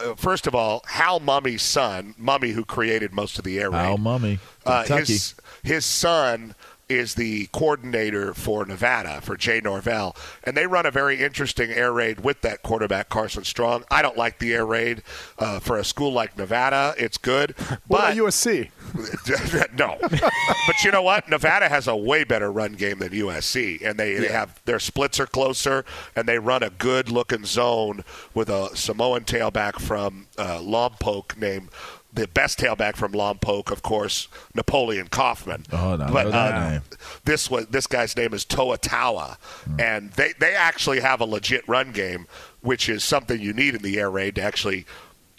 Uh, 0.00 0.14
first 0.14 0.46
of 0.46 0.54
all, 0.54 0.82
Hal 0.88 1.20
Mumme's 1.20 1.62
son, 1.62 2.14
Mumme, 2.20 2.52
who 2.52 2.64
created 2.64 3.12
most 3.12 3.38
of 3.38 3.44
the 3.44 3.58
air 3.60 3.70
raid. 3.70 3.78
Al 3.78 3.98
Mumme, 3.98 4.38
Uh, 4.66 4.82
Kentucky. 4.82 5.12
his, 5.12 5.34
his 5.62 5.84
son 5.84 6.54
is 6.98 7.14
the 7.14 7.46
coordinator 7.46 8.34
for 8.34 8.64
Nevada 8.64 9.20
for 9.20 9.36
Jay 9.36 9.60
Norvell, 9.62 10.16
and 10.42 10.56
they 10.56 10.66
run 10.66 10.86
a 10.86 10.90
very 10.90 11.22
interesting 11.22 11.70
air 11.70 11.92
raid 11.92 12.20
with 12.20 12.40
that 12.42 12.62
quarterback 12.62 13.08
Carson 13.08 13.44
Strong. 13.44 13.84
I 13.90 14.02
don't 14.02 14.16
like 14.16 14.38
the 14.38 14.54
air 14.54 14.66
raid 14.66 15.02
uh, 15.38 15.60
for 15.60 15.76
a 15.78 15.84
school 15.84 16.12
like 16.12 16.36
Nevada. 16.36 16.94
It's 16.98 17.18
good, 17.18 17.54
What 17.58 17.80
but 17.88 17.98
about 17.98 18.16
USC? 18.16 18.70
no, 19.78 19.96
but 20.00 20.84
you 20.84 20.90
know 20.90 21.02
what? 21.02 21.28
Nevada 21.28 21.68
has 21.68 21.88
a 21.88 21.96
way 21.96 22.24
better 22.24 22.50
run 22.50 22.74
game 22.74 22.98
than 22.98 23.10
USC, 23.10 23.84
and 23.84 23.98
they, 23.98 24.14
they 24.14 24.28
have 24.28 24.60
their 24.64 24.78
splits 24.78 25.18
are 25.20 25.26
closer, 25.26 25.84
and 26.14 26.28
they 26.28 26.38
run 26.38 26.62
a 26.62 26.70
good 26.70 27.10
looking 27.10 27.44
zone 27.44 28.04
with 28.34 28.48
a 28.48 28.74
Samoan 28.76 29.24
tailback 29.24 29.80
from 29.80 30.26
uh, 30.38 30.58
Lompoc 30.58 31.36
named 31.36 31.70
the 32.14 32.28
best 32.28 32.58
tailback 32.58 32.96
from 32.96 33.12
Lompoc, 33.12 33.70
of 33.70 33.82
course, 33.82 34.28
Napoleon 34.54 35.08
Kaufman. 35.08 35.64
Oh, 35.72 35.96
no, 35.96 36.08
but 36.12 36.26
uh, 36.28 36.80
this 37.24 37.50
was 37.50 37.66
this 37.66 37.86
guy's 37.86 38.16
name 38.16 38.32
is 38.32 38.44
Toa 38.44 38.78
Taua, 38.78 39.36
and 39.78 40.12
they 40.12 40.32
they 40.38 40.54
actually 40.54 41.00
have 41.00 41.20
a 41.20 41.24
legit 41.24 41.66
run 41.68 41.92
game, 41.92 42.26
which 42.60 42.88
is 42.88 43.04
something 43.04 43.40
you 43.40 43.52
need 43.52 43.74
in 43.74 43.82
the 43.82 43.98
air 43.98 44.10
raid 44.10 44.36
to 44.36 44.42
actually, 44.42 44.86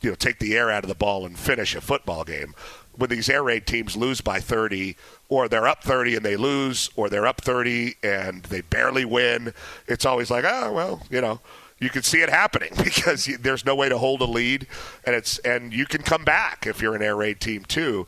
you 0.02 0.10
know, 0.10 0.16
take 0.16 0.40
the 0.40 0.56
air 0.56 0.70
out 0.70 0.84
of 0.84 0.90
the 0.90 0.96
ball 0.96 1.26
and 1.26 1.38
finish 1.40 1.76
a 1.76 1.82
football 1.82 2.24
game. 2.24 2.54
When 2.98 3.10
these 3.10 3.30
air 3.30 3.44
raid 3.44 3.68
teams 3.68 3.98
lose 3.98 4.22
by 4.22 4.40
30, 4.40 4.96
or 5.28 5.50
they're 5.50 5.68
up 5.68 5.84
30 5.84 6.16
and 6.16 6.26
they 6.26 6.38
lose, 6.38 6.90
or 6.96 7.10
they're 7.10 7.28
up 7.28 7.42
30 7.42 7.96
and 8.04 8.44
they 8.44 8.62
barely 8.62 9.04
win, 9.04 9.54
it's 9.88 10.06
always 10.06 10.32
like, 10.32 10.46
oh 10.48 10.72
well, 10.74 11.04
you 11.10 11.22
know. 11.22 11.40
You 11.80 11.90
can 11.90 12.04
see 12.04 12.22
it 12.22 12.30
happening 12.30 12.72
because 12.84 13.28
you, 13.28 13.38
there's 13.38 13.66
no 13.66 13.76
way 13.76 13.90
to 13.90 13.98
hold 13.98 14.22
a 14.22 14.26
lead, 14.26 14.68
and 15.06 15.16
it's 15.16 15.38
and 15.40 15.74
you 15.74 15.86
can 15.86 16.02
come 16.02 16.24
back 16.24 16.66
if 16.68 16.82
you're 16.82 16.96
an 16.96 17.02
air 17.02 17.16
raid 17.16 17.40
team 17.40 17.66
too 17.66 18.08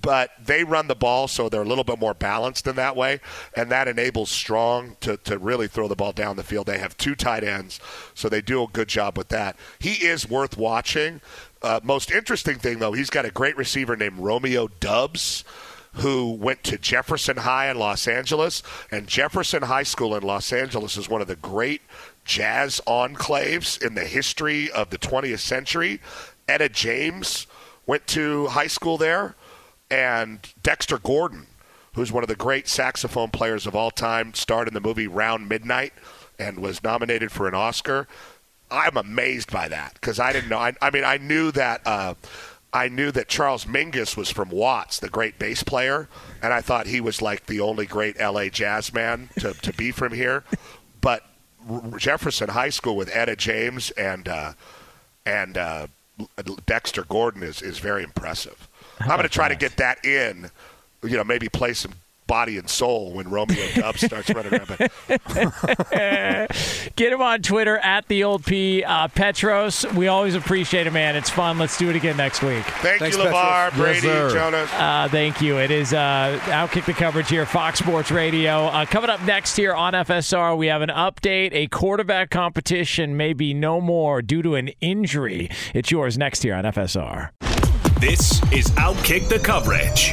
but 0.00 0.30
they 0.42 0.64
run 0.64 0.86
the 0.86 0.94
ball 0.94 1.28
so 1.28 1.48
they're 1.48 1.62
a 1.62 1.68
little 1.68 1.84
bit 1.84 1.98
more 1.98 2.14
balanced 2.14 2.66
in 2.66 2.76
that 2.76 2.96
way, 2.96 3.20
and 3.54 3.70
that 3.70 3.88
enables 3.88 4.30
Strong 4.30 4.96
to, 5.00 5.16
to 5.18 5.38
really 5.38 5.66
throw 5.66 5.88
the 5.88 5.96
ball 5.96 6.12
down 6.12 6.36
the 6.36 6.42
field. 6.42 6.66
They 6.66 6.78
have 6.78 6.96
two 6.96 7.14
tight 7.14 7.44
ends, 7.44 7.80
so 8.14 8.28
they 8.28 8.40
do 8.40 8.62
a 8.62 8.68
good 8.68 8.88
job 8.88 9.16
with 9.16 9.28
that. 9.28 9.56
He 9.78 10.06
is 10.06 10.28
worth 10.28 10.56
watching. 10.56 11.20
Uh, 11.62 11.80
most 11.82 12.10
interesting 12.10 12.58
thing, 12.58 12.78
though, 12.78 12.92
he's 12.92 13.10
got 13.10 13.24
a 13.24 13.30
great 13.30 13.56
receiver 13.56 13.96
named 13.96 14.18
Romeo 14.18 14.68
Doubs. 14.68 15.44
Who 15.94 16.34
went 16.34 16.62
to 16.64 16.78
Jefferson 16.78 17.38
High 17.38 17.70
in 17.70 17.78
Los 17.78 18.06
Angeles? 18.06 18.62
And 18.92 19.08
Jefferson 19.08 19.62
High 19.62 19.82
School 19.82 20.14
in 20.14 20.22
Los 20.22 20.52
Angeles 20.52 20.96
is 20.96 21.08
one 21.08 21.22
of 21.22 21.26
the 21.26 21.34
great 21.34 21.80
jazz 22.28 22.80
enclaves 22.86 23.82
in 23.82 23.94
the 23.94 24.04
history 24.04 24.70
of 24.70 24.90
the 24.90 24.98
20th 24.98 25.40
century. 25.40 26.00
Etta 26.46 26.68
James 26.68 27.46
went 27.86 28.06
to 28.06 28.46
high 28.48 28.66
school 28.68 28.98
there 28.98 29.34
and 29.90 30.52
Dexter 30.62 30.98
Gordon, 30.98 31.46
who's 31.94 32.12
one 32.12 32.22
of 32.22 32.28
the 32.28 32.36
great 32.36 32.68
saxophone 32.68 33.30
players 33.30 33.66
of 33.66 33.74
all 33.74 33.90
time, 33.90 34.34
starred 34.34 34.68
in 34.68 34.74
the 34.74 34.80
movie 34.80 35.08
Round 35.08 35.48
Midnight 35.48 35.94
and 36.38 36.58
was 36.58 36.84
nominated 36.84 37.32
for 37.32 37.48
an 37.48 37.54
Oscar. 37.54 38.06
I'm 38.70 38.98
amazed 38.98 39.50
by 39.50 39.68
that 39.68 39.94
because 39.94 40.20
I 40.20 40.32
didn't 40.32 40.50
know. 40.50 40.58
I, 40.58 40.74
I 40.82 40.90
mean, 40.90 41.04
I 41.04 41.16
knew 41.16 41.50
that. 41.52 41.80
Uh, 41.86 42.14
I 42.70 42.88
knew 42.88 43.10
that 43.12 43.28
Charles 43.28 43.64
Mingus 43.64 44.14
was 44.14 44.30
from 44.30 44.50
Watts, 44.50 44.98
the 44.98 45.08
great 45.08 45.38
bass 45.38 45.62
player, 45.62 46.06
and 46.42 46.52
I 46.52 46.60
thought 46.60 46.86
he 46.86 47.00
was 47.00 47.22
like 47.22 47.46
the 47.46 47.60
only 47.60 47.86
great 47.86 48.20
LA 48.20 48.48
jazz 48.48 48.92
man 48.92 49.30
to, 49.38 49.54
to 49.54 49.72
be 49.72 49.90
from 49.90 50.12
here. 50.12 50.44
Jefferson 51.96 52.50
High 52.50 52.70
School 52.70 52.96
with 52.96 53.10
Etta 53.14 53.36
James 53.36 53.90
and 53.92 54.28
uh, 54.28 54.52
and 55.26 55.58
uh, 55.58 55.86
Dexter 56.66 57.04
Gordon 57.04 57.42
is, 57.42 57.62
is 57.62 57.78
very 57.78 58.02
impressive. 58.02 58.68
I'm 59.00 59.08
going 59.08 59.22
to 59.22 59.28
try 59.28 59.48
to 59.48 59.56
get 59.56 59.76
that 59.76 60.04
in, 60.04 60.50
you 61.02 61.16
know, 61.16 61.24
maybe 61.24 61.48
play 61.48 61.74
some 61.74 61.92
body 62.28 62.58
and 62.58 62.70
soul 62.70 63.12
when 63.12 63.28
Romeo 63.28 63.66
Doubs 63.74 64.02
starts 64.02 64.30
running 64.30 64.54
around. 64.54 64.68
Get 66.94 67.12
him 67.12 67.20
on 67.20 67.42
Twitter 67.42 67.78
at 67.78 68.06
the 68.06 68.22
old 68.22 68.44
P 68.44 68.84
uh, 68.84 69.08
Petros. 69.08 69.84
We 69.94 70.06
always 70.06 70.36
appreciate 70.36 70.86
it, 70.86 70.92
man. 70.92 71.16
It's 71.16 71.30
fun. 71.30 71.58
Let's 71.58 71.76
do 71.76 71.90
it 71.90 71.96
again 71.96 72.16
next 72.16 72.42
week. 72.42 72.64
thank 72.64 73.00
Thanks, 73.00 73.16
you, 73.16 73.24
LaVar, 73.24 73.74
Brady, 73.74 74.00
sir. 74.00 74.30
Jonas. 74.30 74.70
Uh, 74.74 75.08
thank 75.10 75.40
you. 75.40 75.58
It 75.58 75.72
is 75.72 75.92
uh, 75.92 76.38
Outkick 76.44 76.84
the 76.84 76.92
coverage 76.92 77.28
here, 77.28 77.46
Fox 77.46 77.80
Sports 77.80 78.12
Radio. 78.12 78.66
Uh, 78.66 78.84
coming 78.86 79.10
up 79.10 79.22
next 79.24 79.56
here 79.56 79.74
on 79.74 79.94
FSR, 79.94 80.56
we 80.56 80.68
have 80.68 80.82
an 80.82 80.90
update. 80.90 81.50
A 81.52 81.66
quarterback 81.68 82.30
competition 82.30 83.16
may 83.16 83.32
be 83.32 83.54
no 83.54 83.80
more 83.80 84.22
due 84.22 84.42
to 84.42 84.54
an 84.54 84.68
injury. 84.80 85.50
It's 85.74 85.90
yours 85.90 86.18
next 86.18 86.42
here 86.42 86.54
on 86.54 86.64
FSR. 86.64 87.30
This 88.00 88.40
is 88.52 88.68
Outkick 88.76 89.28
the 89.28 89.38
Coverage. 89.40 90.12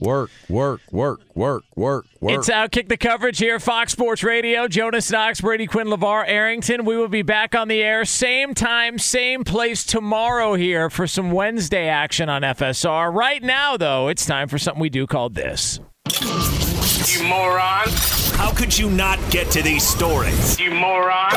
Work, 0.00 0.30
work, 0.48 0.80
work, 0.90 1.20
work, 1.36 1.62
work, 1.76 2.06
work. 2.20 2.32
It's 2.32 2.50
Outkick 2.50 2.88
the 2.88 2.96
coverage 2.96 3.38
here, 3.38 3.60
Fox 3.60 3.92
Sports 3.92 4.24
Radio. 4.24 4.66
Jonas 4.66 5.08
Knox, 5.08 5.40
Brady 5.40 5.68
Quinn, 5.68 5.86
LaVar 5.86 6.24
Arrington. 6.26 6.84
We 6.84 6.96
will 6.96 7.06
be 7.06 7.22
back 7.22 7.54
on 7.54 7.68
the 7.68 7.80
air, 7.80 8.04
same 8.04 8.54
time, 8.54 8.98
same 8.98 9.44
place 9.44 9.84
tomorrow 9.84 10.54
here 10.54 10.90
for 10.90 11.06
some 11.06 11.30
Wednesday 11.30 11.86
action 11.86 12.28
on 12.28 12.42
FSR. 12.42 13.14
Right 13.14 13.40
now, 13.40 13.76
though, 13.76 14.08
it's 14.08 14.26
time 14.26 14.48
for 14.48 14.58
something 14.58 14.80
we 14.80 14.90
do 14.90 15.06
called 15.06 15.36
this. 15.36 15.78
You 17.06 17.22
moron. 17.28 17.88
How 18.34 18.52
could 18.52 18.76
you 18.76 18.90
not 18.90 19.20
get 19.30 19.48
to 19.52 19.62
these 19.62 19.86
stories? 19.86 20.58
You 20.58 20.72
moron. 20.72 21.30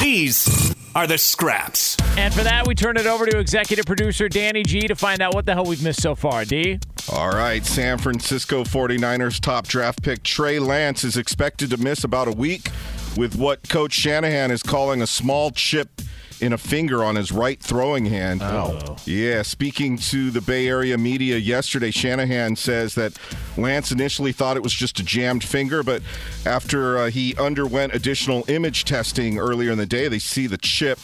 These 0.00 0.73
are 0.94 1.06
the 1.06 1.18
scraps. 1.18 1.96
And 2.16 2.32
for 2.32 2.42
that, 2.42 2.66
we 2.66 2.74
turn 2.74 2.96
it 2.96 3.06
over 3.06 3.26
to 3.26 3.38
executive 3.38 3.84
producer 3.86 4.28
Danny 4.28 4.62
G 4.62 4.82
to 4.82 4.94
find 4.94 5.20
out 5.20 5.34
what 5.34 5.46
the 5.46 5.54
hell 5.54 5.64
we've 5.64 5.82
missed 5.82 6.02
so 6.02 6.14
far. 6.14 6.44
D? 6.44 6.78
All 7.12 7.30
right, 7.30 7.64
San 7.64 7.98
Francisco 7.98 8.64
49ers 8.64 9.40
top 9.40 9.66
draft 9.66 10.02
pick 10.02 10.22
Trey 10.22 10.58
Lance 10.58 11.04
is 11.04 11.16
expected 11.16 11.70
to 11.70 11.76
miss 11.76 12.04
about 12.04 12.28
a 12.28 12.32
week 12.32 12.70
with 13.16 13.36
what 13.36 13.68
Coach 13.68 13.92
Shanahan 13.92 14.50
is 14.50 14.62
calling 14.62 15.02
a 15.02 15.06
small 15.06 15.50
chip 15.50 16.00
in 16.40 16.52
a 16.52 16.58
finger 16.58 17.04
on 17.04 17.16
his 17.16 17.32
right 17.32 17.60
throwing 17.60 18.06
hand. 18.06 18.42
Oh. 18.42 18.96
Yeah, 19.04 19.42
speaking 19.42 19.96
to 19.98 20.30
the 20.30 20.40
Bay 20.40 20.68
Area 20.68 20.98
media 20.98 21.36
yesterday, 21.36 21.90
Shanahan 21.90 22.56
says 22.56 22.94
that 22.94 23.16
Lance 23.56 23.92
initially 23.92 24.32
thought 24.32 24.56
it 24.56 24.62
was 24.62 24.72
just 24.72 25.00
a 25.00 25.02
jammed 25.04 25.44
finger, 25.44 25.82
but 25.82 26.02
after 26.46 26.98
uh, 26.98 27.10
he 27.10 27.36
underwent 27.36 27.94
additional 27.94 28.44
image 28.48 28.84
testing 28.84 29.38
earlier 29.38 29.70
in 29.70 29.78
the 29.78 29.86
day, 29.86 30.08
they 30.08 30.18
see 30.18 30.46
the 30.46 30.58
chip. 30.58 30.98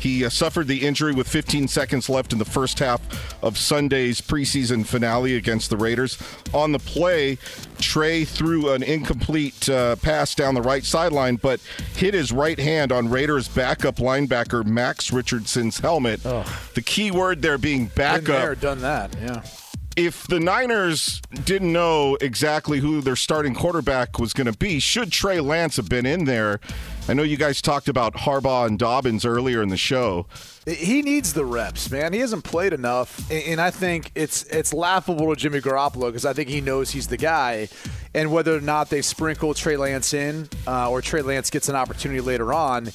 He 0.00 0.24
uh, 0.24 0.30
suffered 0.30 0.66
the 0.66 0.84
injury 0.84 1.12
with 1.12 1.28
15 1.28 1.68
seconds 1.68 2.08
left 2.08 2.32
in 2.32 2.38
the 2.38 2.44
first 2.44 2.78
half 2.78 3.00
of 3.42 3.56
Sunday's 3.56 4.20
preseason 4.20 4.84
finale 4.84 5.36
against 5.36 5.70
the 5.70 5.76
Raiders. 5.76 6.18
On 6.52 6.72
the 6.72 6.78
play, 6.78 7.38
Trey 7.78 8.24
threw 8.24 8.72
an 8.72 8.82
incomplete 8.82 9.68
uh, 9.68 9.96
pass 9.96 10.34
down 10.34 10.54
the 10.54 10.62
right 10.62 10.84
sideline, 10.84 11.36
but 11.36 11.60
hit 11.94 12.14
his 12.14 12.32
right 12.32 12.58
hand 12.58 12.92
on 12.92 13.08
Raiders 13.08 13.48
backup 13.48 13.96
linebacker 13.96 14.64
Max 14.82 15.12
Richardson's 15.12 15.78
helmet. 15.78 16.20
The 16.24 16.82
key 16.84 17.12
word 17.12 17.40
there 17.40 17.56
being 17.56 17.86
Been 17.86 17.94
backup 17.94 18.24
there, 18.26 18.54
done 18.56 18.80
that. 18.80 19.14
Yeah. 19.22 19.42
if 19.96 20.26
the 20.26 20.40
Niners 20.40 21.20
didn't 21.44 21.72
know 21.72 22.16
exactly 22.20 22.80
who 22.80 23.00
their 23.00 23.14
starting 23.14 23.54
quarterback 23.54 24.18
was 24.18 24.32
going 24.32 24.50
to 24.50 24.58
be, 24.58 24.80
should 24.80 25.12
Trey 25.12 25.38
Lance 25.38 25.76
have 25.76 25.88
been 25.88 26.04
in 26.04 26.24
there? 26.24 26.58
I 27.08 27.14
know 27.14 27.22
you 27.22 27.36
guys 27.36 27.62
talked 27.62 27.88
about 27.88 28.14
Harbaugh 28.14 28.66
and 28.66 28.76
Dobbins 28.78 29.24
earlier 29.24 29.62
in 29.62 29.68
the 29.68 29.76
show. 29.76 30.26
He 30.66 31.00
needs 31.02 31.32
the 31.32 31.44
reps, 31.44 31.88
man. 31.90 32.12
He 32.12 32.18
hasn't 32.20 32.42
played 32.44 32.72
enough, 32.72 33.28
and 33.30 33.42
and 33.44 33.60
I 33.60 33.70
think 33.70 34.10
it's 34.14 34.42
it's 34.44 34.72
laughable 34.72 35.32
to 35.34 35.40
Jimmy 35.40 35.60
Garoppolo 35.60 36.06
because 36.06 36.24
I 36.24 36.32
think 36.32 36.48
he 36.48 36.60
knows 36.60 36.90
he's 36.90 37.06
the 37.08 37.16
guy. 37.16 37.68
And 38.14 38.30
whether 38.30 38.56
or 38.56 38.60
not 38.60 38.88
they 38.90 39.00
sprinkle 39.02 39.54
Trey 39.54 39.76
Lance 39.76 40.12
in, 40.14 40.48
uh, 40.66 40.90
or 40.90 41.00
Trey 41.02 41.22
Lance 41.22 41.50
gets 41.50 41.68
an 41.68 41.74
opportunity 41.76 42.20
later 42.20 42.52
on, 42.52 42.90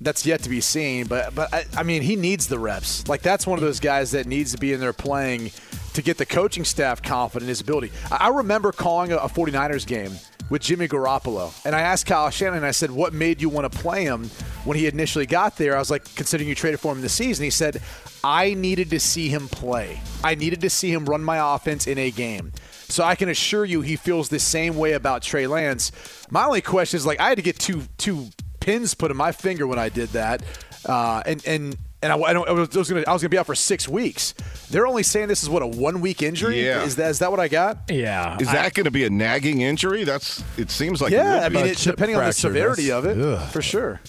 that's 0.00 0.26
yet 0.26 0.42
to 0.42 0.50
be 0.50 0.60
seen. 0.60 1.06
But 1.06 1.34
but 1.34 1.52
I, 1.52 1.64
I 1.76 1.82
mean, 1.82 2.02
he 2.02 2.16
needs 2.16 2.46
the 2.48 2.58
reps. 2.58 3.06
Like 3.08 3.22
that's 3.22 3.46
one 3.46 3.58
of 3.58 3.64
those 3.64 3.80
guys 3.80 4.10
that 4.12 4.26
needs 4.26 4.52
to 4.52 4.58
be 4.58 4.72
in 4.72 4.80
there 4.80 4.92
playing 4.92 5.52
to 5.94 6.02
get 6.02 6.18
the 6.18 6.26
coaching 6.26 6.64
staff 6.64 7.02
confident 7.02 7.44
in 7.44 7.48
his 7.48 7.60
ability. 7.60 7.92
I, 8.10 8.16
I 8.16 8.28
remember 8.28 8.72
calling 8.72 9.12
a, 9.12 9.16
a 9.16 9.28
49ers 9.28 9.86
game 9.86 10.12
with 10.50 10.62
Jimmy 10.62 10.86
Garoppolo. 10.88 11.52
And 11.64 11.74
I 11.74 11.80
asked 11.80 12.06
Kyle 12.06 12.30
Shanahan, 12.30 12.64
I 12.64 12.70
said, 12.70 12.90
what 12.90 13.12
made 13.12 13.40
you 13.40 13.48
want 13.48 13.70
to 13.70 13.78
play 13.78 14.04
him 14.04 14.26
when 14.64 14.76
he 14.76 14.86
initially 14.86 15.26
got 15.26 15.56
there? 15.56 15.74
I 15.74 15.78
was 15.78 15.90
like, 15.90 16.14
considering 16.14 16.48
you 16.48 16.54
traded 16.54 16.80
for 16.80 16.92
him 16.92 17.00
this 17.00 17.14
season. 17.14 17.44
He 17.44 17.50
said, 17.50 17.82
I 18.22 18.54
needed 18.54 18.90
to 18.90 19.00
see 19.00 19.28
him 19.28 19.48
play. 19.48 20.00
I 20.22 20.34
needed 20.34 20.60
to 20.60 20.70
see 20.70 20.92
him 20.92 21.06
run 21.06 21.22
my 21.22 21.54
offense 21.54 21.86
in 21.86 21.98
a 21.98 22.10
game. 22.10 22.52
So 22.88 23.02
I 23.02 23.16
can 23.16 23.28
assure 23.28 23.64
you 23.64 23.80
he 23.80 23.96
feels 23.96 24.28
the 24.28 24.38
same 24.38 24.76
way 24.76 24.92
about 24.92 25.22
Trey 25.22 25.46
Lance. 25.46 25.90
My 26.30 26.44
only 26.44 26.60
question 26.60 26.98
is 26.98 27.06
like 27.06 27.18
I 27.18 27.28
had 27.28 27.36
to 27.36 27.42
get 27.42 27.58
two 27.58 27.82
two 27.98 28.28
pins 28.66 28.94
put 28.94 29.12
in 29.12 29.16
my 29.16 29.30
finger 29.30 29.64
when 29.66 29.78
I 29.78 29.88
did 29.88 30.08
that. 30.10 30.42
Uh, 30.84 31.22
and 31.24 31.46
and 31.46 31.76
and 32.02 32.12
I, 32.12 32.18
I, 32.18 32.32
don't, 32.32 32.48
I 32.48 32.52
was, 32.52 32.74
I 32.74 32.78
was 32.78 32.90
gonna 32.90 33.04
I 33.06 33.12
was 33.12 33.22
gonna 33.22 33.30
be 33.30 33.38
out 33.38 33.46
for 33.46 33.54
six 33.54 33.88
weeks. 33.88 34.34
They're 34.70 34.86
only 34.86 35.04
saying 35.04 35.28
this 35.28 35.42
is 35.42 35.48
what 35.48 35.62
a 35.62 35.66
one 35.66 36.00
week 36.00 36.20
injury. 36.20 36.64
Yeah. 36.64 36.82
Is 36.82 36.96
that 36.96 37.10
is 37.10 37.20
that 37.20 37.30
what 37.30 37.38
I 37.40 37.46
got? 37.48 37.78
Yeah. 37.88 38.36
Is 38.40 38.50
that 38.50 38.74
going 38.74 38.84
to 38.84 38.90
be 38.90 39.04
a 39.04 39.10
nagging 39.10 39.60
injury? 39.60 40.02
That's. 40.04 40.42
It 40.58 40.70
seems 40.70 41.00
like. 41.00 41.12
yeah, 41.12 41.36
it 41.36 41.38
I 41.38 41.42
would 41.44 41.52
be. 41.52 41.58
mean, 41.58 41.66
it, 41.68 41.78
depending 41.78 42.16
on 42.16 42.24
the 42.24 42.32
severity 42.32 42.90
of 42.90 43.06
it, 43.06 43.18
ugh. 43.18 43.50
for 43.50 43.62
sure. 43.62 44.00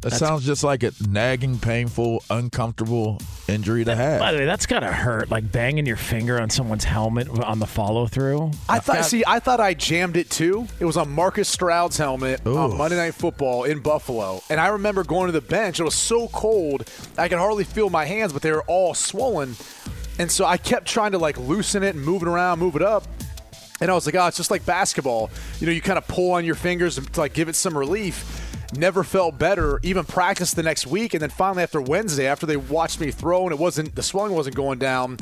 That 0.00 0.12
sounds 0.12 0.46
just 0.46 0.64
like 0.64 0.82
a 0.82 0.92
nagging, 1.08 1.58
painful, 1.58 2.22
uncomfortable 2.30 3.18
injury 3.48 3.84
to 3.84 3.94
have. 3.94 4.18
By 4.18 4.32
the 4.32 4.38
way, 4.38 4.44
that's 4.46 4.64
gotta 4.64 4.90
hurt. 4.90 5.30
Like 5.30 5.50
banging 5.52 5.84
your 5.84 5.96
finger 5.96 6.40
on 6.40 6.48
someone's 6.48 6.84
helmet 6.84 7.28
on 7.28 7.58
the 7.58 7.66
follow 7.66 8.06
through. 8.06 8.50
I 8.68 8.78
thought. 8.78 9.04
see, 9.04 9.24
I 9.26 9.40
thought 9.40 9.60
I 9.60 9.74
jammed 9.74 10.16
it 10.16 10.30
too. 10.30 10.66
It 10.80 10.86
was 10.86 10.96
on 10.96 11.10
Marcus 11.10 11.48
Stroud's 11.48 11.98
helmet 11.98 12.46
on 12.46 12.78
Monday 12.78 12.96
Night 12.96 13.14
Football 13.14 13.64
in 13.64 13.80
Buffalo, 13.80 14.42
and 14.48 14.58
I 14.58 14.68
remember 14.68 15.04
going 15.04 15.26
to 15.26 15.32
the 15.32 15.42
bench. 15.42 15.80
It 15.80 15.84
was 15.84 15.94
so 15.94 16.28
cold, 16.28 16.88
I 17.18 17.28
could 17.28 17.38
hardly 17.38 17.64
feel 17.64 17.90
my 17.90 18.06
hands, 18.06 18.32
but 18.32 18.40
they 18.40 18.52
were 18.52 18.64
all 18.64 18.94
swollen, 18.94 19.54
and 20.18 20.30
so 20.30 20.46
I 20.46 20.56
kept 20.56 20.86
trying 20.86 21.12
to 21.12 21.18
like 21.18 21.38
loosen 21.38 21.82
it 21.82 21.94
and 21.94 22.02
move 22.02 22.22
it 22.22 22.28
around, 22.28 22.58
move 22.58 22.76
it 22.76 22.82
up. 22.82 23.04
And 23.80 23.90
I 23.90 23.94
was 23.94 24.06
like, 24.06 24.14
oh, 24.14 24.26
it's 24.28 24.36
just 24.36 24.50
like 24.50 24.64
basketball. 24.64 25.30
You 25.60 25.66
know, 25.66 25.72
you 25.72 25.82
kind 25.82 25.98
of 25.98 26.06
pull 26.08 26.32
on 26.32 26.44
your 26.44 26.54
fingers 26.54 26.94
to 26.96 27.20
like 27.20 27.34
give 27.34 27.48
it 27.48 27.54
some 27.56 27.76
relief. 27.76 28.40
Never 28.76 29.04
felt 29.04 29.38
better. 29.38 29.80
Even 29.82 30.04
practiced 30.04 30.56
the 30.56 30.62
next 30.62 30.86
week, 30.86 31.14
and 31.14 31.22
then 31.22 31.30
finally 31.30 31.62
after 31.62 31.80
Wednesday, 31.80 32.26
after 32.26 32.46
they 32.46 32.56
watched 32.56 33.00
me 33.00 33.10
throw 33.10 33.44
and 33.44 33.52
it 33.52 33.58
wasn't 33.58 33.94
the 33.94 34.02
swelling 34.02 34.32
wasn't 34.32 34.56
going 34.56 34.78
down, 34.78 35.18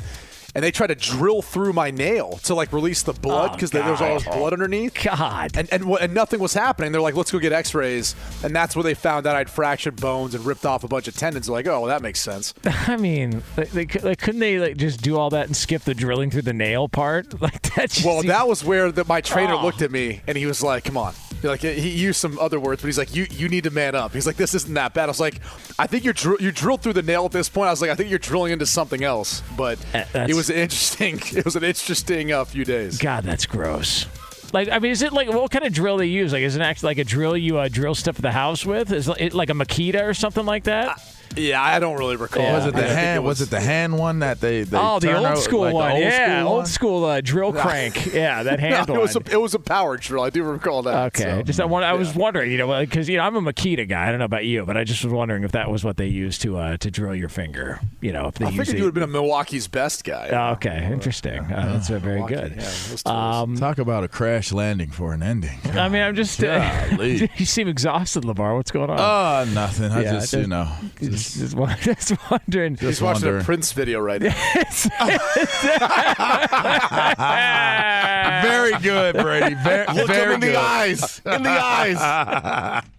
and 0.55 0.63
they 0.63 0.69
tried 0.69 0.87
to 0.87 0.95
drill 0.95 1.41
through 1.41 1.73
my 1.73 1.89
nail 1.89 2.39
to 2.43 2.53
like 2.53 2.71
release 2.71 3.01
the 3.01 3.13
blood 3.13 3.49
Oh, 3.51 3.53
because 3.55 3.71
there 3.71 3.89
was 3.89 4.01
all 4.01 4.13
this 4.15 4.23
blood 4.23 4.53
underneath. 4.53 4.93
God. 5.03 5.51
And 5.57 5.67
and, 5.73 5.83
and 5.99 6.13
nothing 6.13 6.39
was 6.39 6.53
happening. 6.53 6.91
They're 6.91 7.01
like, 7.01 7.15
let's 7.15 7.31
go 7.31 7.39
get 7.39 7.51
X-rays, 7.51 8.15
and 8.43 8.55
that's 8.55 8.75
where 8.75 8.83
they 8.83 8.93
found 8.93 9.25
out 9.25 9.35
I'd 9.35 9.49
fractured 9.49 9.95
bones 9.99 10.35
and 10.35 10.45
ripped 10.45 10.65
off 10.65 10.83
a 10.83 10.87
bunch 10.87 11.07
of 11.07 11.15
tendons. 11.17 11.47
They're 11.47 11.53
like, 11.55 11.65
oh, 11.67 11.79
well, 11.81 11.87
that 11.89 12.01
makes 12.03 12.21
sense. 12.21 12.53
I 12.65 12.97
mean, 12.97 13.41
they, 13.55 13.63
they, 13.85 13.99
like, 14.01 14.19
couldn't 14.19 14.39
they 14.41 14.59
like 14.59 14.77
just 14.77 15.01
do 15.01 15.17
all 15.17 15.31
that 15.31 15.47
and 15.47 15.55
skip 15.57 15.83
the 15.83 15.95
drilling 15.95 16.29
through 16.29 16.43
the 16.43 16.53
nail 16.53 16.87
part? 16.87 17.33
Like 17.41 17.61
that. 17.75 17.89
Just 17.89 18.05
Well, 18.05 18.21
that 18.23 18.47
was 18.47 18.63
where 18.63 18.91
the, 18.91 19.03
my 19.05 19.21
trainer 19.21 19.53
Oh. 19.55 19.63
looked 19.63 19.81
at 19.81 19.91
me 19.91 20.21
and 20.27 20.37
he 20.37 20.45
was 20.45 20.61
like, 20.63 20.83
"Come 20.85 20.97
on." 20.97 21.13
Like 21.43 21.61
he 21.61 21.89
used 21.89 22.19
some 22.19 22.37
other 22.39 22.59
words, 22.59 22.81
but 22.81 22.87
he's 22.87 22.97
like, 22.97 23.15
"You 23.15 23.27
you 23.29 23.49
need 23.49 23.63
to 23.65 23.69
man 23.71 23.95
up." 23.95 24.13
He's 24.13 24.25
like, 24.25 24.35
"This 24.37 24.53
isn't 24.53 24.73
that 24.73 24.93
bad." 24.93 25.05
I 25.05 25.07
was 25.07 25.19
like, 25.19 25.41
"I 25.77 25.87
think 25.87 26.03
you're 26.03 26.13
dr- 26.13 26.41
you 26.41 26.51
drilled 26.51 26.81
through 26.81 26.93
the 26.93 27.01
nail 27.01 27.25
at 27.25 27.31
this 27.31 27.49
point." 27.49 27.67
I 27.67 27.71
was 27.71 27.81
like, 27.81 27.89
"I 27.89 27.95
think 27.95 28.09
you're 28.09 28.19
drilling 28.19 28.53
into 28.53 28.65
something 28.65 29.03
else." 29.03 29.41
But 29.57 29.77
Uh, 29.93 30.03
that's- 30.13 30.29
it 30.29 30.35
was 30.35 30.49
interesting. 30.49 31.21
It 31.35 31.45
was 31.45 31.55
an 31.55 31.63
interesting 31.63 32.31
uh, 32.31 32.45
few 32.45 32.63
days. 32.65 32.97
God, 32.97 33.23
that's 33.23 33.45
gross. 33.45 34.05
Like, 34.53 34.69
I 34.69 34.77
mean, 34.79 34.91
is 34.91 35.01
it 35.01 35.13
like 35.13 35.29
what 35.29 35.49
kind 35.49 35.65
of 35.65 35.73
drill 35.73 35.97
they 35.97 36.05
use? 36.05 36.31
Like, 36.31 36.43
is 36.43 36.55
it 36.55 36.61
actually 36.61 36.87
like 36.91 36.97
a 36.99 37.03
drill 37.03 37.35
you 37.35 37.57
uh, 37.57 37.67
drill 37.69 37.95
stuff 37.95 38.17
at 38.17 38.21
the 38.21 38.31
house 38.31 38.63
with? 38.65 38.91
Is 38.91 39.07
it 39.09 39.33
like 39.33 39.49
a 39.49 39.53
Makita 39.53 40.03
or 40.03 40.13
something 40.13 40.45
like 40.45 40.65
that? 40.65 41.01
Yeah, 41.35 41.61
I 41.61 41.79
don't 41.79 41.97
really 41.97 42.15
recall. 42.15 42.43
Was 42.53 42.65
it 42.65 42.73
the 42.73 42.81
think 42.81 42.91
hand? 42.93 43.23
was, 43.23 43.41
it 43.41 43.49
the 43.49 43.59
hand 43.59 43.97
one 43.97 44.19
that 44.19 44.39
they? 44.41 44.63
they 44.63 44.77
oh, 44.77 44.99
the 44.99 45.07
turn 45.07 45.15
old 45.17 45.25
out, 45.25 45.37
school 45.39 45.61
like 45.61 45.73
one. 45.73 45.91
old 45.93 46.01
yeah, 46.01 46.39
school 46.39 46.47
old 46.47 46.57
one? 46.57 46.65
school 46.65 47.05
uh, 47.05 47.21
drill 47.21 47.53
crank. 47.63 48.13
yeah, 48.13 48.43
that 48.43 48.59
hand 48.61 48.87
No, 48.87 48.93
one. 48.93 48.99
it 48.99 49.01
was 49.03 49.15
a 49.15 49.21
it 49.31 49.41
was 49.41 49.53
a 49.53 49.59
power 49.59 49.97
drill. 49.97 50.23
I 50.23 50.29
do 50.29 50.43
recall 50.43 50.83
that. 50.83 51.07
Okay, 51.07 51.23
so. 51.23 51.43
just 51.43 51.59
I, 51.59 51.65
want, 51.65 51.85
I 51.85 51.93
was 51.93 52.13
wondering, 52.15 52.51
you 52.51 52.57
know, 52.57 52.79
because 52.79 53.09
you 53.09 53.17
know 53.17 53.23
I'm 53.23 53.35
a 53.35 53.41
Makita 53.41 53.87
guy. 53.87 54.07
I 54.07 54.09
don't 54.09 54.19
know 54.19 54.25
about 54.25 54.45
you, 54.45 54.65
but 54.65 54.77
I 54.77 54.83
just 54.83 55.03
was 55.03 55.13
wondering 55.13 55.43
if 55.43 55.51
that 55.53 55.69
was 55.69 55.83
what 55.83 55.97
they 55.97 56.07
used 56.07 56.41
to 56.41 56.57
uh, 56.57 56.77
to 56.77 56.91
drill 56.91 57.15
your 57.15 57.29
finger. 57.29 57.79
You 58.01 58.13
know, 58.13 58.27
if 58.27 58.35
they 58.35 58.45
I 58.45 58.49
use 58.49 58.57
figured 58.59 58.75
it. 58.75 58.77
you 58.79 58.83
would 58.85 58.89
have 58.89 58.93
been 58.95 59.03
a 59.03 59.07
Milwaukee's 59.07 59.67
best 59.67 60.03
guy. 60.03 60.29
Oh, 60.31 60.53
okay, 60.53 60.89
interesting. 60.91 61.39
Uh, 61.39 61.73
that's 61.73 61.89
uh, 61.89 61.99
very 61.99 62.15
Milwaukee, 62.15 62.35
good. 62.35 62.63
yeah. 63.05 63.39
Um, 63.41 63.55
Talk 63.57 63.77
about 63.77 64.03
a 64.03 64.07
crash 64.07 64.51
landing 64.51 64.91
for 64.91 65.13
an 65.13 65.23
ending. 65.23 65.57
I 65.73 65.89
mean, 65.89 66.01
I'm 66.01 66.15
just. 66.15 66.43
Uh, 66.43 66.97
you 66.99 67.45
seem 67.45 67.67
exhausted, 67.67 68.23
LaVar. 68.23 68.55
What's 68.55 68.71
going 68.71 68.89
on? 68.89 68.99
Oh, 68.99 69.51
nothing. 69.53 69.91
I 69.91 70.03
just, 70.03 70.33
you 70.33 70.47
know, 70.47 70.71
just, 70.99 71.22
just, 71.31 71.55
won- 71.55 71.75
just 71.81 72.13
wondering. 72.31 72.75
He's 72.75 73.01
watching 73.01 73.23
wondering. 73.25 73.41
a 73.41 73.45
Prince 73.45 73.71
video 73.73 73.99
right 73.99 74.21
now. 74.21 74.33
very 78.41 78.71
good, 78.81 79.15
Brady. 79.15 79.55
Very, 79.63 79.85
Look 79.93 80.07
very 80.07 80.25
him 80.25 80.31
in 80.35 80.39
good. 80.41 80.53
the 80.55 80.59
eyes. 80.59 81.21
In 81.25 81.43
the 81.43 81.49
eyes. 81.49 82.83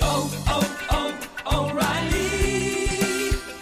Oh, 0.00 0.44
oh, 0.48 1.28
oh, 1.46 1.70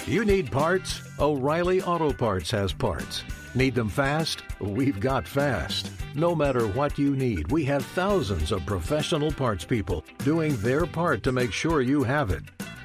you 0.06 0.24
need 0.26 0.50
parts? 0.52 1.00
O'Reilly 1.18 1.80
Auto 1.82 2.12
Parts 2.12 2.50
has 2.50 2.72
parts. 2.72 3.24
Need 3.54 3.74
them 3.74 3.88
fast? 3.88 4.42
We've 4.60 5.00
got 5.00 5.26
fast. 5.26 5.90
No 6.14 6.34
matter 6.34 6.66
what 6.66 6.98
you 6.98 7.16
need, 7.16 7.50
we 7.50 7.64
have 7.64 7.82
thousands 7.84 8.52
of 8.52 8.64
professional 8.66 9.32
parts 9.32 9.64
people 9.64 10.04
doing 10.18 10.54
their 10.56 10.84
part 10.86 11.22
to 11.22 11.32
make 11.32 11.52
sure 11.52 11.80
you 11.80 12.02
have 12.02 12.30
it. 12.30 12.42